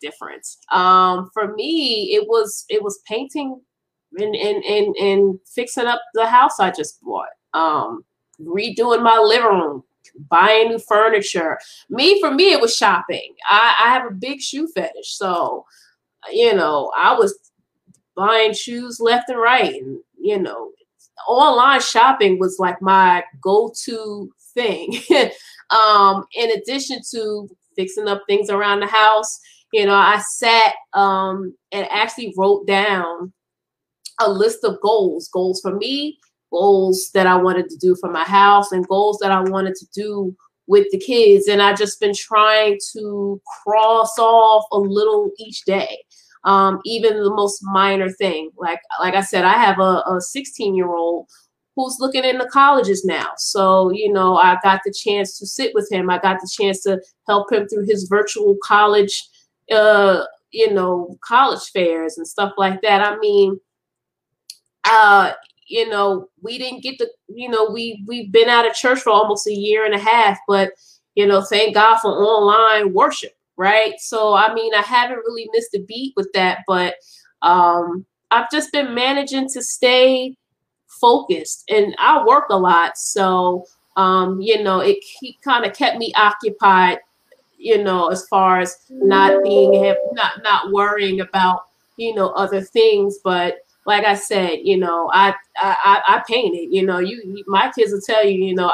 different. 0.00 0.46
Um, 0.70 1.30
for 1.32 1.54
me, 1.54 2.14
it 2.14 2.28
was 2.28 2.64
it 2.68 2.82
was 2.82 3.00
painting 3.06 3.60
and 4.16 4.34
and 4.34 4.64
and, 4.64 4.96
and 4.96 5.38
fixing 5.46 5.86
up 5.86 6.02
the 6.14 6.26
house 6.26 6.60
I 6.60 6.70
just 6.70 7.02
bought 7.02 7.28
um, 7.58 8.04
redoing 8.40 9.02
my 9.02 9.18
living 9.18 9.58
room, 9.58 9.82
buying 10.30 10.68
new 10.68 10.78
furniture. 10.78 11.58
Me, 11.90 12.20
for 12.20 12.30
me, 12.30 12.52
it 12.52 12.60
was 12.60 12.74
shopping. 12.74 13.34
I, 13.48 13.76
I 13.84 13.88
have 13.90 14.06
a 14.06 14.14
big 14.14 14.40
shoe 14.40 14.68
fetish. 14.68 15.16
So, 15.16 15.64
you 16.32 16.54
know, 16.54 16.92
I 16.96 17.14
was 17.14 17.38
buying 18.16 18.52
shoes 18.52 19.00
left 19.00 19.28
and 19.28 19.38
right. 19.38 19.74
And, 19.74 19.98
you 20.20 20.38
know, 20.38 20.70
online 21.28 21.80
shopping 21.80 22.38
was 22.38 22.58
like 22.58 22.80
my 22.80 23.24
go 23.42 23.72
to 23.84 24.32
thing. 24.54 24.94
um, 25.70 26.24
in 26.34 26.50
addition 26.52 27.00
to 27.12 27.48
fixing 27.76 28.08
up 28.08 28.22
things 28.28 28.50
around 28.50 28.80
the 28.80 28.86
house, 28.86 29.38
you 29.72 29.84
know, 29.84 29.94
I 29.94 30.20
sat 30.20 30.74
um, 30.94 31.54
and 31.72 31.86
actually 31.90 32.34
wrote 32.36 32.66
down 32.66 33.32
a 34.20 34.30
list 34.30 34.64
of 34.64 34.80
goals, 34.80 35.28
goals 35.28 35.60
for 35.60 35.76
me, 35.76 36.18
goals 36.50 37.10
that 37.14 37.26
I 37.26 37.36
wanted 37.36 37.68
to 37.70 37.76
do 37.76 37.96
for 37.96 38.10
my 38.10 38.24
house 38.24 38.72
and 38.72 38.86
goals 38.88 39.18
that 39.20 39.30
I 39.30 39.40
wanted 39.40 39.74
to 39.76 39.86
do 39.94 40.34
with 40.66 40.86
the 40.90 40.98
kids. 40.98 41.48
And 41.48 41.62
I 41.62 41.74
just 41.74 42.00
been 42.00 42.14
trying 42.14 42.78
to 42.92 43.40
cross 43.62 44.18
off 44.18 44.64
a 44.72 44.78
little 44.78 45.30
each 45.38 45.64
day. 45.64 45.98
Um, 46.44 46.80
even 46.84 47.22
the 47.22 47.34
most 47.34 47.60
minor 47.62 48.10
thing. 48.10 48.50
Like 48.56 48.80
like 49.00 49.14
I 49.14 49.22
said, 49.22 49.44
I 49.44 49.54
have 49.54 49.80
a, 49.80 50.04
a 50.06 50.20
16 50.20 50.74
year 50.76 50.94
old 50.94 51.26
who's 51.78 51.98
looking 52.00 52.24
into 52.24 52.44
colleges 52.46 53.04
now. 53.04 53.28
So, 53.36 53.92
you 53.92 54.12
know, 54.12 54.36
I 54.36 54.58
got 54.64 54.80
the 54.84 54.92
chance 54.92 55.38
to 55.38 55.46
sit 55.46 55.72
with 55.74 55.90
him. 55.92 56.10
I 56.10 56.18
got 56.18 56.40
the 56.40 56.50
chance 56.50 56.82
to 56.82 57.00
help 57.28 57.52
him 57.52 57.68
through 57.68 57.86
his 57.86 58.08
virtual 58.08 58.56
college, 58.64 59.28
uh, 59.70 60.24
you 60.50 60.72
know, 60.74 61.16
college 61.24 61.70
fairs 61.72 62.18
and 62.18 62.26
stuff 62.26 62.52
like 62.58 62.82
that. 62.82 63.00
I 63.00 63.16
mean, 63.18 63.60
uh, 64.84 65.32
you 65.68 65.88
know, 65.88 66.28
we 66.42 66.58
didn't 66.58 66.82
get 66.82 66.98
the, 66.98 67.10
you 67.28 67.48
know, 67.48 67.70
we 67.70 68.04
we've 68.06 68.32
been 68.32 68.48
out 68.48 68.66
of 68.66 68.74
church 68.74 69.00
for 69.00 69.10
almost 69.10 69.46
a 69.46 69.52
year 69.52 69.84
and 69.84 69.94
a 69.94 69.98
half, 69.98 70.38
but 70.48 70.72
you 71.14 71.26
know, 71.26 71.42
thank 71.42 71.74
God 71.74 71.98
for 71.98 72.08
online 72.10 72.92
worship, 72.92 73.32
right? 73.56 73.94
So 73.98 74.34
I 74.34 74.52
mean, 74.54 74.74
I 74.74 74.82
haven't 74.82 75.18
really 75.18 75.48
missed 75.52 75.74
a 75.74 75.80
beat 75.80 76.14
with 76.16 76.30
that, 76.34 76.60
but 76.66 76.94
um 77.42 78.06
I've 78.30 78.50
just 78.50 78.72
been 78.72 78.94
managing 78.94 79.48
to 79.50 79.62
stay 79.62 80.36
focused 80.86 81.64
and 81.70 81.94
I 81.98 82.24
work 82.24 82.46
a 82.50 82.56
lot. 82.58 82.98
So 82.98 83.64
um, 83.98 84.40
you 84.40 84.62
know, 84.62 84.78
it 84.80 84.98
kind 85.42 85.64
of 85.64 85.74
kept 85.74 85.98
me 85.98 86.12
occupied, 86.16 87.00
you 87.58 87.82
know, 87.82 88.08
as 88.08 88.26
far 88.28 88.60
as 88.60 88.78
not 88.90 89.42
being 89.42 89.72
not 90.12 90.42
not 90.44 90.72
worrying 90.72 91.20
about, 91.20 91.62
you 91.96 92.14
know, 92.14 92.28
other 92.30 92.60
things, 92.60 93.18
but 93.24 93.56
like 93.88 94.04
I 94.04 94.14
said, 94.14 94.58
you 94.64 94.76
know, 94.76 95.10
I 95.14 95.34
I 95.56 96.02
I 96.06 96.22
painted. 96.28 96.68
You 96.70 96.84
know, 96.84 96.98
you 96.98 97.42
my 97.46 97.72
kids 97.74 97.90
will 97.90 98.02
tell 98.02 98.22
you, 98.22 98.44
you 98.44 98.54
know, 98.54 98.70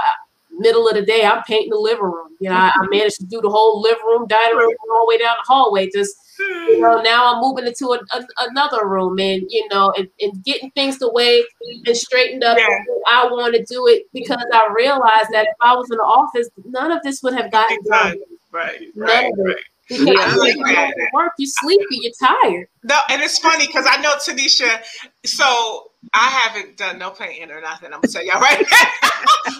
middle 0.59 0.89
of 0.89 0.97
the 0.97 1.03
day, 1.03 1.25
I'm 1.25 1.45
painting 1.45 1.71
the 1.71 1.79
living 1.79 2.03
room. 2.03 2.31
You 2.41 2.51
know, 2.51 2.57
I, 2.57 2.73
I 2.75 2.87
managed 2.91 3.21
to 3.21 3.27
do 3.27 3.41
the 3.41 3.49
whole 3.49 3.81
living 3.81 4.05
room, 4.05 4.27
dining 4.27 4.57
room, 4.57 4.75
all 4.91 5.07
the 5.07 5.09
way 5.09 5.19
down 5.19 5.37
the 5.39 5.47
hallway. 5.47 5.89
Just 5.95 6.17
you 6.41 6.81
know, 6.81 7.01
now 7.01 7.33
I'm 7.33 7.41
moving 7.41 7.65
into 7.65 7.87
a, 7.93 8.01
a, 8.17 8.27
another 8.51 8.89
room, 8.89 9.21
and 9.21 9.45
you 9.49 9.69
know, 9.69 9.93
and, 9.97 10.09
and 10.21 10.43
getting 10.43 10.73
things 10.73 10.99
the 10.99 11.13
way 11.13 11.45
and 11.87 11.97
straightened 11.97 12.43
up. 12.43 12.59
Yeah. 12.59 12.67
I 13.07 13.27
want 13.27 13.55
to 13.55 13.65
do 13.65 13.87
it 13.87 14.07
because 14.13 14.45
I 14.53 14.69
realized 14.77 15.31
that 15.31 15.47
if 15.47 15.57
I 15.61 15.77
was 15.77 15.89
in 15.93 15.99
the 15.99 16.03
office, 16.03 16.51
none 16.65 16.91
of 16.91 17.05
this 17.05 17.23
would 17.23 17.35
have 17.35 17.53
gotten 17.53 17.79
done. 17.85 18.19
Right, 18.51 18.81
right, 18.97 19.31
right. 19.39 19.57
Because 19.89 20.07
yeah, 20.07 20.35
like 20.37 20.57
you 20.57 21.09
work, 21.13 21.33
you're 21.39 21.47
sleepy, 21.47 21.85
you're 21.91 22.13
tired. 22.19 22.69
No, 22.85 22.99
and 23.11 23.23
it's 23.23 23.39
funny 23.39 23.67
because 23.67 23.87
I 23.89 24.01
know 24.01 24.13
Tanisha. 24.15 24.83
So 25.25 25.91
I 26.13 26.29
haven't 26.29 26.77
done 26.77 26.99
no 26.99 27.11
painting 27.11 27.51
or 27.51 27.61
nothing. 27.61 27.93
I'm 27.93 28.01
gonna 28.01 28.13
tell 28.13 28.25
y'all 28.25 28.41
right 28.41 28.59
now. 28.71 28.89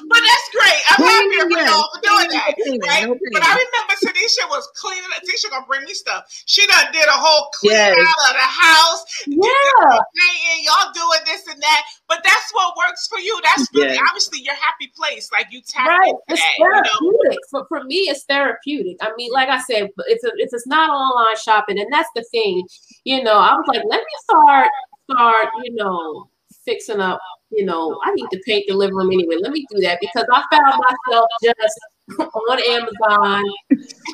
but 0.09 0.21
that's 0.21 0.49
great. 0.53 0.83
I'm 0.91 1.03
happy 1.07 1.37
for 1.41 1.49
you 1.49 1.65
for 1.65 2.01
doing 2.03 2.31
that. 2.35 2.53
Right? 2.85 3.07
No 3.09 3.17
but 3.33 3.43
I 3.43 3.53
remember 3.55 3.95
Tanisha 4.03 4.45
was 4.51 4.69
cleaning. 4.77 5.09
Tanisha 5.23 5.51
gonna 5.51 5.67
bring 5.67 5.85
me 5.85 5.95
stuff. 5.95 6.25
She 6.47 6.67
done 6.67 6.93
did 6.93 7.07
a 7.07 7.17
whole 7.17 7.49
clean 7.55 7.73
yes. 7.73 7.97
out 7.97 8.31
of 8.31 8.37
the 8.37 8.51
house. 8.51 9.05
Yeah. 9.27 9.99
Painting, 10.19 10.65
y'all 10.67 10.93
doing 10.93 11.23
this 11.27 11.47
and 11.49 11.61
that. 11.63 11.83
But 12.09 12.21
that's 12.25 12.53
what 12.53 12.77
works 12.77 13.07
for 13.09 13.19
you. 13.19 13.41
That's 13.45 13.69
really 13.75 13.95
yes. 13.95 14.05
obviously 14.09 14.41
your 14.43 14.57
happy 14.57 14.93
place. 14.97 15.31
Like 15.33 15.47
you 15.51 15.61
tap 15.67 15.89
right. 15.89 16.15
It's 16.29 16.41
that, 16.41 16.51
therapeutic. 16.59 16.93
You 17.01 17.29
know? 17.31 17.37
for, 17.51 17.67
for 17.69 17.85
me, 17.85 18.11
it's 18.11 18.25
therapeutic. 18.25 18.97
I 19.01 19.13
mean, 19.17 19.33
like 19.33 19.49
I 19.49 19.61
said, 19.61 19.89
it's 20.07 20.25
a, 20.25 20.31
it's, 20.37 20.53
it's 20.53 20.67
not 20.67 20.91
online 20.91 21.37
shopping, 21.37 21.79
and 21.79 21.93
that's 21.93 22.11
the 22.15 22.25
thing. 22.31 22.67
You 23.05 23.23
know, 23.23 23.39
I 23.39 23.55
was 23.55 23.65
like, 23.69 23.83
let 23.89 24.01
me 24.01 24.15
start 24.31 24.69
start, 25.11 25.49
you 25.63 25.75
know, 25.75 26.29
fixing 26.65 27.01
up, 27.01 27.21
you 27.51 27.65
know, 27.65 27.99
I 28.05 28.13
need 28.15 28.27
to 28.33 28.41
paint 28.47 28.65
the 28.69 28.75
living 28.75 28.97
room 28.97 29.13
anyway. 29.13 29.37
Let 29.41 29.53
me 29.53 29.65
do 29.71 29.81
that 29.83 29.99
because 30.01 30.27
I 30.33 30.43
found 30.51 30.83
myself 31.09 31.29
just 31.43 31.81
on 32.19 32.59
Amazon 32.69 33.45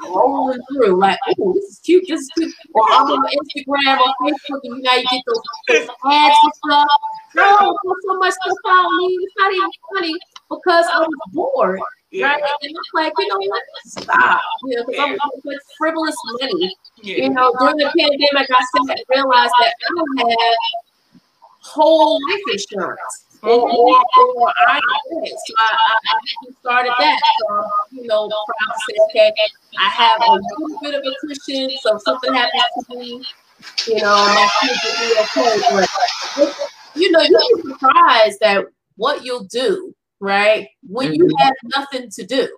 rolling 0.09 0.61
through 0.73 0.99
like, 0.99 1.19
oh, 1.39 1.53
this 1.55 1.65
is 1.65 1.81
cute, 1.85 2.05
this 2.09 2.21
is 2.21 2.31
cute. 2.37 2.55
Or 2.75 2.85
I'm 2.91 3.07
on 3.07 3.27
Instagram 3.27 3.99
or 3.99 4.15
Facebook 4.23 4.61
and 4.65 4.77
you 4.77 4.83
know 4.83 4.95
you 4.95 5.05
get 5.11 5.23
those, 5.27 5.41
those 5.69 5.89
ads 6.11 6.37
and 6.43 6.53
stuff. 6.55 6.89
No, 7.35 7.77
put 7.85 7.97
so 8.07 8.19
much 8.19 8.35
stuff 8.35 8.57
on 8.67 8.99
me. 8.99 9.19
It's 9.21 9.35
not 9.39 9.53
even 9.53 9.71
funny 9.95 10.15
because 10.51 10.87
I 10.93 10.99
was 11.01 11.09
bored. 11.33 11.81
Yeah. 12.11 12.27
Right? 12.27 12.43
And 12.43 12.77
I'm 12.77 13.05
like, 13.05 13.13
you 13.19 13.29
know 13.29 13.39
what? 13.39 13.63
Stop. 13.87 14.41
You 14.65 14.77
know, 14.77 14.85
because 14.87 15.19
I'm 15.23 15.31
with 15.45 15.61
frivolous 15.79 16.17
money. 16.41 16.75
Yeah. 17.03 17.25
You 17.25 17.31
know, 17.31 17.55
during 17.59 17.77
the 17.77 17.85
pandemic, 17.97 18.51
I 18.51 18.65
said 18.75 18.97
I 18.99 19.15
realized 19.15 19.53
that 19.61 19.75
I 19.89 19.95
don't 19.95 20.31
have 20.31 20.57
whole 21.71 22.19
life 22.31 22.41
insurance. 22.53 23.27
Or, 23.43 23.53
or, 23.53 24.05
or 24.37 24.53
I 24.69 24.79
so 24.79 25.55
I, 25.59 25.97
I, 26.05 26.53
started 26.61 26.93
that. 26.99 27.21
So, 27.41 27.65
you 27.93 28.07
know, 28.07 28.29
proud 28.29 28.75
to 28.75 28.81
say, 28.87 28.99
okay, 29.09 29.33
I 29.79 29.89
have 29.89 30.21
a 30.29 30.33
little 30.33 30.79
bit 30.83 30.95
of 30.95 31.03
a 31.03 31.27
cushion, 31.27 31.71
so 31.81 31.97
if 31.97 32.03
something 32.03 32.35
happens 32.35 32.87
to 32.91 32.99
me, 32.99 33.25
you 33.87 34.03
know, 34.03 34.15
my 34.15 34.49
kids 34.61 34.79
will 34.85 35.09
be 35.09 35.21
okay. 35.23 35.87
But, 36.37 36.71
you 36.95 37.11
know, 37.11 37.21
you'd 37.21 37.63
be 37.63 37.71
surprised 37.71 38.41
that 38.41 38.67
what 38.97 39.25
you'll 39.25 39.45
do, 39.45 39.95
right? 40.21 40.69
When 40.87 41.15
you 41.15 41.25
mm-hmm. 41.25 41.43
have 41.43 41.55
nothing 41.77 42.11
to 42.11 42.27
do. 42.27 42.49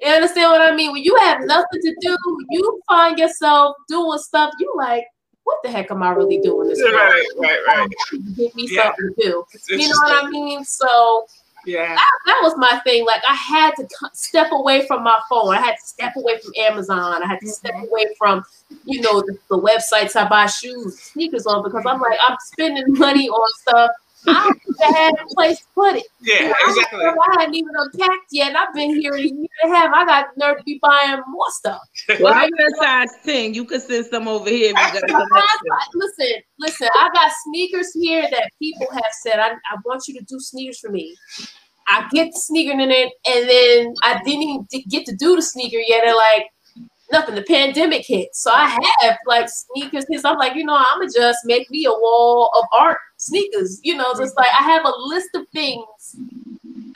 You 0.00 0.12
understand 0.12 0.50
what 0.50 0.60
I 0.60 0.74
mean? 0.74 0.92
When 0.92 1.02
you 1.02 1.16
have 1.16 1.42
nothing 1.44 1.80
to 1.82 1.96
do, 2.00 2.16
you 2.50 2.80
find 2.88 3.18
yourself 3.18 3.76
doing 3.88 4.18
stuff 4.18 4.52
you 4.58 4.72
like, 4.76 5.04
what 5.46 5.62
the 5.62 5.70
heck 5.70 5.92
am 5.92 6.02
I 6.02 6.10
really 6.10 6.40
doing 6.40 6.68
this? 6.68 6.82
Right, 6.82 7.24
right, 7.38 7.58
right. 7.68 7.88
Give 8.34 8.52
me 8.56 8.68
yeah. 8.68 8.82
something 8.82 9.14
to 9.14 9.22
do. 9.22 9.44
You 9.68 9.88
know 9.88 9.94
what 10.02 10.24
I 10.24 10.28
mean? 10.28 10.64
So 10.64 11.28
yeah, 11.64 11.94
that, 11.94 12.10
that, 12.26 12.40
was 12.42 12.54
my 12.56 12.80
thing. 12.84 13.06
Like 13.06 13.22
I 13.28 13.34
had 13.34 13.70
to 13.76 13.86
step 14.12 14.50
away 14.50 14.88
from 14.88 15.04
my 15.04 15.18
phone. 15.30 15.54
I 15.54 15.60
had 15.60 15.76
to 15.76 15.86
step 15.86 16.14
away 16.16 16.38
from 16.38 16.52
Amazon. 16.58 17.22
I 17.22 17.26
had 17.26 17.38
to 17.40 17.48
step 17.48 17.74
mm-hmm. 17.74 17.86
away 17.86 18.06
from, 18.18 18.44
you 18.84 19.00
know, 19.00 19.20
the, 19.20 19.38
the 19.48 19.58
websites 19.58 20.16
I 20.16 20.28
buy 20.28 20.46
shoes, 20.46 20.98
sneakers 20.98 21.46
on 21.46 21.62
because 21.62 21.84
I'm 21.86 22.00
like 22.00 22.18
I'm 22.26 22.36
spending 22.40 22.84
money 22.88 23.28
on 23.28 23.52
stuff 23.60 23.90
I 24.26 24.52
had 24.80 25.14
a 25.14 25.34
place 25.34 25.58
to 25.58 25.66
put 25.74 25.96
it. 25.96 26.06
Yeah, 26.20 26.52
exactly. 26.66 27.04
I, 27.04 27.10
I 27.10 27.40
hadn't 27.40 27.54
even 27.54 27.70
unpacked 27.74 28.26
yet, 28.32 28.56
I've 28.56 28.74
been 28.74 29.00
here 29.00 29.14
a 29.14 29.20
year 29.20 29.46
and 29.62 29.72
a 29.72 29.76
half. 29.76 29.92
I 29.94 30.04
got 30.04 30.26
nerve 30.36 30.58
to 30.58 30.64
be 30.64 30.78
buying 30.82 31.20
more 31.28 31.46
stuff. 31.50 31.80
Well, 32.20 32.32
I'm 32.34 32.50
a 32.52 32.84
size 32.84 33.08
10. 33.24 33.54
You 33.54 33.64
can 33.64 33.80
send 33.80 34.06
some 34.06 34.26
over 34.26 34.48
here. 34.48 34.72
listen, 35.94 36.34
listen, 36.58 36.88
I 36.98 37.10
got 37.12 37.30
sneakers 37.44 37.92
here 37.94 38.26
that 38.30 38.50
people 38.60 38.86
have 38.92 39.12
said, 39.22 39.38
I, 39.38 39.50
I 39.50 39.76
want 39.84 40.02
you 40.08 40.14
to 40.14 40.24
do 40.24 40.38
sneakers 40.38 40.80
for 40.80 40.90
me. 40.90 41.14
I 41.88 42.08
get 42.10 42.32
the 42.32 42.38
sneaker 42.38 42.72
in 42.72 42.90
it, 42.90 43.12
and 43.28 43.48
then 43.48 43.94
I 44.02 44.20
didn't 44.24 44.42
even 44.42 44.66
get 44.88 45.06
to 45.06 45.14
do 45.14 45.36
the 45.36 45.42
sneaker 45.42 45.78
yet. 45.78 46.02
They're 46.04 46.16
like, 46.16 46.46
nothing. 47.10 47.34
The 47.34 47.42
pandemic 47.42 48.06
hit, 48.06 48.34
so 48.34 48.50
I 48.52 48.78
have 49.00 49.16
like 49.26 49.48
sneakers. 49.48 50.06
I'm 50.24 50.38
like, 50.38 50.54
you 50.54 50.64
know, 50.64 50.76
I'm 50.76 51.00
gonna 51.00 51.10
just 51.14 51.38
make 51.44 51.70
me 51.70 51.84
a 51.84 51.90
wall 51.90 52.50
of 52.58 52.64
art 52.78 52.98
sneakers. 53.16 53.80
You 53.82 53.96
know, 53.96 54.14
just 54.14 54.36
like 54.36 54.50
I 54.58 54.62
have 54.64 54.84
a 54.84 54.92
list 54.96 55.28
of 55.34 55.46
things 55.52 55.84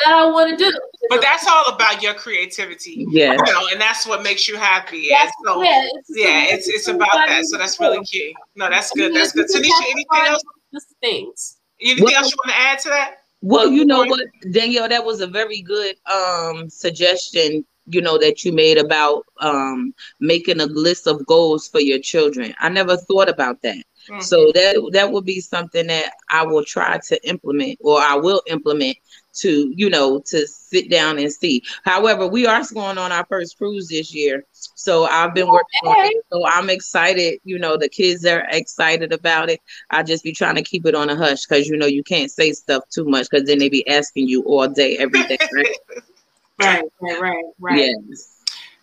that 0.05 0.15
I 0.15 0.27
want 0.27 0.51
to 0.51 0.57
do. 0.57 0.79
But 1.09 1.21
that's 1.21 1.47
all 1.47 1.75
about 1.75 2.03
your 2.03 2.15
creativity. 2.15 3.07
Yeah. 3.11 3.33
You 3.33 3.53
know, 3.53 3.69
and 3.73 3.81
that's 3.81 4.07
what 4.07 4.23
makes 4.23 4.49
you 4.49 4.57
happy. 4.57 5.09
That's, 5.11 5.33
so, 5.45 5.63
yeah, 5.63 5.83
it's, 5.85 6.11
yeah, 6.15 6.45
it's, 6.55 6.69
it's 6.69 6.89
about 6.89 7.13
that. 7.13 7.45
So 7.45 7.59
that's 7.59 7.79
really 7.81 8.05
key. 8.05 8.35
No, 8.57 8.71
that's 8.71 8.93
good. 8.93 9.15
That's 9.15 9.33
good. 9.33 9.47
Tanisha, 9.47 9.71
anything 9.91 10.07
else? 10.27 10.43
Just 10.73 10.95
things. 11.01 11.59
Anything 11.81 12.05
well, 12.05 12.15
else 12.15 12.31
you 12.31 12.37
want 12.45 12.51
to 12.51 12.61
add 12.61 12.79
to 12.81 12.89
that? 12.91 13.17
Well, 13.43 13.71
you 13.71 13.87
know 13.87 14.05
what, 14.05 14.27
Danielle, 14.51 14.89
that 14.89 15.05
was 15.05 15.23
a 15.23 15.27
very 15.27 15.63
good 15.63 15.97
um 16.13 16.69
suggestion 16.69 17.65
you 17.87 18.01
know 18.01 18.19
that 18.19 18.45
you 18.45 18.53
made 18.53 18.79
about 18.79 19.25
um, 19.41 19.95
making 20.21 20.61
a 20.61 20.67
list 20.67 21.07
of 21.07 21.27
goals 21.27 21.69
for 21.69 21.81
your 21.81 21.99
children. 21.99 22.55
I 22.61 22.69
never 22.69 22.97
thought 22.97 23.29
about 23.29 23.63
that. 23.63 23.83
Mm-hmm. 24.09 24.21
So 24.21 24.51
that 24.55 24.91
that 24.93 25.13
would 25.13 25.25
be 25.25 25.41
something 25.41 25.87
that 25.89 26.13
I 26.31 26.45
will 26.45 26.65
try 26.65 26.99
to 27.09 27.29
implement 27.29 27.79
or 27.81 28.01
I 28.01 28.15
will 28.15 28.43
implement 28.47 28.97
to 29.33 29.73
you 29.77 29.91
know 29.91 30.21
to 30.27 30.47
sit 30.47 30.91
down 30.91 31.19
and 31.19 31.33
see. 31.33 31.63
However, 31.85 32.27
we 32.27 32.47
are 32.47 32.63
going 32.73 32.99
on 32.99 33.13
our 33.13 33.27
first 33.27 33.59
cruise 33.59 33.89
this 33.89 34.15
year, 34.15 34.45
so 34.53 35.05
I've 35.05 35.35
been 35.35 35.49
working 35.49 35.81
okay. 35.85 36.01
on 36.01 36.07
it. 36.07 36.25
So 36.33 36.47
I'm 36.47 36.71
excited. 36.71 37.41
You 37.45 37.59
know, 37.59 37.77
the 37.77 37.89
kids 37.89 38.25
are 38.25 38.47
excited 38.51 39.13
about 39.13 39.51
it. 39.51 39.61
I 39.91 40.03
just 40.03 40.25
be 40.25 40.33
trying 40.33 40.57
to 40.57 40.63
keep 40.63 40.87
it 40.87 40.95
on 40.95 41.11
a 41.11 41.17
hush 41.17 41.47
because 41.47 41.69
you 41.69 41.77
know 41.77 41.87
you 41.87 42.03
can't 42.03 42.31
say 42.31 42.53
stuff 42.53 42.85
too 42.89 43.05
much 43.05 43.29
because 43.31 43.47
then 43.47 43.59
they 43.59 43.69
be 43.69 43.87
asking 43.87 44.29
you 44.29 44.43
all 44.45 44.69
day, 44.69 44.97
every 44.97 45.23
day. 45.25 45.39
Right? 45.55 45.77
Right, 46.61 46.85
right, 47.01 47.21
right, 47.21 47.45
right. 47.61 47.95
Yes. 48.11 48.40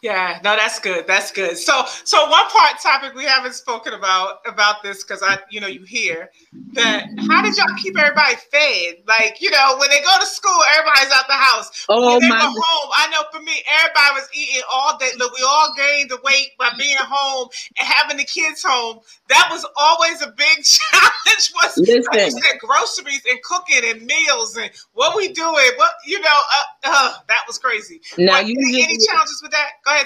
Yeah, 0.07 0.39
no, 0.41 0.55
that's 0.55 0.79
good. 0.79 1.05
That's 1.05 1.33
good. 1.33 1.57
So, 1.57 1.83
so 2.05 2.29
one 2.29 2.47
part 2.47 2.79
topic 2.79 3.13
we 3.13 3.25
haven't 3.25 3.55
spoken 3.55 3.91
about 3.91 4.37
about 4.47 4.81
this 4.81 5.03
because 5.03 5.21
I, 5.21 5.37
you 5.49 5.59
know, 5.59 5.67
you 5.67 5.83
hear 5.83 6.29
that. 6.73 7.07
How 7.27 7.41
did 7.41 7.57
y'all 7.57 7.75
keep 7.77 7.99
everybody 7.99 8.35
fed? 8.49 9.03
Like, 9.05 9.41
you 9.41 9.51
know, 9.51 9.75
when 9.77 9.89
they 9.89 9.99
go 9.99 10.15
to 10.17 10.25
school, 10.25 10.57
everybody's 10.77 11.11
out 11.11 11.27
the 11.27 11.33
house. 11.33 11.85
Oh 11.89 12.13
when 12.13 12.21
they 12.21 12.29
my! 12.29 12.39
Home, 12.39 12.91
I 12.95 13.09
know 13.11 13.23
for 13.33 13.43
me, 13.43 13.51
everybody 13.79 14.13
was 14.13 14.29
eating 14.33 14.61
all 14.71 14.97
day. 14.97 15.11
Look, 15.17 15.35
we 15.35 15.43
all 15.43 15.73
gained 15.75 16.09
the 16.09 16.19
weight 16.23 16.51
by 16.57 16.71
being 16.77 16.95
home 16.97 17.49
and 17.77 17.85
having 17.85 18.15
the 18.15 18.23
kids 18.23 18.63
home. 18.63 18.99
That 19.27 19.49
was 19.51 19.65
always 19.75 20.21
a 20.21 20.31
big 20.31 20.63
challenge. 20.63 21.51
Was 21.53 21.77
Listen. 21.77 22.03
like 22.13 22.31
said, 22.31 22.59
groceries 22.59 23.23
and 23.29 23.41
cooking 23.43 23.83
and 23.83 24.05
meals 24.05 24.55
and 24.55 24.71
what 24.93 25.17
we 25.17 25.33
doing. 25.33 25.71
What 25.75 25.91
you 26.05 26.21
know, 26.21 26.39
uh, 26.55 26.63
uh, 26.85 27.13
that 27.27 27.43
was 27.45 27.59
crazy. 27.59 27.99
Now, 28.17 28.39
you 28.39 28.55
any 28.55 28.97
challenges 29.05 29.41
with 29.41 29.51
that? 29.51 29.71
Go 29.83 29.93
ahead, 29.93 29.96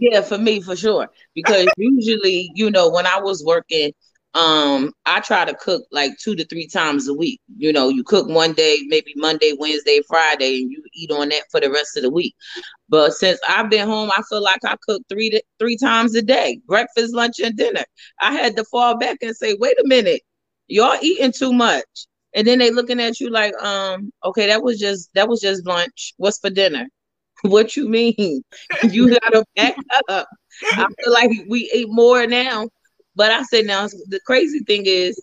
Yeah, 0.00 0.20
for 0.22 0.38
me, 0.38 0.60
for 0.60 0.76
sure. 0.76 1.08
Because 1.34 1.68
usually, 1.76 2.50
you 2.54 2.70
know, 2.70 2.88
when 2.90 3.06
I 3.06 3.20
was 3.20 3.44
working, 3.44 3.92
um, 4.34 4.92
I 5.06 5.20
try 5.20 5.44
to 5.44 5.54
cook 5.54 5.82
like 5.90 6.12
two 6.18 6.36
to 6.36 6.44
three 6.46 6.68
times 6.68 7.08
a 7.08 7.14
week. 7.14 7.40
You 7.56 7.72
know, 7.72 7.88
you 7.88 8.04
cook 8.04 8.28
one 8.28 8.52
day, 8.52 8.78
maybe 8.86 9.12
Monday, 9.16 9.52
Wednesday, 9.58 10.00
Friday, 10.06 10.62
and 10.62 10.70
you 10.70 10.82
eat 10.94 11.10
on 11.10 11.30
that 11.30 11.44
for 11.50 11.60
the 11.60 11.70
rest 11.70 11.96
of 11.96 12.02
the 12.02 12.10
week. 12.10 12.34
But 12.88 13.12
since 13.12 13.40
I've 13.48 13.70
been 13.70 13.88
home, 13.88 14.10
I 14.10 14.22
feel 14.28 14.42
like 14.42 14.60
I 14.64 14.76
cook 14.86 15.02
three 15.08 15.30
to 15.30 15.42
three 15.58 15.76
times 15.76 16.14
a 16.14 16.22
day, 16.22 16.60
breakfast, 16.66 17.14
lunch, 17.14 17.40
and 17.40 17.56
dinner. 17.56 17.84
I 18.20 18.32
had 18.32 18.56
to 18.56 18.64
fall 18.64 18.98
back 18.98 19.18
and 19.22 19.34
say, 19.36 19.56
wait 19.58 19.80
a 19.80 19.86
minute, 19.86 20.22
y'all 20.68 20.98
eating 21.02 21.32
too 21.32 21.52
much. 21.52 21.84
And 22.34 22.46
then 22.46 22.58
they 22.58 22.70
looking 22.70 23.00
at 23.00 23.20
you 23.20 23.30
like, 23.30 23.54
um, 23.62 24.12
okay, 24.24 24.46
that 24.48 24.62
was 24.62 24.78
just 24.78 25.10
that 25.14 25.28
was 25.28 25.40
just 25.40 25.66
lunch. 25.66 26.14
What's 26.18 26.38
for 26.38 26.50
dinner? 26.50 26.86
what 27.50 27.76
you 27.76 27.88
mean? 27.88 28.42
you 28.90 29.18
gotta 29.20 29.44
back 29.56 29.76
up. 30.08 30.28
I 30.72 30.86
feel 31.02 31.12
like 31.12 31.30
we 31.48 31.70
eat 31.74 31.88
more 31.88 32.26
now. 32.26 32.68
But 33.14 33.32
I 33.32 33.42
said 33.42 33.66
now 33.66 33.86
the 33.86 34.20
crazy 34.26 34.60
thing 34.60 34.84
is 34.86 35.20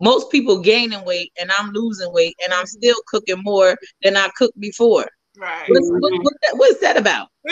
most 0.00 0.30
people 0.30 0.60
gaining 0.60 1.04
weight 1.04 1.32
and 1.40 1.50
I'm 1.52 1.70
losing 1.70 2.12
weight 2.12 2.36
and 2.42 2.52
I'm 2.52 2.60
mm-hmm. 2.60 2.66
still 2.66 2.96
cooking 3.06 3.42
more 3.42 3.76
than 4.02 4.16
I 4.16 4.28
cooked 4.36 4.58
before. 4.58 5.06
Right. 5.36 5.68
What's, 5.68 5.88
what, 5.90 6.12
what, 6.12 6.34
what's 6.54 6.80
that 6.80 6.96
about? 6.96 7.28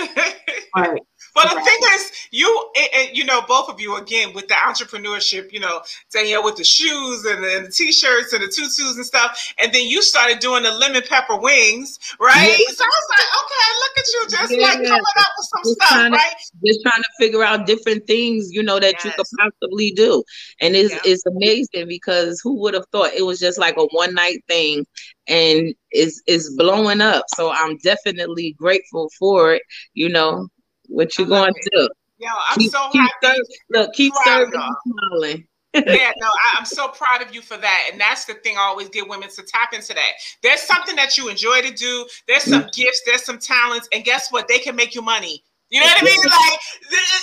right. 0.77 1.01
But 1.43 1.55
the 1.55 1.61
thing 1.61 1.79
is, 1.95 2.29
you 2.33 2.71
and 2.95 3.17
you 3.17 3.25
know 3.25 3.43
both 3.43 3.69
of 3.69 3.81
you 3.81 3.97
again 3.97 4.33
with 4.35 4.49
the 4.49 4.55
entrepreneurship, 4.55 5.53
you 5.53 5.61
know, 5.61 5.81
Danielle 6.13 6.43
with 6.43 6.57
the 6.57 6.65
shoes 6.65 7.25
and 7.25 7.45
the, 7.45 7.57
and 7.57 7.67
the, 7.67 7.71
t-shirts 7.71 8.33
and 8.33 8.43
the 8.43 8.49
tutus 8.49 8.97
and 8.97 9.07
stuff, 9.07 9.55
and 9.63 9.73
then 9.73 9.87
you 9.87 10.03
started 10.03 10.41
doing 10.41 10.65
the 10.65 10.73
lemon 10.73 11.03
pepper 11.09 11.37
wings, 11.37 11.99
right? 12.19 12.59
Yeah. 12.59 12.75
So 12.75 12.85
I 12.85 12.89
was 12.89 13.09
like, 13.11 13.29
okay, 13.39 13.69
look 13.79 13.99
at 13.99 14.07
you, 14.09 14.27
just 14.29 14.53
yeah. 14.53 14.67
like 14.67 14.89
coming 14.89 15.19
up 15.19 15.33
with 15.39 15.47
some 15.47 15.63
just 15.63 15.83
stuff, 15.83 16.13
right? 16.13 16.35
Just 16.65 16.83
trying 16.83 17.03
to 17.03 17.09
figure 17.19 17.45
out 17.45 17.67
different 17.67 18.07
things, 18.07 18.53
you 18.53 18.63
know, 18.63 18.81
that 18.81 18.95
yes. 18.95 19.05
you 19.05 19.11
could 19.13 19.27
possibly 19.39 19.93
do, 19.93 20.25
and 20.61 20.75
it's 20.75 20.95
it's 21.05 21.25
amazing 21.27 21.87
because 21.89 22.41
who 22.43 22.61
would 22.61 22.75
have 22.75 22.87
thought 22.91 23.13
it 23.13 23.25
was 23.25 23.39
just 23.39 23.59
like 23.59 23.77
a 23.77 23.87
one 23.93 24.15
night 24.15 24.43
thing, 24.49 24.85
and 25.29 25.73
it's 25.93 26.21
it's 26.27 26.53
blowing 26.57 27.01
up. 27.01 27.27
So 27.37 27.53
I'm 27.53 27.77
definitely 27.79 28.55
grateful 28.59 29.09
for 29.19 29.55
it, 29.55 29.63
you 29.95 30.09
know 30.09 30.49
what 30.89 31.17
you 31.19 31.27
going 31.27 31.55
to 31.55 31.71
do? 31.73 31.89
Yo, 32.19 32.29
I'm 32.51 32.59
keep, 32.59 32.73
so 32.73 32.89
keep 32.91 33.03
happy. 33.23 33.39
look, 33.71 33.93
keep 33.93 34.13
serving 34.25 34.61
smiling. 34.87 35.47
yeah, 35.75 35.83
no, 36.17 36.27
I, 36.27 36.59
am 36.59 36.65
so 36.65 36.89
proud 36.89 37.23
of 37.23 37.33
you 37.33 37.43
for 37.43 37.57
that. 37.57 37.89
And 37.93 38.01
that's 38.01 38.25
the 38.25 38.35
thing 38.35 38.57
I 38.57 38.63
always 38.63 38.89
get 38.89 39.09
women 39.09 39.29
to 39.29 39.43
tap 39.43 39.73
into 39.73 39.95
that. 39.95 40.13
There's 40.43 40.61
something 40.61 40.97
that 40.97 41.17
you 41.17 41.29
enjoy 41.29 41.61
to 41.63 41.73
do, 41.73 42.07
there's 42.27 42.43
some 42.43 42.63
mm-hmm. 42.63 42.71
gifts, 42.75 43.03
there's 43.07 43.25
some 43.25 43.39
talents, 43.39 43.89
and 43.93 44.05
guess 44.05 44.33
what? 44.33 44.49
They 44.49 44.59
can 44.59 44.75
make 44.75 44.95
you 44.95 45.03
money. 45.03 45.45
You 45.71 45.81
know 45.81 45.87
what 45.87 46.03
I 46.03 46.05
mean? 46.05 46.19
Like, 46.29 46.61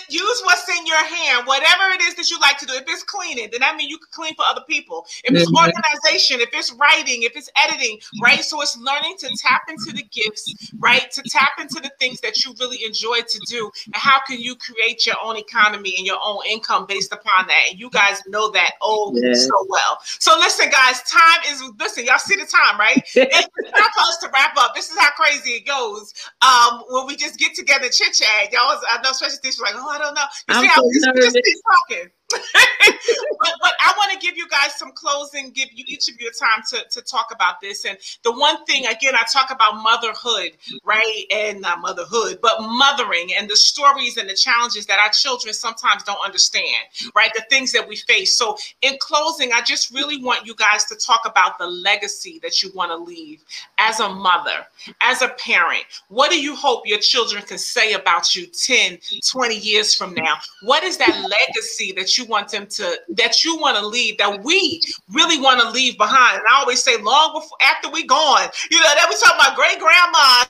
use 0.09 0.41
what's 0.43 0.67
in 0.69 0.85
your 0.85 1.03
hand, 1.03 1.47
whatever 1.47 1.89
it 1.93 2.01
is 2.01 2.15
that 2.15 2.29
you 2.29 2.39
like 2.39 2.57
to 2.59 2.65
do. 2.65 2.73
If 2.73 2.83
it's 2.87 3.03
cleaning, 3.03 3.49
then 3.51 3.61
that 3.61 3.75
means 3.75 3.89
you 3.89 3.97
can 3.97 4.07
clean 4.11 4.35
for 4.35 4.45
other 4.47 4.61
people. 4.67 5.05
If 5.23 5.33
it's 5.33 5.49
organization, 5.49 6.41
if 6.41 6.49
it's 6.53 6.73
writing, 6.73 7.23
if 7.23 7.35
it's 7.35 7.49
editing, 7.57 7.97
right? 8.21 8.41
So 8.41 8.61
it's 8.61 8.77
learning 8.77 9.15
to 9.19 9.29
tap 9.37 9.63
into 9.69 9.91
the 9.93 10.03
gifts, 10.11 10.71
right? 10.79 11.09
To 11.11 11.23
tap 11.29 11.53
into 11.59 11.79
the 11.81 11.91
things 11.99 12.21
that 12.21 12.43
you 12.43 12.53
really 12.59 12.83
enjoy 12.83 13.19
to 13.21 13.39
do. 13.47 13.71
And 13.85 13.95
how 13.95 14.19
can 14.27 14.39
you 14.39 14.55
create 14.55 15.05
your 15.05 15.15
own 15.23 15.37
economy 15.37 15.93
and 15.97 16.05
your 16.05 16.19
own 16.23 16.41
income 16.47 16.85
based 16.87 17.13
upon 17.13 17.47
that? 17.47 17.61
And 17.71 17.79
you 17.79 17.89
guys 17.89 18.21
know 18.27 18.51
that 18.51 18.71
oh 18.81 19.15
so 19.33 19.67
well. 19.69 19.99
So 20.03 20.35
listen, 20.37 20.69
guys, 20.69 21.01
time 21.03 21.41
is 21.49 21.63
listen, 21.79 22.05
y'all 22.05 22.19
see 22.19 22.35
the 22.35 22.45
time, 22.45 22.79
right? 22.79 22.97
it's 23.15 23.47
for 23.47 24.27
to 24.27 24.31
wrap 24.33 24.55
up. 24.57 24.75
This 24.75 24.89
is 24.89 24.97
how 24.97 25.11
crazy 25.11 25.51
it 25.51 25.65
goes. 25.65 26.13
Um, 26.41 26.83
when 26.89 27.07
we 27.07 27.15
just 27.15 27.39
get 27.39 27.55
together, 27.55 27.89
chit 27.89 28.13
chat 28.13 28.34
Y'all 28.51 28.67
was, 28.67 28.83
I 28.89 29.01
know 29.01 29.11
special 29.11 29.37
teachers 29.41 29.61
like, 29.61 29.75
oh, 29.75 29.89
I 29.89 29.97
don't 29.97 30.13
know. 30.13 30.27
You 30.49 30.55
I'm 30.55 30.61
see 30.63 30.67
how 30.67 30.85
we 30.85 30.93
just, 30.93 31.15
just 31.15 31.35
keep 31.35 31.57
talking. 31.65 32.09
but, 32.31 33.53
but 33.61 33.73
I 33.79 33.93
want 33.97 34.11
to 34.13 34.25
give 34.25 34.35
you 34.35 34.47
guys 34.49 34.75
some 34.75 34.91
closing, 34.91 35.51
give 35.51 35.69
you 35.73 35.83
each 35.87 36.09
of 36.09 36.19
you 36.19 36.31
time 36.39 36.63
to, 36.69 36.83
to 36.89 37.01
talk 37.01 37.27
about 37.31 37.61
this. 37.61 37.85
And 37.85 37.97
the 38.23 38.31
one 38.31 38.63
thing, 38.65 38.85
again, 38.87 39.13
I 39.15 39.23
talk 39.31 39.51
about 39.51 39.75
motherhood, 39.81 40.51
right? 40.83 41.23
And 41.31 41.61
not 41.61 41.81
motherhood, 41.81 42.39
but 42.41 42.61
mothering 42.61 43.29
and 43.37 43.49
the 43.49 43.55
stories 43.55 44.17
and 44.17 44.29
the 44.29 44.33
challenges 44.33 44.85
that 44.87 44.99
our 44.99 45.09
children 45.09 45.53
sometimes 45.53 46.03
don't 46.03 46.23
understand, 46.23 46.65
right? 47.15 47.31
The 47.35 47.43
things 47.49 47.71
that 47.73 47.87
we 47.87 47.95
face. 47.95 48.35
So, 48.35 48.57
in 48.81 48.95
closing, 48.99 49.51
I 49.53 49.61
just 49.61 49.91
really 49.93 50.23
want 50.23 50.45
you 50.45 50.55
guys 50.55 50.85
to 50.85 50.95
talk 50.95 51.21
about 51.25 51.57
the 51.57 51.67
legacy 51.67 52.39
that 52.41 52.63
you 52.63 52.71
want 52.73 52.91
to 52.91 52.97
leave 52.97 53.43
as 53.77 53.99
a 53.99 54.09
mother, 54.09 54.65
as 55.01 55.21
a 55.21 55.29
parent. 55.29 55.83
What 56.09 56.31
do 56.31 56.39
you 56.39 56.55
hope 56.55 56.87
your 56.87 56.99
children 56.99 57.43
can 57.43 57.57
say 57.57 57.93
about 57.93 58.35
you 58.35 58.47
10, 58.47 58.97
20 59.29 59.55
years 59.55 59.93
from 59.93 60.13
now? 60.13 60.37
What 60.63 60.83
is 60.83 60.97
that 60.97 61.15
legacy 61.29 61.91
that 61.93 62.17
you 62.17 62.24
you 62.25 62.31
want 62.31 62.49
them 62.49 62.67
to 62.67 62.99
that 63.09 63.43
you 63.43 63.57
want 63.57 63.77
to 63.77 63.85
leave 63.85 64.17
that 64.17 64.43
we 64.43 64.81
really 65.09 65.39
want 65.39 65.61
to 65.61 65.69
leave 65.69 65.97
behind. 65.97 66.37
And 66.37 66.45
i 66.51 66.59
always 66.59 66.83
say 66.83 66.97
long 67.01 67.33
before 67.33 67.57
after 67.61 67.89
we 67.89 68.05
gone. 68.05 68.49
You 68.71 68.79
know 68.79 68.83
that 68.83 69.07
we 69.09 69.15
talk 69.17 69.35
about 69.35 69.55
great 69.55 69.79
grandma 69.79 70.45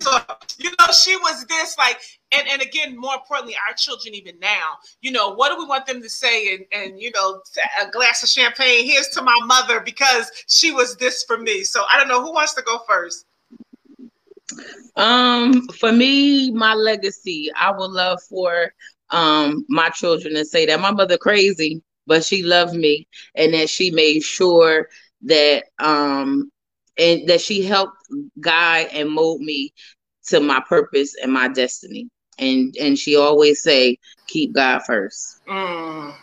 so, 0.00 0.18
you 0.58 0.70
know 0.70 0.86
she 0.92 1.16
was 1.16 1.44
this 1.46 1.76
like 1.78 1.98
and 2.32 2.46
and 2.48 2.62
again 2.62 2.96
more 2.96 3.14
importantly 3.14 3.56
our 3.68 3.74
children 3.74 4.14
even 4.14 4.38
now. 4.38 4.76
You 5.00 5.10
know 5.10 5.30
what 5.34 5.50
do 5.50 5.58
we 5.58 5.66
want 5.66 5.86
them 5.86 6.02
to 6.02 6.08
say? 6.08 6.54
And 6.54 6.64
and 6.72 7.00
you 7.00 7.10
know 7.14 7.40
a 7.82 7.90
glass 7.90 8.22
of 8.22 8.28
champagne 8.28 8.84
here's 8.86 9.08
to 9.08 9.22
my 9.22 9.36
mother 9.44 9.80
because 9.80 10.30
she 10.46 10.70
was 10.70 10.96
this 10.96 11.24
for 11.24 11.38
me. 11.38 11.64
So 11.64 11.84
i 11.90 11.98
don't 11.98 12.08
know 12.08 12.22
who 12.22 12.32
wants 12.32 12.54
to 12.54 12.62
go 12.62 12.80
first? 12.86 13.24
Um, 14.96 15.68
for 15.68 15.92
me, 15.92 16.50
my 16.50 16.74
legacy, 16.74 17.50
I 17.54 17.70
would 17.70 17.90
love 17.90 18.22
for 18.22 18.72
um 19.10 19.64
my 19.68 19.88
children 19.90 20.34
to 20.34 20.44
say 20.44 20.66
that 20.66 20.80
my 20.80 20.90
mother 20.90 21.16
crazy, 21.18 21.82
but 22.06 22.24
she 22.24 22.42
loved 22.42 22.74
me 22.74 23.06
and 23.34 23.54
that 23.54 23.68
she 23.68 23.90
made 23.90 24.22
sure 24.22 24.88
that 25.22 25.64
um 25.78 26.50
and 26.98 27.28
that 27.28 27.40
she 27.40 27.62
helped 27.64 27.96
guide 28.40 28.88
and 28.92 29.10
mold 29.10 29.40
me 29.40 29.72
to 30.26 30.40
my 30.40 30.60
purpose 30.68 31.14
and 31.22 31.32
my 31.32 31.48
destiny. 31.48 32.08
And 32.38 32.74
and 32.80 32.98
she 32.98 33.16
always 33.16 33.62
say, 33.62 33.98
keep 34.26 34.54
God 34.54 34.80
first. 34.86 35.40
Mm. 35.48 36.14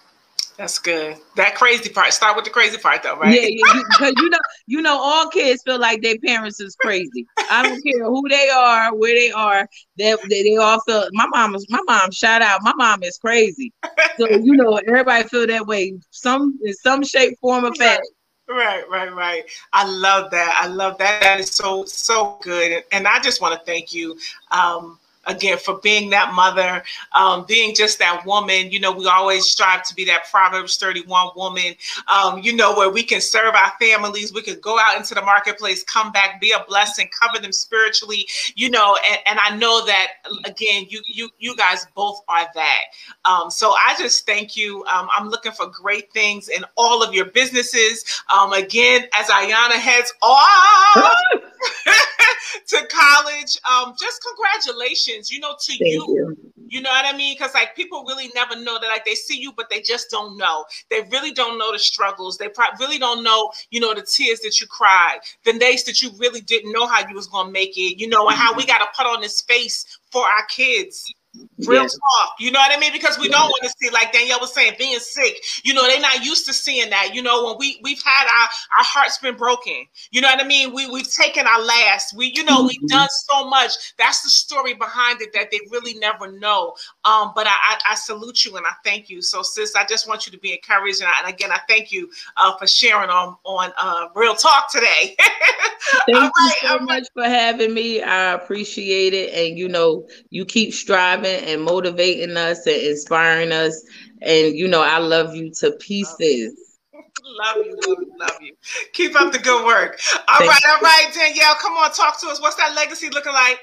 That's 0.57 0.79
good. 0.79 1.17
That 1.35 1.55
crazy 1.55 1.89
part. 1.89 2.13
Start 2.13 2.35
with 2.35 2.45
the 2.45 2.51
crazy 2.51 2.77
part, 2.77 3.03
though, 3.03 3.17
right? 3.17 3.33
Yeah, 3.33 3.47
yeah. 3.49 3.83
Because 3.89 4.13
you, 4.15 4.23
you, 4.23 4.29
know, 4.29 4.37
you 4.67 4.81
know, 4.81 4.97
all 4.97 5.29
kids 5.29 5.61
feel 5.65 5.79
like 5.79 6.01
their 6.01 6.17
parents 6.19 6.61
is 6.61 6.75
crazy. 6.75 7.25
I 7.51 7.61
don't 7.61 7.81
care 7.83 8.05
who 8.05 8.27
they 8.29 8.49
are, 8.49 8.95
where 8.95 9.13
they 9.13 9.31
are. 9.31 9.67
They, 9.97 10.15
they, 10.29 10.43
they 10.43 10.55
all 10.55 10.79
feel. 10.81 11.07
My 11.11 11.27
mom 11.27 11.55
is. 11.55 11.65
My 11.69 11.81
mom. 11.85 12.11
Shout 12.11 12.41
out. 12.41 12.61
My 12.63 12.73
mom 12.75 13.03
is 13.03 13.17
crazy. 13.17 13.73
So 14.17 14.29
you 14.29 14.55
know, 14.55 14.79
everybody 14.87 15.27
feel 15.27 15.45
that 15.47 15.67
way. 15.67 15.93
Some 16.11 16.57
in 16.63 16.73
some 16.73 17.03
shape, 17.03 17.37
form, 17.41 17.65
or 17.65 17.75
fashion. 17.75 18.03
Right, 18.47 18.87
right, 18.89 19.13
right. 19.13 19.43
I 19.73 19.85
love 19.85 20.31
that. 20.31 20.57
I 20.61 20.67
love 20.67 20.97
that. 20.99 21.21
That 21.21 21.39
is 21.39 21.49
so 21.51 21.83
so 21.85 22.37
good. 22.41 22.71
And, 22.71 22.83
and 22.91 23.07
I 23.07 23.19
just 23.19 23.41
want 23.41 23.59
to 23.59 23.65
thank 23.65 23.93
you. 23.93 24.17
Um, 24.51 24.99
again 25.25 25.57
for 25.57 25.79
being 25.79 26.09
that 26.11 26.33
mother, 26.33 26.83
um, 27.13 27.45
being 27.47 27.75
just 27.75 27.99
that 27.99 28.25
woman. 28.25 28.71
You 28.71 28.79
know, 28.79 28.91
we 28.91 29.07
always 29.07 29.45
strive 29.45 29.83
to 29.83 29.95
be 29.95 30.05
that 30.05 30.25
Proverbs 30.31 30.77
31 30.77 31.29
woman, 31.35 31.75
um, 32.07 32.39
you 32.39 32.55
know, 32.55 32.75
where 32.75 32.89
we 32.89 33.03
can 33.03 33.21
serve 33.21 33.55
our 33.55 33.71
families, 33.79 34.33
we 34.33 34.41
could 34.41 34.61
go 34.61 34.77
out 34.79 34.97
into 34.97 35.15
the 35.15 35.21
marketplace, 35.21 35.83
come 35.83 36.11
back, 36.11 36.39
be 36.39 36.51
a 36.51 36.63
blessing, 36.67 37.09
cover 37.19 37.41
them 37.41 37.51
spiritually, 37.51 38.27
you 38.55 38.69
know, 38.69 38.97
and, 39.09 39.19
and 39.27 39.39
I 39.39 39.55
know 39.55 39.85
that 39.85 40.07
again, 40.45 40.85
you 40.89 41.01
you 41.05 41.29
you 41.39 41.55
guys 41.55 41.85
both 41.95 42.21
are 42.27 42.47
that. 42.53 42.81
Um, 43.25 43.49
so 43.49 43.71
I 43.71 43.95
just 43.97 44.25
thank 44.25 44.55
you. 44.55 44.83
Um, 44.85 45.07
I'm 45.15 45.29
looking 45.29 45.51
for 45.51 45.67
great 45.67 46.11
things 46.13 46.49
in 46.49 46.63
all 46.75 47.03
of 47.03 47.13
your 47.13 47.25
businesses. 47.25 48.05
Um, 48.33 48.53
again, 48.53 49.05
as 49.17 49.27
Ayana 49.27 49.73
heads 49.73 50.13
off 50.21 51.15
to 52.67 52.87
college, 52.87 53.57
um, 53.69 53.93
just 53.99 54.23
congratulations, 54.23 55.14
you 55.23 55.39
know, 55.39 55.55
to 55.59 55.73
you. 55.73 56.05
you. 56.07 56.51
you. 56.67 56.81
know 56.81 56.89
what 56.89 57.05
I 57.05 57.15
mean? 57.15 57.35
Because 57.35 57.53
like 57.53 57.75
people 57.75 58.03
really 58.07 58.29
never 58.35 58.55
know 58.55 58.79
that 58.79 58.87
like 58.87 59.05
they 59.05 59.15
see 59.15 59.37
you, 59.39 59.51
but 59.51 59.69
they 59.69 59.81
just 59.81 60.09
don't 60.09 60.37
know. 60.37 60.65
They 60.89 61.01
really 61.11 61.31
don't 61.31 61.57
know 61.57 61.71
the 61.71 61.79
struggles. 61.79 62.37
They 62.37 62.49
probably 62.49 62.85
really 62.85 62.99
don't 62.99 63.23
know, 63.23 63.51
you 63.71 63.79
know, 63.79 63.93
the 63.93 64.01
tears 64.01 64.39
that 64.41 64.59
you 64.59 64.67
cried, 64.67 65.19
the 65.43 65.53
days 65.53 65.83
that 65.85 66.01
you 66.01 66.11
really 66.17 66.41
didn't 66.41 66.71
know 66.71 66.87
how 66.87 67.07
you 67.07 67.15
was 67.15 67.27
gonna 67.27 67.51
make 67.51 67.77
it, 67.77 67.99
you 67.99 68.07
know, 68.07 68.27
and 68.27 68.37
how 68.37 68.55
we 68.55 68.65
gotta 68.65 68.87
put 68.95 69.05
on 69.05 69.21
this 69.21 69.41
face 69.41 69.85
for 70.11 70.23
our 70.23 70.45
kids 70.49 71.11
Real 71.59 71.83
yes. 71.83 71.93
talk, 71.93 72.35
you 72.39 72.51
know 72.51 72.59
what 72.59 72.75
I 72.75 72.79
mean? 72.79 72.91
Because 72.91 73.17
we 73.17 73.29
don't 73.29 73.47
want 73.47 73.63
to 73.63 73.69
see, 73.79 73.89
like 73.89 74.11
Danielle 74.11 74.39
was 74.41 74.53
saying, 74.53 74.73
being 74.77 74.99
sick. 74.99 75.37
You 75.63 75.73
know, 75.73 75.83
they're 75.83 76.01
not 76.01 76.23
used 76.23 76.45
to 76.47 76.53
seeing 76.53 76.89
that. 76.89 77.15
You 77.15 77.21
know, 77.21 77.45
when 77.45 77.57
we 77.57 77.79
we've 77.81 78.01
had 78.03 78.27
our 78.27 78.47
our 78.77 78.83
hearts 78.83 79.17
been 79.17 79.35
broken. 79.35 79.85
You 80.11 80.21
know 80.21 80.27
what 80.27 80.43
I 80.43 80.47
mean? 80.47 80.73
We 80.73 80.89
we've 80.89 81.11
taken 81.11 81.47
our 81.47 81.61
last. 81.61 82.15
We 82.15 82.33
you 82.35 82.43
know 82.43 82.63
we've 82.63 82.77
mm-hmm. 82.77 82.87
done 82.87 83.09
so 83.09 83.47
much. 83.47 83.95
That's 83.97 84.21
the 84.21 84.29
story 84.29 84.73
behind 84.73 85.21
it 85.21 85.33
that 85.33 85.51
they 85.51 85.59
really 85.71 85.93
never 85.95 86.31
know. 86.31 86.75
Um, 87.05 87.31
but 87.35 87.47
I, 87.47 87.51
I, 87.51 87.79
I 87.91 87.95
salute 87.95 88.45
you 88.45 88.57
and 88.57 88.65
I 88.65 88.73
thank 88.83 89.09
you. 89.09 89.21
So 89.21 89.41
sis, 89.41 89.75
I 89.75 89.85
just 89.85 90.07
want 90.07 90.25
you 90.25 90.31
to 90.31 90.39
be 90.39 90.53
encouraged 90.53 91.01
and, 91.01 91.09
I, 91.09 91.21
and 91.25 91.33
again 91.33 91.51
I 91.51 91.59
thank 91.67 91.91
you 91.91 92.09
uh, 92.37 92.57
for 92.57 92.67
sharing 92.67 93.09
on 93.09 93.37
on 93.45 93.71
uh, 93.77 94.07
Real 94.15 94.35
Talk 94.35 94.71
today. 94.71 95.15
thank 96.07 96.17
right, 96.17 96.31
you 96.61 96.69
so 96.69 96.79
much 96.79 97.07
for 97.13 97.23
having 97.23 97.73
me. 97.73 98.01
I 98.01 98.33
appreciate 98.33 99.13
it, 99.13 99.33
and 99.33 99.57
you 99.57 99.67
know 99.67 100.07
you 100.29 100.45
keep 100.45 100.73
striving 100.73 101.24
and 101.27 101.63
motivating 101.63 102.37
us 102.37 102.65
and 102.65 102.81
inspiring 102.81 103.51
us. 103.51 103.83
And 104.21 104.55
you 104.55 104.67
know, 104.67 104.81
I 104.81 104.97
love 104.97 105.35
you 105.35 105.51
to 105.59 105.71
pieces. 105.73 106.61
Love 106.93 107.57
you, 107.57 107.75
love 107.87 107.97
you, 107.99 108.13
love 108.19 108.37
you. 108.41 108.55
Keep 108.93 109.19
up 109.19 109.33
the 109.33 109.39
good 109.39 109.65
work. 109.65 109.99
All 110.27 110.37
Thank 110.37 110.51
right, 110.51 110.61
you. 110.63 110.71
all 110.71 110.79
right, 110.81 111.11
Danielle, 111.13 111.55
come 111.55 111.73
on, 111.73 111.91
talk 111.91 112.19
to 112.21 112.27
us. 112.27 112.39
What's 112.39 112.55
that 112.55 112.75
legacy 112.75 113.09
looking 113.09 113.33
like? 113.33 113.59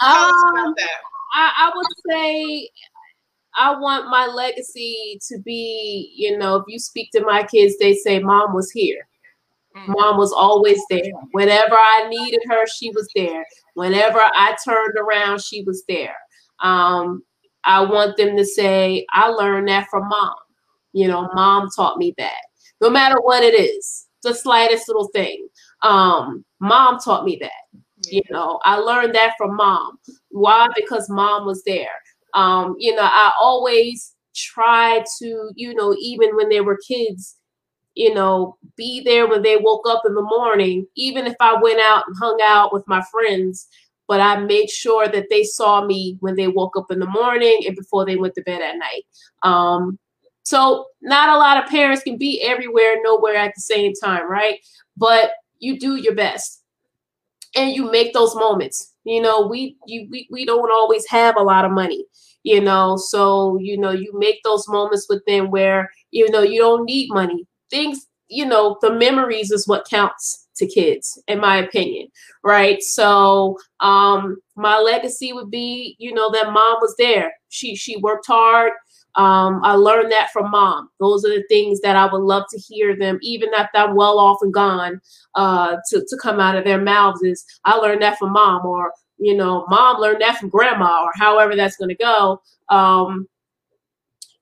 Um, 0.00 0.74
I, 1.34 1.52
I 1.56 1.72
would 1.74 1.86
say 2.08 2.68
I 3.56 3.78
want 3.78 4.08
my 4.08 4.26
legacy 4.26 5.18
to 5.28 5.38
be, 5.40 6.12
you 6.16 6.38
know, 6.38 6.56
if 6.56 6.64
you 6.68 6.78
speak 6.78 7.10
to 7.12 7.22
my 7.22 7.42
kids, 7.42 7.76
they 7.78 7.94
say, 7.94 8.18
Mom 8.18 8.54
was 8.54 8.70
here. 8.70 9.06
Mm-hmm. 9.76 9.92
Mom 9.92 10.16
was 10.16 10.32
always 10.32 10.80
there. 10.90 11.12
Whenever 11.32 11.74
I 11.74 12.06
needed 12.08 12.40
her, 12.48 12.66
she 12.66 12.90
was 12.90 13.08
there. 13.14 13.44
Whenever 13.74 14.20
I 14.20 14.56
turned 14.64 14.96
around, 14.98 15.42
she 15.42 15.62
was 15.62 15.84
there. 15.88 16.14
Um, 16.62 17.22
I 17.64 17.82
want 17.82 18.16
them 18.16 18.36
to 18.36 18.44
say, 18.44 19.06
I 19.12 19.28
learned 19.28 19.68
that 19.68 19.88
from 19.90 20.08
mom. 20.08 20.34
You 20.92 21.08
know, 21.08 21.28
mom 21.34 21.68
taught 21.74 21.98
me 21.98 22.14
that. 22.18 22.42
No 22.80 22.90
matter 22.90 23.20
what 23.20 23.42
it 23.42 23.58
is, 23.58 24.06
the 24.22 24.34
slightest 24.34 24.88
little 24.88 25.08
thing. 25.08 25.48
Um, 25.82 26.44
mom 26.60 26.98
taught 26.98 27.24
me 27.24 27.38
that. 27.40 27.80
You 28.06 28.22
know, 28.30 28.60
I 28.64 28.76
learned 28.76 29.14
that 29.14 29.34
from 29.38 29.56
mom. 29.56 29.98
Why? 30.30 30.68
Because 30.74 31.08
mom 31.08 31.46
was 31.46 31.62
there. 31.64 31.90
Um, 32.34 32.74
you 32.78 32.94
know, 32.94 33.02
I 33.02 33.32
always 33.40 34.14
try 34.34 35.04
to, 35.20 35.50
you 35.54 35.74
know, 35.74 35.94
even 36.00 36.34
when 36.34 36.48
they 36.48 36.60
were 36.60 36.78
kids, 36.86 37.36
you 37.94 38.14
know, 38.14 38.56
be 38.76 39.02
there 39.04 39.28
when 39.28 39.42
they 39.42 39.56
woke 39.56 39.86
up 39.86 40.02
in 40.06 40.14
the 40.14 40.22
morning, 40.22 40.86
even 40.96 41.26
if 41.26 41.34
I 41.40 41.60
went 41.60 41.80
out 41.80 42.04
and 42.06 42.16
hung 42.18 42.38
out 42.42 42.72
with 42.72 42.86
my 42.88 43.02
friends, 43.10 43.68
but 44.12 44.20
I 44.20 44.36
made 44.40 44.68
sure 44.68 45.08
that 45.08 45.28
they 45.30 45.42
saw 45.42 45.86
me 45.86 46.18
when 46.20 46.36
they 46.36 46.46
woke 46.46 46.76
up 46.76 46.90
in 46.90 46.98
the 46.98 47.06
morning 47.06 47.62
and 47.66 47.74
before 47.74 48.04
they 48.04 48.16
went 48.16 48.34
to 48.34 48.42
bed 48.42 48.60
at 48.60 48.76
night. 48.76 49.04
Um, 49.42 49.98
so 50.42 50.84
not 51.00 51.30
a 51.30 51.38
lot 51.38 51.56
of 51.56 51.70
parents 51.70 52.02
can 52.02 52.18
be 52.18 52.42
everywhere, 52.42 52.96
nowhere 53.02 53.36
at 53.36 53.54
the 53.54 53.62
same 53.62 53.94
time, 53.94 54.30
right? 54.30 54.58
But 54.98 55.30
you 55.60 55.78
do 55.78 55.94
your 55.94 56.14
best 56.14 56.62
and 57.56 57.74
you 57.74 57.90
make 57.90 58.12
those 58.12 58.34
moments. 58.34 58.92
You 59.04 59.22
know, 59.22 59.46
we 59.46 59.78
you 59.86 60.08
we, 60.10 60.28
we 60.30 60.44
don't 60.44 60.70
always 60.70 61.06
have 61.08 61.36
a 61.38 61.42
lot 61.42 61.64
of 61.64 61.70
money, 61.70 62.04
you 62.42 62.60
know. 62.60 62.98
So, 62.98 63.56
you 63.62 63.78
know, 63.78 63.92
you 63.92 64.12
make 64.12 64.42
those 64.44 64.68
moments 64.68 65.06
with 65.08 65.24
them 65.26 65.50
where, 65.50 65.90
you 66.10 66.30
know, 66.30 66.42
you 66.42 66.60
don't 66.60 66.84
need 66.84 67.08
money. 67.14 67.46
Things, 67.70 68.08
you 68.28 68.44
know, 68.44 68.76
the 68.82 68.92
memories 68.92 69.50
is 69.50 69.66
what 69.66 69.88
counts 69.88 70.41
to 70.62 70.74
kids, 70.74 71.20
in 71.28 71.40
my 71.40 71.58
opinion, 71.58 72.08
right? 72.44 72.82
So 72.82 73.58
um, 73.80 74.36
my 74.56 74.78
legacy 74.78 75.32
would 75.32 75.50
be, 75.50 75.96
you 75.98 76.14
know, 76.14 76.30
that 76.30 76.52
mom 76.52 76.78
was 76.80 76.94
there. 76.98 77.32
She 77.48 77.74
she 77.74 77.96
worked 77.98 78.26
hard. 78.26 78.72
Um, 79.14 79.60
I 79.62 79.74
learned 79.74 80.10
that 80.12 80.30
from 80.32 80.50
mom. 80.50 80.88
Those 80.98 81.24
are 81.26 81.28
the 81.28 81.44
things 81.48 81.80
that 81.82 81.96
I 81.96 82.10
would 82.10 82.22
love 82.22 82.44
to 82.50 82.58
hear 82.58 82.96
them, 82.96 83.18
even 83.20 83.52
after 83.54 83.78
I'm 83.78 83.94
well 83.94 84.18
off 84.18 84.38
and 84.40 84.54
gone, 84.54 85.00
uh, 85.34 85.76
to, 85.90 86.06
to 86.08 86.16
come 86.16 86.40
out 86.40 86.56
of 86.56 86.64
their 86.64 86.80
mouths 86.80 87.22
is 87.22 87.44
I 87.66 87.76
learned 87.76 88.00
that 88.02 88.18
from 88.18 88.32
mom, 88.32 88.64
or 88.64 88.92
you 89.18 89.36
know, 89.36 89.66
mom 89.68 90.00
learned 90.00 90.22
that 90.22 90.38
from 90.38 90.48
grandma, 90.48 91.04
or 91.04 91.10
however 91.14 91.54
that's 91.56 91.76
going 91.76 91.90
to 91.90 91.94
go. 91.94 92.40
Um, 92.70 93.28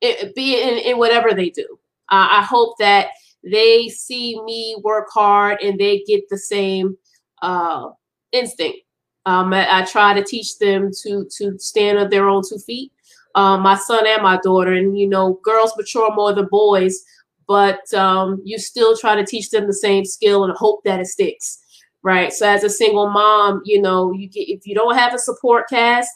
it, 0.01 0.35
be 0.35 0.63
in, 0.63 0.79
in 0.79 0.99
whatever 0.99 1.35
they 1.35 1.51
do. 1.51 1.67
Uh, 2.11 2.29
I 2.31 2.43
hope 2.43 2.77
that 2.79 3.09
they 3.45 3.89
see 3.89 4.41
me 4.43 4.77
work 4.83 5.09
hard 5.13 5.61
and 5.63 5.79
they 5.79 6.03
get 6.07 6.29
the 6.29 6.39
same 6.39 6.97
uh, 7.43 7.91
instinct. 8.33 8.79
Um, 9.27 9.53
I, 9.53 9.81
I, 9.81 9.85
try 9.85 10.15
to 10.15 10.25
teach 10.25 10.59
them 10.59 10.91
to 11.03 11.27
to 11.39 11.59
stand 11.59 11.99
on 11.99 12.09
their 12.09 12.29
own 12.29 12.43
two 12.49 12.59
feet. 12.59 12.91
Um, 13.35 13.61
my 13.61 13.77
son 13.77 14.07
and 14.07 14.23
my 14.23 14.39
daughter, 14.43 14.73
and 14.73 14.99
you 14.99 15.09
know, 15.09 15.39
girls 15.45 15.77
mature 15.77 16.13
more 16.15 16.33
than 16.33 16.49
boys, 16.51 17.05
but 17.47 17.93
um, 17.95 18.41
you 18.45 18.59
still 18.59 18.97
try 18.97 19.15
to 19.15 19.25
teach 19.25 19.51
them 19.51 19.67
the 19.67 19.75
same 19.75 20.05
skill 20.05 20.45
and 20.45 20.57
hope 20.57 20.83
that 20.85 21.01
it 21.01 21.07
sticks, 21.07 21.59
right? 22.03 22.33
So 22.33 22.49
as 22.49 22.65
a 22.65 22.71
single 22.71 23.11
mom, 23.11 23.61
you 23.65 23.81
know, 23.81 24.13
you 24.13 24.29
get 24.29 24.49
if 24.49 24.67
you 24.67 24.75
don't 24.75 24.97
have 24.97 25.15
a 25.15 25.19
support 25.19 25.69
cast, 25.69 26.11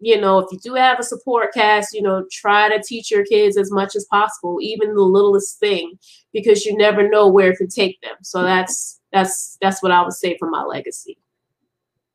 you 0.00 0.20
know, 0.20 0.38
if 0.38 0.46
you 0.52 0.58
do 0.58 0.74
have 0.74 0.98
a 0.98 1.02
support 1.02 1.52
cast, 1.52 1.92
you 1.92 2.02
know, 2.02 2.24
try 2.30 2.68
to 2.68 2.82
teach 2.82 3.10
your 3.10 3.24
kids 3.24 3.56
as 3.56 3.70
much 3.70 3.96
as 3.96 4.06
possible, 4.10 4.58
even 4.60 4.94
the 4.94 5.02
littlest 5.02 5.58
thing, 5.58 5.98
because 6.32 6.64
you 6.64 6.76
never 6.76 7.08
know 7.08 7.28
where 7.28 7.50
it 7.50 7.58
can 7.58 7.68
take 7.68 8.00
them. 8.00 8.14
So 8.22 8.42
that's 8.42 9.00
that's 9.12 9.58
that's 9.60 9.82
what 9.82 9.92
I 9.92 10.02
would 10.02 10.12
say 10.12 10.36
for 10.38 10.48
my 10.48 10.62
legacy. 10.62 11.18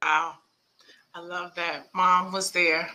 Wow, 0.02 0.36
I 1.14 1.20
love 1.20 1.54
that. 1.56 1.88
Mom 1.94 2.32
was 2.32 2.52
there. 2.52 2.90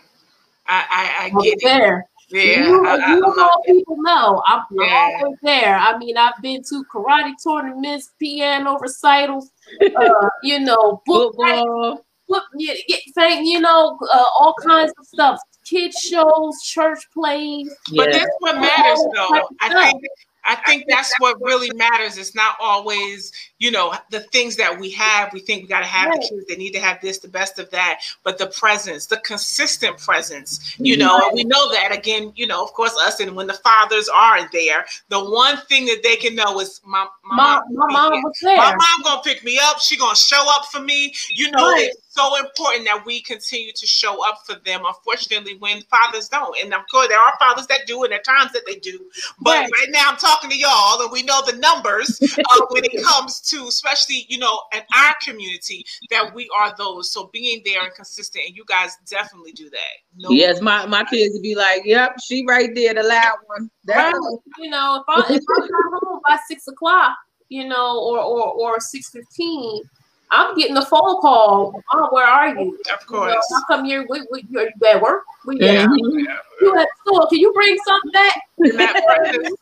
I 0.65 0.85
I, 0.89 1.25
I 1.25 1.43
get 1.43 1.57
it. 1.57 1.63
There. 1.63 2.05
Yeah, 2.31 2.63
you, 2.63 2.85
I, 2.85 2.95
I 2.95 3.15
you 3.15 3.21
love 3.21 3.37
all 3.39 3.63
it. 3.65 3.75
people 3.75 3.97
know 4.03 4.43
I'm, 4.45 4.59
I'm 4.59 4.87
Yeah. 4.87 5.17
always 5.19 5.37
there. 5.41 5.75
I 5.75 5.97
mean, 5.97 6.15
I've 6.15 6.39
been 6.43 6.61
to 6.69 6.85
karate 6.93 7.33
tournaments, 7.43 8.11
piano 8.19 8.77
recitals, 8.77 9.51
uh, 9.95 10.29
you 10.43 10.59
know, 10.59 11.01
book 11.07 11.33
Football. 11.35 12.05
Book, 12.29 12.43
yeah, 12.55 12.75
yeah, 12.87 12.97
thank 13.15 13.45
you 13.45 13.59
know, 13.59 13.97
uh, 14.13 14.23
all 14.37 14.55
kinds 14.65 14.93
of 14.97 15.05
stuff, 15.05 15.39
kids 15.65 15.97
shows, 15.97 16.61
church 16.63 16.99
plays. 17.13 17.75
But 17.95 18.11
that's 18.11 18.29
what 18.39 18.55
matters, 18.55 19.03
though. 19.13 19.49
I 19.59 19.83
think 19.83 20.03
I 20.45 20.55
think 20.55 20.85
that's 20.87 21.13
what 21.19 21.39
really 21.41 21.69
matters. 21.75 22.17
It's 22.17 22.33
not 22.33 22.55
always, 22.59 23.31
you 23.59 23.71
know, 23.71 23.93
the 24.09 24.21
things 24.21 24.55
that 24.55 24.79
we 24.79 24.89
have. 24.91 25.31
We 25.33 25.41
think 25.41 25.63
we 25.63 25.67
got 25.67 25.81
to 25.81 25.85
have 25.85 26.11
the 26.13 26.19
kids. 26.19 26.47
They 26.47 26.55
need 26.55 26.71
to 26.71 26.79
have 26.79 26.99
this, 27.01 27.19
the 27.19 27.27
best 27.27 27.59
of 27.59 27.69
that. 27.71 28.01
But 28.23 28.37
the 28.37 28.47
presence, 28.47 29.05
the 29.05 29.17
consistent 29.17 29.97
presence, 29.97 30.75
you 30.79 30.97
know, 30.97 31.19
and 31.23 31.35
we 31.35 31.43
know 31.43 31.71
that 31.71 31.95
again. 31.95 32.31
You 32.35 32.47
know, 32.47 32.63
of 32.63 32.73
course, 32.73 32.97
us 32.97 33.19
and 33.19 33.35
when 33.35 33.47
the 33.47 33.53
fathers 33.53 34.09
aren't 34.09 34.51
there, 34.51 34.85
the 35.09 35.23
one 35.23 35.57
thing 35.57 35.85
that 35.85 36.01
they 36.03 36.15
can 36.15 36.35
know 36.35 36.59
is 36.59 36.81
my 36.85 37.05
my 37.23 37.35
Mom, 37.35 37.61
mom. 37.69 37.73
my 37.73 37.85
will 37.85 37.93
mom 37.93 38.23
was 38.23 38.39
there. 38.41 38.57
My 38.57 38.71
mom 38.75 39.03
gonna 39.03 39.21
pick 39.21 39.43
me 39.43 39.59
up. 39.61 39.79
She 39.79 39.97
gonna 39.97 40.15
show 40.15 40.43
up 40.49 40.65
for 40.71 40.81
me. 40.81 41.13
You 41.29 41.51
know, 41.51 41.69
Right. 41.69 41.91
It's 42.19 42.37
so 42.37 42.45
important 42.45 42.85
that 42.85 43.05
we 43.05 43.21
continue 43.21 43.71
to 43.73 43.85
show 43.85 44.27
up 44.27 44.41
for 44.45 44.55
them. 44.65 44.81
Unfortunately, 44.85 45.55
when 45.57 45.81
fathers 45.83 46.29
don't, 46.29 46.55
and 46.61 46.73
of 46.73 46.81
course 46.91 47.07
there 47.07 47.19
are 47.19 47.33
fathers 47.39 47.67
that 47.67 47.81
do, 47.87 48.03
and 48.03 48.11
there 48.11 48.19
are 48.19 48.23
times 48.23 48.51
that 48.53 48.63
they 48.65 48.75
do. 48.75 48.99
But 49.41 49.59
Right. 49.59 49.71
right, 49.71 49.87
now, 49.89 50.09
I'm 50.09 50.17
talking 50.17 50.49
to 50.49 50.57
y'all, 50.57 51.01
and 51.01 51.11
we 51.11 51.23
know 51.23 51.41
the 51.45 51.57
numbers 51.57 52.19
uh, 52.21 52.65
when 52.69 52.83
it 52.85 53.03
comes 53.03 53.41
to, 53.41 53.67
especially 53.67 54.25
you 54.29 54.37
know, 54.37 54.61
in 54.73 54.81
our 54.95 55.15
community, 55.23 55.85
that 56.09 56.33
we 56.33 56.49
are 56.57 56.73
those. 56.77 57.11
So 57.11 57.29
being 57.33 57.61
there 57.65 57.83
and 57.83 57.93
consistent, 57.93 58.45
and 58.47 58.55
you 58.55 58.65
guys 58.65 58.97
definitely 59.09 59.51
do 59.53 59.69
that. 59.69 59.93
No, 60.17 60.29
Yes, 60.31 60.61
my, 60.61 60.85
my 60.85 61.03
kids 61.05 61.33
would 61.33 61.43
be 61.43 61.55
like, 61.55 61.83
Yep, 61.85 62.19
she 62.23 62.45
right 62.47 62.73
there, 62.75 62.93
the 62.93 63.03
loud 63.03 63.37
one. 63.45 63.69
That's 63.85 64.13
Right. 64.13 64.39
You 64.57 64.69
know, 64.69 64.97
if 65.01 65.05
I 65.07 65.33
if 65.33 65.43
I 65.49 65.67
got 65.67 65.99
home 66.01 66.19
by 66.25 66.37
six 66.47 66.67
o'clock, 66.67 67.15
you 67.49 67.67
know, 67.67 67.99
or 67.99 68.19
or 68.19 68.51
or 68.53 68.79
six 68.79 69.09
fifteen, 69.09 69.83
I'm 70.31 70.55
getting 70.55 70.77
a 70.77 70.85
phone 70.85 71.19
call. 71.21 71.81
Mom, 71.93 72.09
where 72.11 72.25
are 72.25 72.49
you? 72.49 72.77
of 72.93 73.01
You 73.09 73.17
know, 73.17 73.25
course. 73.33 73.53
how 73.53 73.63
come 73.65 73.85
you're 73.85 74.05
we, 74.09 74.21
we, 74.31 74.45
you're 74.49 74.67
at 74.87 75.01
work? 75.01 75.23
We 75.45 75.59
Yeah. 75.59 75.87
Mhm. 75.87 76.25
you 76.61 76.75
at 76.77 76.87
school? 76.99 77.25
Can 77.27 77.39
you 77.39 77.51
bring 77.53 77.77
something 77.85 78.11
back? 78.11 78.35
And 78.59 78.79
that 78.79 78.93
presence, 79.05 79.55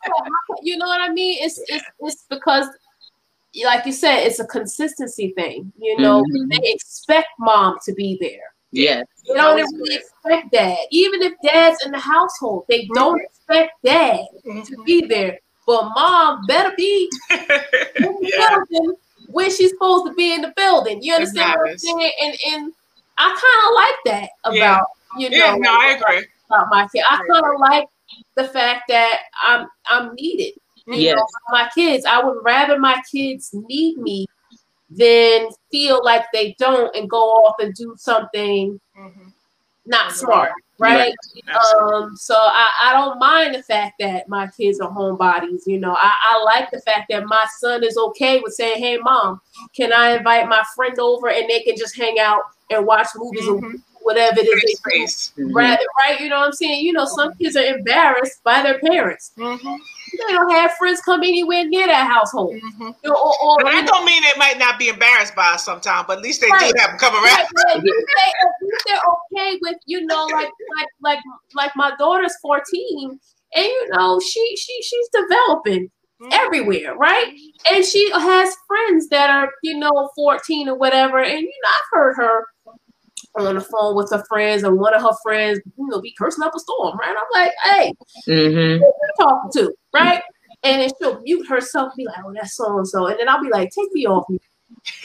you 0.62 0.76
know 0.76 0.86
what 0.86 1.00
I 1.00 1.08
mean? 1.10 1.38
It's 1.40 1.58
it's 1.68 1.84
it's 2.00 2.24
because, 2.28 2.66
like 3.64 3.86
you 3.86 3.92
said, 3.92 4.20
it's 4.26 4.40
a 4.40 4.46
consistency 4.46 5.32
thing. 5.36 5.72
You 5.78 5.98
know, 6.00 6.22
Mhm. 6.22 6.50
they 6.50 6.70
expect 6.70 7.28
mom 7.38 7.78
to 7.84 7.92
be 7.94 8.18
there. 8.20 8.52
Yes. 8.70 9.06
They 9.26 9.34
don't 9.34 9.56
really 9.56 9.78
good. 9.78 9.92
expect 10.00 10.52
dad. 10.52 10.76
Even 10.90 11.22
if 11.22 11.32
dad's 11.42 11.82
in 11.86 11.92
the 11.92 11.98
household, 11.98 12.64
they 12.68 12.86
don't 12.94 13.20
expect 13.22 13.72
dad 13.82 14.26
to 14.44 14.50
Mhm. 14.76 14.84
be 14.84 15.06
there. 15.06 15.38
But 15.66 15.90
mom 15.94 16.44
better 16.46 16.74
be 16.76 17.10
yeah, 17.30 18.58
building 18.70 18.94
when 19.28 19.50
she's 19.50 19.70
supposed 19.70 20.06
to 20.06 20.14
be 20.14 20.34
in 20.34 20.40
the 20.42 20.52
building. 20.56 21.02
You 21.02 21.14
understand 21.14 21.58
what 21.60 21.70
I'm 21.70 21.78
saying? 21.78 22.12
And 22.22 22.36
and 22.48 22.72
I 23.18 23.28
kind 23.28 23.68
of 23.68 23.74
like 23.74 23.96
that 24.06 24.30
Yeah. 24.54 24.74
about 24.76 24.86
you 25.18 25.30
know 25.30 25.36
yeah. 25.36 25.56
No, 25.58 25.70
I 25.72 25.98
agree. 26.00 26.26
about 26.50 26.66
my 26.70 26.88
kid. 26.92 27.04
I 27.08 27.16
kind 27.30 27.44
of 27.54 27.60
like 27.60 27.86
the 28.36 28.44
fact 28.44 28.84
that 28.88 29.20
I'm 29.42 29.66
I'm 29.86 30.14
needed. 30.14 30.54
You 30.86 30.94
Yes. 30.94 31.16
know, 31.16 31.26
my 31.50 31.68
kids. 31.74 32.06
I 32.06 32.22
would 32.24 32.38
rather 32.42 32.78
my 32.78 33.02
kids 33.12 33.50
need 33.52 33.98
me 33.98 34.26
than 34.90 35.48
feel 35.70 36.00
like 36.02 36.24
they 36.32 36.56
don't 36.58 36.94
and 36.96 37.10
go 37.10 37.18
off 37.20 37.56
and 37.60 37.74
do 37.74 37.94
something 37.98 38.80
Mhm. 38.98 39.32
Not 39.88 40.12
smart, 40.12 40.52
right? 40.78 41.12
Absolutely. 41.48 41.94
Um, 41.94 42.16
so 42.16 42.34
I, 42.36 42.70
I 42.84 42.92
don't 42.92 43.18
mind 43.18 43.54
the 43.54 43.62
fact 43.62 43.94
that 44.00 44.28
my 44.28 44.46
kids 44.48 44.80
are 44.80 44.90
homebodies. 44.90 45.66
You 45.66 45.80
know, 45.80 45.94
I, 45.98 46.12
I 46.30 46.42
like 46.44 46.70
the 46.70 46.80
fact 46.80 47.06
that 47.10 47.24
my 47.26 47.44
son 47.58 47.82
is 47.82 47.96
okay 47.96 48.40
with 48.40 48.52
saying, 48.52 48.78
"Hey, 48.78 48.98
mom, 48.98 49.40
can 49.74 49.92
I 49.92 50.16
invite 50.18 50.48
my 50.48 50.62
friend 50.76 50.98
over 50.98 51.28
and 51.30 51.48
they 51.48 51.60
can 51.62 51.76
just 51.76 51.96
hang 51.96 52.18
out 52.20 52.42
and 52.70 52.86
watch 52.86 53.08
movies 53.16 53.48
or 53.48 53.60
Mhm. 53.60 53.82
whatever 54.02 54.40
it 54.40 54.46
is 54.46 54.80
Face 54.80 54.80
they 54.84 54.92
do." 54.92 55.00
face. 55.00 55.32
Mhm. 55.38 55.54
Right, 55.54 55.78
right. 56.00 56.20
You 56.20 56.28
know 56.28 56.38
what 56.40 56.46
I'm 56.46 56.52
saying? 56.52 56.84
You 56.84 56.92
know, 56.92 57.06
some 57.06 57.32
kids 57.34 57.56
are 57.56 57.64
embarrassed 57.64 58.44
by 58.44 58.62
their 58.62 58.78
parents. 58.78 59.32
Mhm. 59.38 59.78
They 60.12 60.32
don't 60.34 60.50
have 60.50 60.72
friends 60.72 61.00
come 61.00 61.22
anywhere 61.22 61.64
near 61.66 61.86
that 61.86 62.06
household. 62.10 62.54
Mhm. 62.54 62.94
You 63.02 63.10
know, 63.10 63.14
or, 63.16 63.34
or, 63.42 63.56
But 63.62 63.72
that 63.72 63.86
don't 63.86 64.04
mean 64.04 64.22
they 64.22 64.38
might 64.38 64.58
not 64.58 64.78
be 64.78 64.88
embarrassed 64.88 65.34
by 65.34 65.48
us 65.54 65.64
sometimes, 65.64 66.06
but 66.06 66.18
at 66.18 66.22
least 66.22 66.40
they 66.40 66.48
Right. 66.48 66.72
do 66.74 66.80
have 66.80 66.90
them 66.90 66.98
come 66.98 67.14
around. 67.14 67.24
Right, 67.24 67.46
right. 67.66 67.76
At 67.76 67.82
least 67.82 68.06
they, 68.16 68.30
at 68.46 68.52
least 68.62 68.84
they're 68.86 69.00
okay 69.46 69.58
with 69.62 69.76
you 69.86 70.04
know 70.06 70.24
like 70.32 70.50
like 70.76 70.86
like 71.02 71.18
like 71.54 71.72
my 71.76 71.92
daughter's 71.98 72.34
14 72.42 73.18
and 73.54 73.64
you 73.64 73.88
know 73.92 74.20
she 74.20 74.56
she 74.56 74.82
she's 74.82 75.08
developing 75.12 75.90
Mm-hmm. 76.20 76.32
everywhere 76.32 76.96
right 76.96 77.32
and 77.70 77.84
she 77.84 78.10
has 78.10 78.52
friends 78.66 79.08
that 79.10 79.30
are 79.30 79.52
you 79.62 79.78
know 79.78 80.10
14 80.16 80.68
or 80.68 80.74
whatever 80.76 81.22
and 81.22 81.38
you 81.42 81.46
know 81.46 81.68
i've 81.68 81.84
heard 81.92 82.16
her 82.16 82.44
on 83.46 83.54
the 83.54 83.60
phone 83.60 83.94
with 83.94 84.10
her 84.10 84.24
friends 84.28 84.62
and 84.62 84.78
one 84.78 84.94
of 84.94 85.02
her 85.02 85.16
friends 85.22 85.60
you 85.76 85.86
know 85.86 86.00
be 86.00 86.14
cursing 86.18 86.42
up 86.44 86.54
a 86.54 86.58
storm 86.58 86.98
right 86.98 87.14
i'm 87.16 87.42
like 87.42 87.52
hey 87.64 87.92
Mhm. 88.28 88.78
who 88.78 88.84
you 88.86 89.10
talking 89.18 89.50
to 89.52 89.74
right 89.94 90.22
and 90.64 90.82
then 90.82 90.90
she'll 90.98 91.20
mute 91.20 91.46
herself 91.48 91.92
be 91.96 92.04
like 92.06 92.16
oh 92.24 92.32
that's 92.34 92.56
so 92.56 92.76
and 92.78 92.88
so 92.88 93.06
and 93.06 93.18
then 93.18 93.28
i'll 93.28 93.42
be 93.42 93.50
like 93.50 93.70
take 93.70 93.92
me 93.92 94.06
off 94.06 94.24
mute 94.28 94.42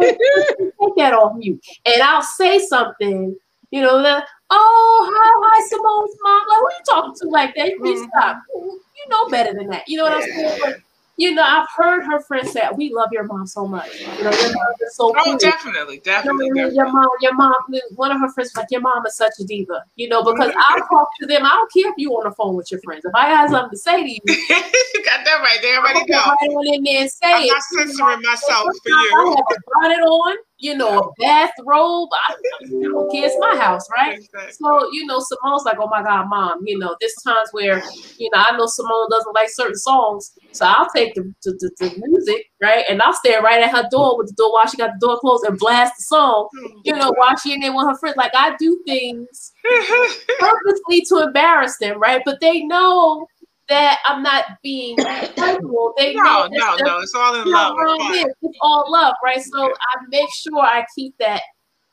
take 0.00 0.94
that 0.96 1.12
off 1.12 1.36
mute. 1.36 1.60
And 1.86 2.02
I'll 2.02 2.22
say 2.22 2.58
something, 2.58 3.36
you 3.70 3.80
know, 3.82 4.02
that, 4.02 4.26
oh, 4.50 5.10
hi, 5.12 5.30
hi, 5.42 5.68
Simone's 5.68 6.16
mom. 6.22 6.42
Like, 6.48 6.58
who 6.58 6.64
you 6.64 6.84
talking 6.88 7.14
to 7.22 7.28
like 7.28 7.54
that? 7.56 7.68
You 7.68 7.82
need 7.82 7.94
to 7.96 8.00
Mhm. 8.02 8.08
stop. 8.08 8.42
You 8.54 8.80
know 9.08 9.28
better 9.30 9.54
than 9.54 9.68
that. 9.68 9.88
You 9.88 9.98
know 9.98 10.04
what 10.04 10.14
I'm 10.14 10.22
saying? 10.22 10.58
But, 10.60 10.76
you 11.20 11.34
know, 11.34 11.42
I've 11.42 11.68
heard 11.76 12.02
her 12.04 12.18
friends 12.22 12.50
say, 12.52 12.62
we 12.74 12.92
love 12.94 13.10
your 13.12 13.24
mom 13.24 13.46
so 13.46 13.66
much. 13.66 14.00
You 14.00 14.06
know, 14.24 14.30
your 14.30 14.52
mom 14.54 14.72
is 14.80 14.96
so 14.96 15.12
Oh, 15.14 15.22
cool. 15.22 15.36
definitely, 15.36 15.96
You 15.96 16.00
definitely. 16.00 16.48
know, 16.48 16.54
definitely. 16.70 16.76
your 16.76 16.90
mom, 16.92 17.08
your 17.20 17.34
mom, 17.34 17.54
one 17.96 18.10
of 18.10 18.20
her 18.20 18.30
friends 18.30 18.50
was 18.50 18.56
like, 18.56 18.68
your 18.70 18.80
mom 18.80 19.04
is 19.04 19.16
such 19.16 19.32
a 19.38 19.44
diva, 19.44 19.84
you 19.96 20.08
know, 20.08 20.22
because 20.22 20.48
mm-hmm. 20.48 20.58
I'll 20.70 20.88
talk 20.88 21.08
to 21.20 21.26
them. 21.26 21.44
I 21.44 21.50
don't 21.50 21.70
care 21.72 21.90
if 21.90 21.94
you 21.98 22.10
on 22.12 22.24
the 22.24 22.34
phone 22.34 22.56
with 22.56 22.70
your 22.70 22.80
friends. 22.80 23.04
If 23.04 23.14
I 23.14 23.26
have 23.26 23.50
something 23.50 23.70
to 23.70 23.76
say 23.76 24.02
to 24.02 24.08
you, 24.10 24.18
you 24.26 25.04
got 25.04 25.24
that 25.26 25.40
right 25.42 25.58
there. 25.60 25.76
I'm 25.78 25.84
Ready 25.84 26.00
gonna 26.06 26.24
go. 26.24 26.30
right 26.30 26.50
on 26.56 26.74
in 26.74 26.82
there 26.84 27.02
and 27.02 27.10
say 27.10 27.32
I'm 27.32 27.42
it. 27.44 27.48
not 27.48 27.62
censoring 27.76 28.22
myself 28.22 28.64
for 28.64 28.92
I 28.92 29.10
you. 29.12 29.36
have 29.36 29.58
a 29.58 29.60
bonnet 29.74 30.02
on, 30.02 30.36
you 30.60 30.76
know, 30.76 30.98
a 30.98 31.12
bathrobe. 31.18 32.08
I, 32.12 32.34
I 32.34 32.68
don't 32.68 33.10
care. 33.10 33.24
It's 33.24 33.36
my 33.38 33.56
house, 33.56 33.88
right? 33.90 34.20
So, 34.52 34.92
you 34.92 35.06
know, 35.06 35.18
Simone's 35.18 35.64
like, 35.64 35.78
oh 35.80 35.88
my 35.88 36.02
God, 36.02 36.28
mom, 36.28 36.60
you 36.66 36.78
know, 36.78 36.94
there's 37.00 37.14
times 37.24 37.48
where, 37.52 37.82
you 38.18 38.30
know, 38.32 38.42
I 38.46 38.56
know 38.56 38.66
Simone 38.66 39.08
doesn't 39.10 39.34
like 39.34 39.48
certain 39.50 39.76
songs. 39.76 40.32
So 40.52 40.66
I'll 40.66 40.88
take 40.94 41.14
the, 41.14 41.34
the, 41.42 41.52
the, 41.52 41.70
the 41.78 42.02
music, 42.06 42.46
right? 42.60 42.84
And 42.88 43.00
I'll 43.00 43.14
stand 43.14 43.42
right 43.42 43.62
at 43.62 43.70
her 43.70 43.88
door 43.90 44.18
with 44.18 44.28
the 44.28 44.34
door 44.34 44.52
while 44.52 44.66
she 44.66 44.76
got 44.76 44.92
the 44.98 45.06
door 45.06 45.18
closed 45.18 45.44
and 45.44 45.58
blast 45.58 45.94
the 45.96 46.04
song, 46.04 46.48
mm-hmm. 46.58 46.78
you 46.84 46.94
know, 46.94 47.12
while 47.16 47.36
she 47.36 47.54
in 47.54 47.60
there 47.60 47.74
with 47.74 47.86
her 47.86 47.96
friends. 47.96 48.16
Like 48.16 48.32
I 48.34 48.54
do 48.58 48.80
things 48.86 49.52
purposely 50.38 51.02
to 51.08 51.22
embarrass 51.26 51.78
them, 51.78 51.98
right? 51.98 52.22
But 52.24 52.40
they 52.40 52.64
know 52.64 53.26
that 53.70 54.00
I'm 54.04 54.22
not 54.22 54.44
being 54.62 54.96
playful. 55.36 55.94
They 55.96 56.14
know 56.14 56.22
no, 56.22 56.48
that's 56.52 56.66
no, 56.82 56.84
no. 56.84 56.98
It's 57.00 57.14
all 57.14 57.34
in 57.36 57.46
you 57.46 57.52
love. 57.54 57.74
know, 57.76 57.94
and 57.94 58.14
it 58.28 58.36
It's 58.42 58.58
all 58.60 58.84
love, 58.90 59.14
right? 59.24 59.40
So 59.42 59.72
I 59.72 59.96
make 60.10 60.28
sure 60.34 60.60
I 60.60 60.84
keep 60.94 61.16
that 61.18 61.40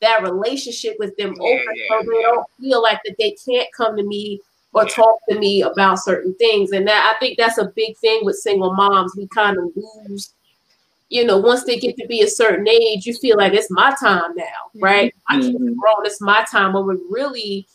that 0.02 0.22
relationship 0.22 0.96
with 0.98 1.16
them 1.16 1.34
Yeah, 1.40 1.42
open 1.42 1.74
yeah, 1.74 1.98
so 2.00 2.10
they 2.10 2.22
don't 2.22 2.46
feel 2.60 2.82
like 2.82 3.00
that 3.04 3.16
they 3.18 3.34
can't 3.48 3.68
come 3.76 3.96
to 3.96 4.02
me 4.02 4.40
or 4.72 4.84
Yeah. 4.84 4.90
talk 4.90 5.18
to 5.30 5.38
me 5.38 5.62
about 5.62 5.98
certain 6.00 6.34
things. 6.34 6.72
And 6.72 6.86
that 6.86 7.14
I 7.14 7.18
think 7.18 7.38
that's 7.38 7.58
a 7.58 7.72
big 7.74 7.96
thing 7.98 8.20
with 8.24 8.36
single 8.36 8.74
moms. 8.74 9.14
We 9.16 9.26
kind 9.28 9.56
of 9.56 9.64
lose, 9.74 10.34
you 11.08 11.24
know, 11.24 11.38
once 11.38 11.64
they 11.64 11.78
get 11.78 11.96
to 11.96 12.06
be 12.06 12.22
a 12.22 12.28
certain 12.28 12.68
age, 12.68 13.06
you 13.06 13.14
feel 13.14 13.36
like 13.38 13.54
it's 13.54 13.70
my 13.70 13.94
time 14.00 14.34
now, 14.36 14.44
right? 14.80 15.12
I 15.28 15.40
keep 15.40 15.56
Mhm. 15.56 15.76
grown, 15.76 16.06
it's 16.06 16.20
my 16.20 16.44
time. 16.44 16.72
But 16.74 16.84
we're 16.84 16.98
really, 17.10 17.66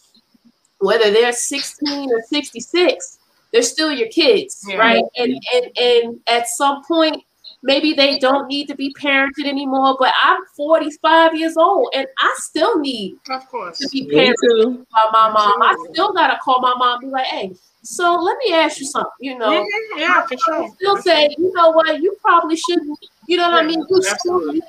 whether 0.80 1.12
they're 1.12 1.34
16 1.34 2.12
or 2.14 2.22
66, 2.30 3.20
they're 3.54 3.62
still 3.62 3.92
your 3.92 4.10
kids, 4.10 4.60
Yeah. 4.68 4.78
right? 4.78 5.04
And 5.18 5.38
and 5.54 5.78
and 5.80 6.20
at 6.28 6.48
some 6.48 6.84
point, 6.86 7.24
maybe 7.62 7.94
they 7.94 8.20
don't 8.20 8.48
need 8.48 8.68
to 8.68 8.76
be 8.76 8.94
parented 9.00 9.46
anymore. 9.46 9.96
But 10.00 10.14
I'm 10.22 10.40
45 10.58 11.36
years 11.36 11.56
old, 11.56 11.90
and 11.96 12.08
I 12.20 12.34
still 12.38 12.80
need 12.80 13.16
Of 13.30 13.44
to 13.76 13.90
be 13.90 14.08
parented 14.08 14.86
by 14.92 15.06
my 15.12 15.30
mom. 15.30 15.62
I 15.62 15.76
still 15.92 16.14
gotta 16.14 16.38
call 16.44 16.60
my 16.62 16.74
mom, 16.76 17.00
and 17.02 17.10
be 17.12 17.14
like, 17.14 17.28
hey. 17.28 17.54
So 17.86 18.16
let 18.16 18.38
me 18.46 18.54
ask 18.54 18.80
you 18.80 18.86
something. 18.88 19.12
You 19.20 19.38
know, 19.38 19.52
Mhm, 19.52 20.00
Yeah, 20.00 20.26
for 20.26 20.34
I 20.36 20.38
sure. 20.38 20.70
still 20.78 20.98
say, 21.02 21.28
you 21.38 21.52
know 21.54 21.72
what, 21.72 22.02
you 22.02 22.16
probably 22.22 22.56
shouldn't. 22.56 22.98
You 23.28 23.38
know 23.38 23.50
what 23.52 23.64
I 23.64 23.68
mean? 23.68 23.80
You 23.90 24.02
still 24.02 24.12
Absolutely. 24.14 24.54
need 24.54 24.64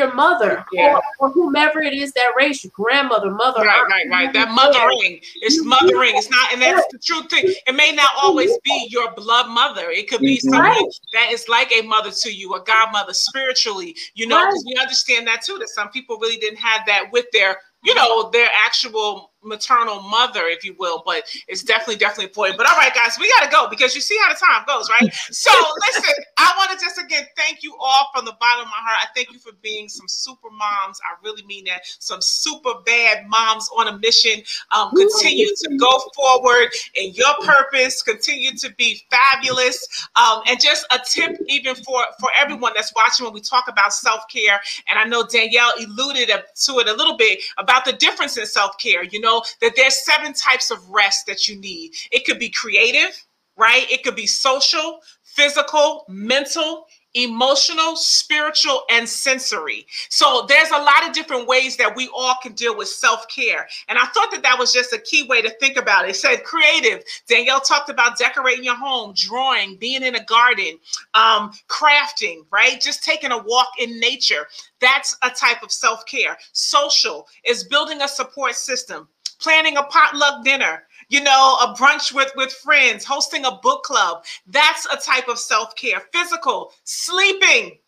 your 0.00 0.14
mother 0.14 0.64
Yeah. 0.72 0.94
or, 0.94 1.02
or 1.20 1.30
whomever 1.30 1.80
it 1.82 1.92
is 1.92 2.12
that 2.12 2.30
raised 2.36 2.64
you, 2.64 2.70
grandmother, 2.70 3.30
mother. 3.30 3.60
Right, 3.60 3.78
aunt, 3.80 3.90
right, 3.90 4.08
right. 4.10 4.32
That 4.32 4.50
mothering. 4.50 5.20
It's 5.42 5.62
mothering. 5.64 6.16
It's 6.16 6.30
not, 6.30 6.52
and 6.52 6.62
that's 6.62 6.86
the 6.90 6.98
true 6.98 7.22
thing. 7.28 7.44
It 7.66 7.74
may 7.74 7.92
not 7.92 8.10
always 8.20 8.50
be 8.64 8.88
your 8.90 9.12
blood 9.12 9.48
mother. 9.48 9.90
It 9.90 10.08
could 10.08 10.20
be 10.20 10.38
Mhm. 10.38 10.50
someone 10.50 10.62
Right. 10.62 10.94
that 11.12 11.30
is 11.32 11.48
like 11.48 11.70
a 11.72 11.82
mother 11.82 12.10
to 12.10 12.32
you, 12.32 12.54
a 12.54 12.60
godmother 12.60 13.12
spiritually. 13.12 13.94
You 14.14 14.26
know, 14.26 14.38
because 14.46 14.64
we 14.66 14.74
understand 14.80 15.26
that 15.28 15.42
too. 15.42 15.58
That 15.58 15.68
some 15.68 15.90
people 15.90 16.18
really 16.18 16.36
didn't 16.38 16.58
have 16.58 16.86
that 16.86 17.12
with 17.12 17.26
their, 17.32 17.60
you 17.82 17.94
know, 17.94 18.30
their 18.30 18.48
actual 18.66 19.29
maternal 19.42 20.00
mother, 20.02 20.42
if 20.44 20.64
you 20.64 20.74
will, 20.78 21.02
but 21.04 21.24
it's 21.48 21.62
definitely, 21.62 21.96
definitely 21.96 22.26
important. 22.26 22.58
But 22.58 22.68
all 22.68 22.76
right, 22.76 22.94
guys, 22.94 23.16
we 23.18 23.30
got 23.38 23.44
to 23.44 23.50
go 23.50 23.68
because 23.68 23.94
you 23.94 24.00
see 24.00 24.18
how 24.22 24.32
the 24.32 24.38
time 24.38 24.64
goes, 24.66 24.88
right? 24.90 25.12
So 25.30 25.50
listen, 25.94 26.24
I 26.36 26.52
want 26.56 26.78
to 26.78 26.84
just 26.84 26.98
again 26.98 27.24
thank 27.36 27.62
you 27.62 27.74
all 27.80 28.08
from 28.14 28.24
the 28.24 28.36
bottom 28.40 28.62
of 28.62 28.66
my 28.66 28.76
heart. 28.76 28.98
I 29.02 29.06
thank 29.14 29.32
you 29.32 29.38
for 29.38 29.52
being 29.62 29.88
some 29.88 30.08
super 30.08 30.50
moms. 30.50 31.00
I 31.04 31.14
really 31.24 31.44
mean 31.44 31.64
that. 31.64 31.82
Some 31.84 32.20
super 32.20 32.74
bad 32.84 33.26
moms 33.28 33.68
on 33.76 33.88
a 33.88 33.98
mission. 33.98 34.42
Um, 34.72 34.90
continue 34.90 35.48
to 35.48 35.76
go 35.78 36.00
forward 36.14 36.68
in 36.94 37.12
your 37.14 37.34
purpose. 37.42 38.02
Continue 38.02 38.52
to 38.58 38.72
be 38.74 39.02
fabulous. 39.10 39.86
Um, 40.16 40.42
and 40.48 40.60
just 40.60 40.86
a 40.92 40.98
tip, 41.04 41.38
even 41.48 41.74
for 41.76 42.02
for 42.18 42.30
everyone 42.38 42.72
that's 42.74 42.92
watching, 42.94 43.24
when 43.24 43.34
we 43.34 43.40
talk 43.40 43.68
about 43.68 43.92
self 43.92 44.28
care, 44.28 44.60
and 44.88 44.98
I 44.98 45.04
know 45.04 45.26
Danielle 45.26 45.72
alluded 45.78 46.28
to 46.28 46.78
it 46.78 46.88
a 46.88 46.92
little 46.92 47.16
bit 47.16 47.40
about 47.58 47.84
the 47.84 47.92
difference 47.92 48.36
in 48.36 48.46
self 48.46 48.76
care. 48.78 49.02
You 49.02 49.20
know 49.20 49.29
know 49.30 49.42
that 49.60 49.74
there's 49.76 50.04
seven 50.04 50.32
types 50.32 50.70
of 50.70 50.88
rest 50.88 51.26
that 51.26 51.48
you 51.48 51.56
need. 51.58 51.92
It 52.10 52.24
could 52.24 52.38
be 52.38 52.50
creative, 52.50 53.24
right? 53.56 53.90
It 53.90 54.02
could 54.02 54.16
be 54.16 54.26
social, 54.26 55.00
physical, 55.22 56.04
mental, 56.08 56.86
emotional, 57.14 57.96
spiritual, 57.96 58.82
and 58.88 59.08
sensory. 59.08 59.84
So 60.10 60.44
there's 60.48 60.70
a 60.70 60.78
lot 60.78 61.06
of 61.06 61.12
different 61.12 61.48
ways 61.48 61.76
that 61.76 61.96
we 61.96 62.08
all 62.14 62.36
can 62.40 62.52
deal 62.52 62.76
with 62.76 62.86
self-care. 62.86 63.66
And 63.88 63.98
I 63.98 64.06
thought 64.06 64.30
that 64.30 64.42
that 64.42 64.58
was 64.58 64.72
just 64.72 64.92
a 64.92 64.98
key 64.98 65.24
way 65.24 65.42
to 65.42 65.50
think 65.58 65.76
about 65.76 66.04
it. 66.04 66.10
It 66.10 66.16
said 66.16 66.44
creative. 66.44 67.02
Danielle 67.26 67.60
talked 67.60 67.90
about 67.90 68.16
decorating 68.16 68.64
your 68.64 68.76
home, 68.76 69.12
drawing, 69.16 69.76
being 69.76 70.04
in 70.04 70.14
a 70.14 70.24
garden, 70.24 70.78
um, 71.14 71.50
crafting, 71.68 72.46
right? 72.52 72.80
Just 72.80 73.02
taking 73.02 73.32
a 73.32 73.42
walk 73.42 73.70
in 73.80 73.98
nature. 73.98 74.46
That's 74.80 75.16
a 75.22 75.30
type 75.30 75.64
of 75.64 75.72
self-care. 75.72 76.38
Social 76.52 77.26
is 77.44 77.64
building 77.64 78.02
a 78.02 78.08
support 78.08 78.54
system 78.54 79.08
planning 79.40 79.76
a 79.76 79.82
potluck 79.84 80.44
dinner, 80.44 80.84
you 81.08 81.22
know, 81.22 81.56
a 81.62 81.74
brunch 81.74 82.12
with 82.12 82.30
with 82.36 82.52
friends, 82.52 83.04
hosting 83.04 83.44
a 83.44 83.58
book 83.62 83.82
club. 83.82 84.24
That's 84.46 84.86
a 84.86 84.96
type 84.96 85.28
of 85.28 85.38
self-care. 85.38 86.02
Physical, 86.12 86.72
sleeping. 86.84 87.78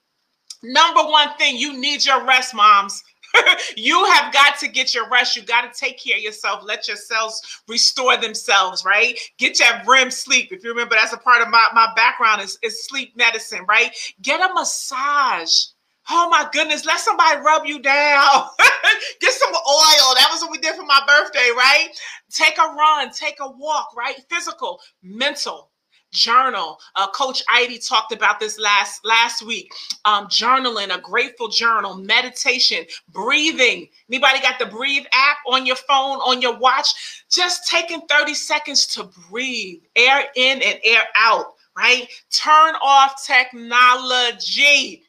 Number 0.65 1.03
one 1.03 1.37
thing, 1.39 1.57
you 1.57 1.77
need 1.79 2.05
your 2.05 2.25
rest, 2.25 2.55
moms. 2.55 3.03
you 3.77 4.05
have 4.05 4.33
got 4.33 4.59
to 4.59 4.69
get 4.69 4.95
your 4.95 5.09
rest. 5.09 5.37
You 5.37 5.43
got 5.43 5.73
to 5.73 5.79
take 5.79 5.99
care 6.03 6.17
of 6.17 6.23
yourself. 6.23 6.63
Let 6.65 6.87
your 6.87 6.97
cells 6.97 7.41
restore 7.69 8.17
themselves, 8.17 8.85
right? 8.85 9.19
Get 9.39 9.59
your 9.59 9.69
REM 9.87 10.11
sleep. 10.11 10.53
If 10.53 10.63
you 10.63 10.71
remember, 10.71 10.95
that's 10.95 11.13
a 11.13 11.19
part 11.19 11.43
of 11.43 11.49
my, 11.49 11.67
my 11.75 11.93
background 11.97 12.43
is, 12.43 12.59
is 12.63 12.87
sleep 12.87 13.17
medicine, 13.17 13.65
right? 13.69 13.91
Get 14.21 14.41
a 14.41 14.53
massage. 14.53 15.72
Oh 16.11 16.29
my 16.29 16.49
goodness, 16.53 16.85
let 16.85 16.99
somebody 17.01 17.41
rub 17.41 17.65
you 17.65 17.81
down. 17.81 18.45
Get 19.21 19.33
some 19.33 19.53
oil. 19.53 20.15
That 20.15 20.29
was 20.31 20.43
what 20.43 20.51
we 20.51 20.59
did 20.59 20.75
for 20.75 20.85
my 20.85 21.01
birthday, 21.07 21.51
right? 21.57 21.89
Take 22.31 22.59
a 22.59 22.75
run, 22.75 23.11
take 23.11 23.37
a 23.41 23.51
walk, 23.51 23.95
right? 23.97 24.17
Physical, 24.29 24.81
mental, 25.03 25.71
journal. 26.13 26.79
Uh, 26.97 27.09
Coach 27.11 27.43
Heidi 27.49 27.79
talked 27.79 28.13
about 28.13 28.39
this 28.39 28.59
last 28.59 29.05
last 29.05 29.43
week. 29.43 29.73
Um, 30.05 30.27
journaling, 30.27 30.95
a 30.95 31.01
grateful 31.01 31.49
journal, 31.49 31.97
meditation, 31.97 32.85
breathing. 33.09 33.89
Anybody 34.11 34.41
got 34.41 34.59
the 34.59 34.67
Breathe 34.67 35.05
app 35.13 35.39
on 35.49 35.67
your 35.67 35.77
phone, 35.77 36.19
on 36.19 36.43
your 36.43 36.59
watch? 36.59 37.25
Just 37.31 37.69
taking 37.69 38.03
30 38.09 38.35
seconds 38.35 38.87
to 38.89 39.05
breathe, 39.31 39.81
air 39.97 40.25
in 40.37 40.63
and 40.63 40.79
air 40.85 41.05
out, 41.17 41.47
right? 41.77 42.09
Turn 42.31 42.75
off 42.83 43.25
technology. 43.25 45.05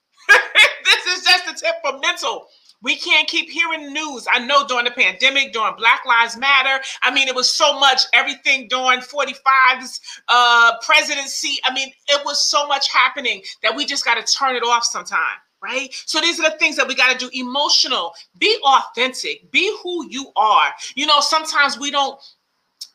This 0.84 1.06
is 1.06 1.24
just 1.24 1.48
a 1.48 1.66
tip 1.66 1.76
for 1.84 2.00
mental. 2.00 2.48
We 2.82 2.98
can't 2.98 3.30
keep 3.30 3.50
hearing 3.50 3.86
the 3.86 3.92
news. 3.92 4.28
I 4.30 4.46
know 4.46 4.68
during 4.68 4.84
the 4.84 4.92
pandemic, 4.92 5.54
during 5.54 5.76
Black 5.78 6.06
Lives 6.06 6.36
Matter, 6.36 6.84
I 7.02 7.14
mean, 7.14 7.30
it 7.30 7.36
was 7.36 7.50
so 7.50 7.80
much, 7.80 8.02
everything 8.14 8.68
during 8.68 9.00
45's 9.00 10.02
uh, 10.28 10.74
presidency. 10.82 11.60
I 11.64 11.74
mean, 11.74 11.94
it 12.10 12.22
was 12.26 12.46
so 12.46 12.68
much 12.68 12.92
happening 12.92 13.42
that 13.62 13.74
we 13.74 13.86
just 13.86 14.04
got 14.04 14.16
to 14.16 14.34
turn 14.34 14.56
it 14.56 14.64
off 14.64 14.84
sometime 14.84 15.38
right? 15.62 15.94
So 16.06 16.20
these 16.20 16.42
are 16.42 16.50
the 16.50 16.58
things 16.58 16.76
that 16.76 16.90
we 16.90 16.94
got 16.94 17.18
to 17.18 17.18
do. 17.18 17.30
Emotional, 17.34 18.14
be 18.38 18.54
authentic, 18.66 19.50
be 19.50 19.74
who 19.82 20.06
you 20.10 20.30
are. 20.36 20.68
You 20.96 21.06
know, 21.06 21.22
sometimes 21.22 21.80
we 21.80 21.90
don't 21.90 22.20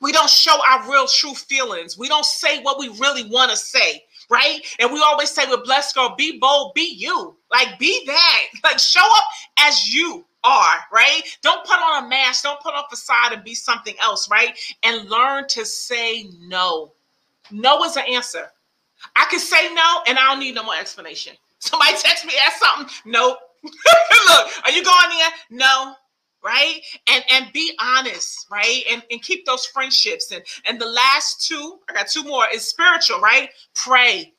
we 0.02 0.12
don't 0.12 0.28
show 0.28 0.54
our 0.68 0.86
real 0.86 1.06
true 1.06 1.32
feelings. 1.32 1.96
We 1.96 2.08
don't 2.08 2.26
say 2.26 2.60
what 2.60 2.78
we 2.78 2.90
really 2.90 3.26
want 3.30 3.50
to 3.52 3.56
say 3.56 4.04
right? 4.30 4.60
And 4.78 4.92
we 4.92 5.00
always 5.00 5.30
say 5.30 5.46
with 5.48 5.64
Blessed 5.64 5.94
Girl, 5.94 6.14
be 6.16 6.38
bold, 6.38 6.74
be 6.74 6.94
you. 6.96 7.37
Like, 7.50 7.78
be 7.78 8.04
that. 8.06 8.42
Like, 8.62 8.78
show 8.78 9.00
up 9.00 9.24
as 9.60 9.92
you 9.92 10.24
are, 10.44 10.76
right? 10.92 11.22
Don't 11.42 11.64
put 11.64 11.76
on 11.76 12.04
a 12.04 12.08
mask, 12.08 12.44
don't 12.44 12.60
put 12.60 12.74
on 12.74 12.84
a 12.84 12.88
facade 12.88 13.32
and 13.32 13.44
be 13.44 13.54
something 13.54 13.94
else, 14.02 14.28
right? 14.30 14.58
And 14.82 15.08
learn 15.08 15.46
to 15.48 15.64
say 15.64 16.26
no. 16.40 16.92
No 17.50 17.82
is 17.84 17.96
an 17.96 18.04
answer. 18.08 18.50
I 19.16 19.26
can 19.30 19.40
say 19.40 19.72
no 19.74 20.02
and 20.06 20.18
I 20.18 20.26
don't 20.26 20.40
need 20.40 20.54
no 20.54 20.64
more 20.64 20.76
explanation. 20.76 21.34
Somebody 21.58 21.92
text 21.98 22.26
me, 22.26 22.34
ask 22.44 22.58
something. 22.58 22.94
Nope. 23.04 23.38
Look, 23.64 24.48
are 24.64 24.70
you 24.70 24.84
going 24.84 25.18
there? 25.18 25.30
No 25.50 25.94
right 26.44 26.80
and 27.08 27.24
and 27.32 27.52
be 27.52 27.72
honest 27.80 28.46
right 28.50 28.84
and, 28.90 29.02
and 29.10 29.22
keep 29.22 29.44
those 29.44 29.66
friendships 29.66 30.30
and 30.30 30.42
and 30.66 30.80
the 30.80 30.86
last 30.86 31.46
two 31.46 31.78
i 31.88 31.92
got 31.92 32.06
two 32.06 32.22
more 32.22 32.44
is 32.54 32.66
spiritual 32.66 33.20
right 33.20 33.50
pray 33.74 34.32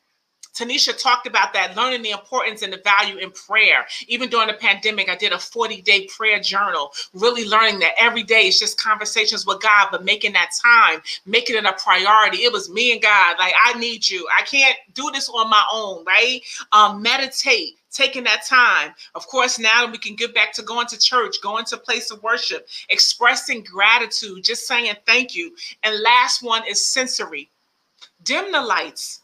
Tanisha 0.55 0.97
talked 1.01 1.27
about 1.27 1.53
that, 1.53 1.75
learning 1.75 2.01
the 2.01 2.11
importance 2.11 2.61
and 2.61 2.73
the 2.73 2.81
value 2.83 3.17
in 3.17 3.31
prayer. 3.31 3.85
Even 4.07 4.29
during 4.29 4.47
the 4.47 4.53
pandemic, 4.53 5.09
I 5.09 5.15
did 5.15 5.31
a 5.31 5.39
40 5.39 5.81
day 5.81 6.07
prayer 6.07 6.39
journal, 6.39 6.91
really 7.13 7.47
learning 7.47 7.79
that 7.79 7.93
every 7.97 8.23
day 8.23 8.41
it's 8.47 8.59
just 8.59 8.81
conversations 8.81 9.45
with 9.45 9.61
God, 9.61 9.89
but 9.91 10.03
making 10.03 10.33
that 10.33 10.51
time, 10.61 11.01
making 11.25 11.55
it 11.55 11.65
a 11.65 11.73
priority. 11.73 12.39
It 12.39 12.51
was 12.51 12.69
me 12.69 12.91
and 12.91 13.01
God. 13.01 13.35
Like, 13.39 13.53
I 13.65 13.77
need 13.79 14.09
you. 14.09 14.27
I 14.37 14.43
can't 14.43 14.77
do 14.93 15.09
this 15.13 15.29
on 15.29 15.49
my 15.49 15.63
own, 15.71 16.03
right? 16.05 16.41
Um, 16.71 17.01
meditate 17.01 17.75
taking 17.91 18.23
that 18.23 18.45
time. 18.45 18.93
Of 19.15 19.27
course, 19.27 19.59
now 19.59 19.89
we 19.89 19.97
can 19.97 20.15
get 20.15 20.33
back 20.33 20.53
to 20.53 20.61
going 20.61 20.87
to 20.87 20.97
church, 20.99 21.41
going 21.41 21.65
to 21.65 21.77
place 21.77 22.11
of 22.11 22.21
worship, 22.23 22.67
expressing 22.89 23.63
gratitude, 23.63 24.43
just 24.43 24.67
saying 24.67 24.93
thank 25.05 25.35
you. 25.35 25.55
And 25.83 26.01
last 26.01 26.43
one 26.43 26.63
is 26.67 26.85
sensory. 26.85 27.49
Dim 28.23 28.51
the 28.51 28.61
lights. 28.61 29.18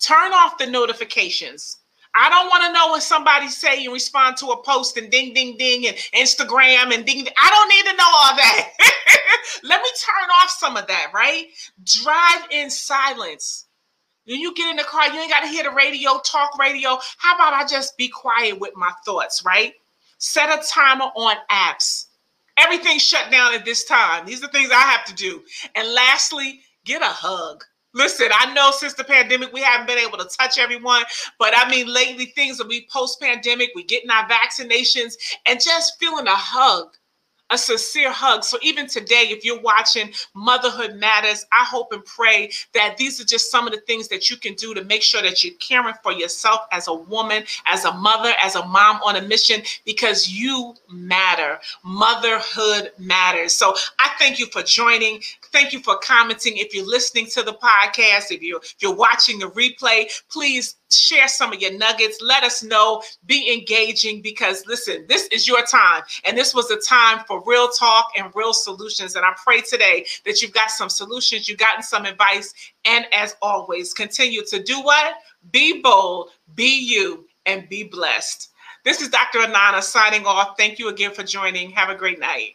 Turn 0.00 0.32
off 0.32 0.58
the 0.58 0.66
notifications. 0.66 1.78
I 2.14 2.28
don't 2.28 2.48
want 2.48 2.64
to 2.64 2.72
know 2.72 2.92
when 2.92 3.00
somebody 3.00 3.48
say 3.48 3.80
you 3.80 3.92
respond 3.92 4.36
to 4.38 4.46
a 4.48 4.62
post 4.62 4.96
and 4.96 5.10
ding, 5.10 5.32
ding, 5.32 5.56
ding, 5.56 5.86
and 5.86 5.96
Instagram 6.14 6.92
and 6.92 7.04
ding. 7.06 7.24
ding. 7.24 7.34
I 7.40 7.50
don't 7.50 7.68
need 7.68 7.90
to 7.90 7.96
know 7.96 8.04
all 8.04 8.36
that. 8.36 8.70
Let 9.62 9.80
me 9.80 9.88
turn 10.00 10.30
off 10.42 10.50
some 10.50 10.76
of 10.76 10.86
that, 10.88 11.12
right? 11.14 11.46
Drive 11.84 12.46
in 12.50 12.68
silence. 12.70 13.66
When 14.24 14.40
you 14.40 14.54
get 14.54 14.70
in 14.70 14.76
the 14.76 14.82
car, 14.82 15.08
you 15.08 15.20
ain't 15.20 15.30
got 15.30 15.40
to 15.40 15.48
hear 15.48 15.62
the 15.62 15.70
radio, 15.70 16.18
talk 16.24 16.58
radio. 16.58 16.98
How 17.18 17.34
about 17.36 17.52
I 17.52 17.66
just 17.66 17.96
be 17.96 18.08
quiet 18.08 18.58
with 18.58 18.72
my 18.76 18.90
thoughts, 19.04 19.44
right? 19.44 19.74
Set 20.18 20.50
a 20.50 20.62
timer 20.66 21.06
on 21.16 21.36
apps. 21.50 22.06
Everything's 22.56 23.02
shut 23.02 23.30
down 23.30 23.54
at 23.54 23.64
this 23.64 23.84
time. 23.84 24.26
These 24.26 24.42
are 24.42 24.48
things 24.48 24.70
I 24.70 24.80
have 24.80 25.04
to 25.06 25.14
do. 25.14 25.42
And 25.74 25.92
lastly, 25.92 26.60
get 26.84 27.02
a 27.02 27.06
hug. 27.06 27.64
Listen, 27.92 28.28
I 28.32 28.52
know 28.54 28.70
since 28.70 28.94
the 28.94 29.04
pandemic 29.04 29.52
we 29.52 29.62
haven't 29.62 29.86
been 29.86 29.98
able 29.98 30.18
to 30.18 30.28
touch 30.38 30.58
everyone, 30.58 31.02
but 31.38 31.52
I 31.56 31.68
mean 31.68 31.92
lately 31.92 32.26
things 32.26 32.58
will 32.58 32.68
be 32.68 32.86
post 32.90 33.20
pandemic. 33.20 33.70
We 33.74 33.84
getting 33.84 34.10
our 34.10 34.28
vaccinations 34.28 35.14
and 35.46 35.60
just 35.60 35.98
feeling 35.98 36.26
a 36.26 36.36
hug 36.36 36.96
a 37.50 37.58
sincere 37.58 38.12
hug. 38.12 38.44
So 38.44 38.58
even 38.62 38.86
today, 38.86 39.26
if 39.28 39.44
you're 39.44 39.60
watching 39.60 40.12
Motherhood 40.34 40.94
Matters, 40.96 41.44
I 41.52 41.64
hope 41.64 41.92
and 41.92 42.04
pray 42.04 42.50
that 42.74 42.96
these 42.96 43.20
are 43.20 43.24
just 43.24 43.50
some 43.50 43.66
of 43.66 43.72
the 43.72 43.80
things 43.80 44.08
that 44.08 44.30
you 44.30 44.36
can 44.36 44.54
do 44.54 44.72
to 44.74 44.84
make 44.84 45.02
sure 45.02 45.20
that 45.22 45.42
you're 45.42 45.54
caring 45.56 45.94
for 46.02 46.12
yourself 46.12 46.60
as 46.72 46.88
a 46.88 46.94
woman, 46.94 47.42
as 47.66 47.84
a 47.84 47.92
mother, 47.92 48.32
as 48.42 48.54
a 48.54 48.64
mom 48.66 49.00
on 49.04 49.16
a 49.16 49.22
mission, 49.22 49.62
because 49.84 50.28
you 50.28 50.74
matter. 50.88 51.58
Motherhood 51.84 52.92
matters. 52.98 53.52
So 53.52 53.74
I 53.98 54.10
thank 54.18 54.38
you 54.38 54.46
for 54.46 54.62
joining. 54.62 55.20
Thank 55.52 55.72
you 55.72 55.80
for 55.80 55.98
commenting. 55.98 56.56
If 56.56 56.74
you're 56.74 56.86
listening 56.86 57.26
to 57.26 57.42
the 57.42 57.54
podcast, 57.54 58.30
if 58.30 58.40
you're 58.40 58.60
if 58.60 58.76
you're 58.78 58.94
watching 58.94 59.38
the 59.38 59.46
replay, 59.46 60.08
please 60.30 60.76
share 60.90 61.26
some 61.26 61.52
of 61.52 61.60
your 61.60 61.76
nuggets. 61.76 62.20
Let 62.22 62.44
us 62.44 62.62
know. 62.62 63.02
Be 63.26 63.52
engaging 63.52 64.22
because 64.22 64.64
listen, 64.66 65.06
this 65.08 65.26
is 65.28 65.48
your 65.48 65.62
time. 65.62 66.02
And 66.24 66.38
this 66.38 66.54
was 66.54 66.70
a 66.70 66.78
time 66.78 67.24
for 67.26 67.42
real 67.44 67.68
talk 67.68 68.12
and 68.16 68.30
real 68.34 68.52
solutions. 68.52 69.16
And 69.16 69.24
I 69.24 69.32
pray 69.44 69.60
today 69.60 70.06
that 70.24 70.40
you've 70.40 70.52
got 70.52 70.70
some 70.70 70.88
solutions, 70.88 71.48
you've 71.48 71.58
gotten 71.58 71.82
some 71.82 72.04
advice. 72.04 72.54
And 72.84 73.06
as 73.12 73.36
always, 73.42 73.92
continue 73.92 74.44
to 74.46 74.62
do 74.62 74.80
what? 74.80 75.14
Be 75.50 75.80
bold, 75.80 76.30
be 76.54 76.78
you, 76.78 77.26
and 77.46 77.68
be 77.68 77.82
blessed. 77.82 78.50
This 78.84 79.02
is 79.02 79.08
Dr. 79.08 79.40
Anana 79.40 79.82
signing 79.82 80.24
off. 80.26 80.56
Thank 80.56 80.78
you 80.78 80.88
again 80.88 81.12
for 81.12 81.22
joining. 81.22 81.70
Have 81.70 81.90
a 81.90 81.94
great 81.94 82.20
night. 82.20 82.54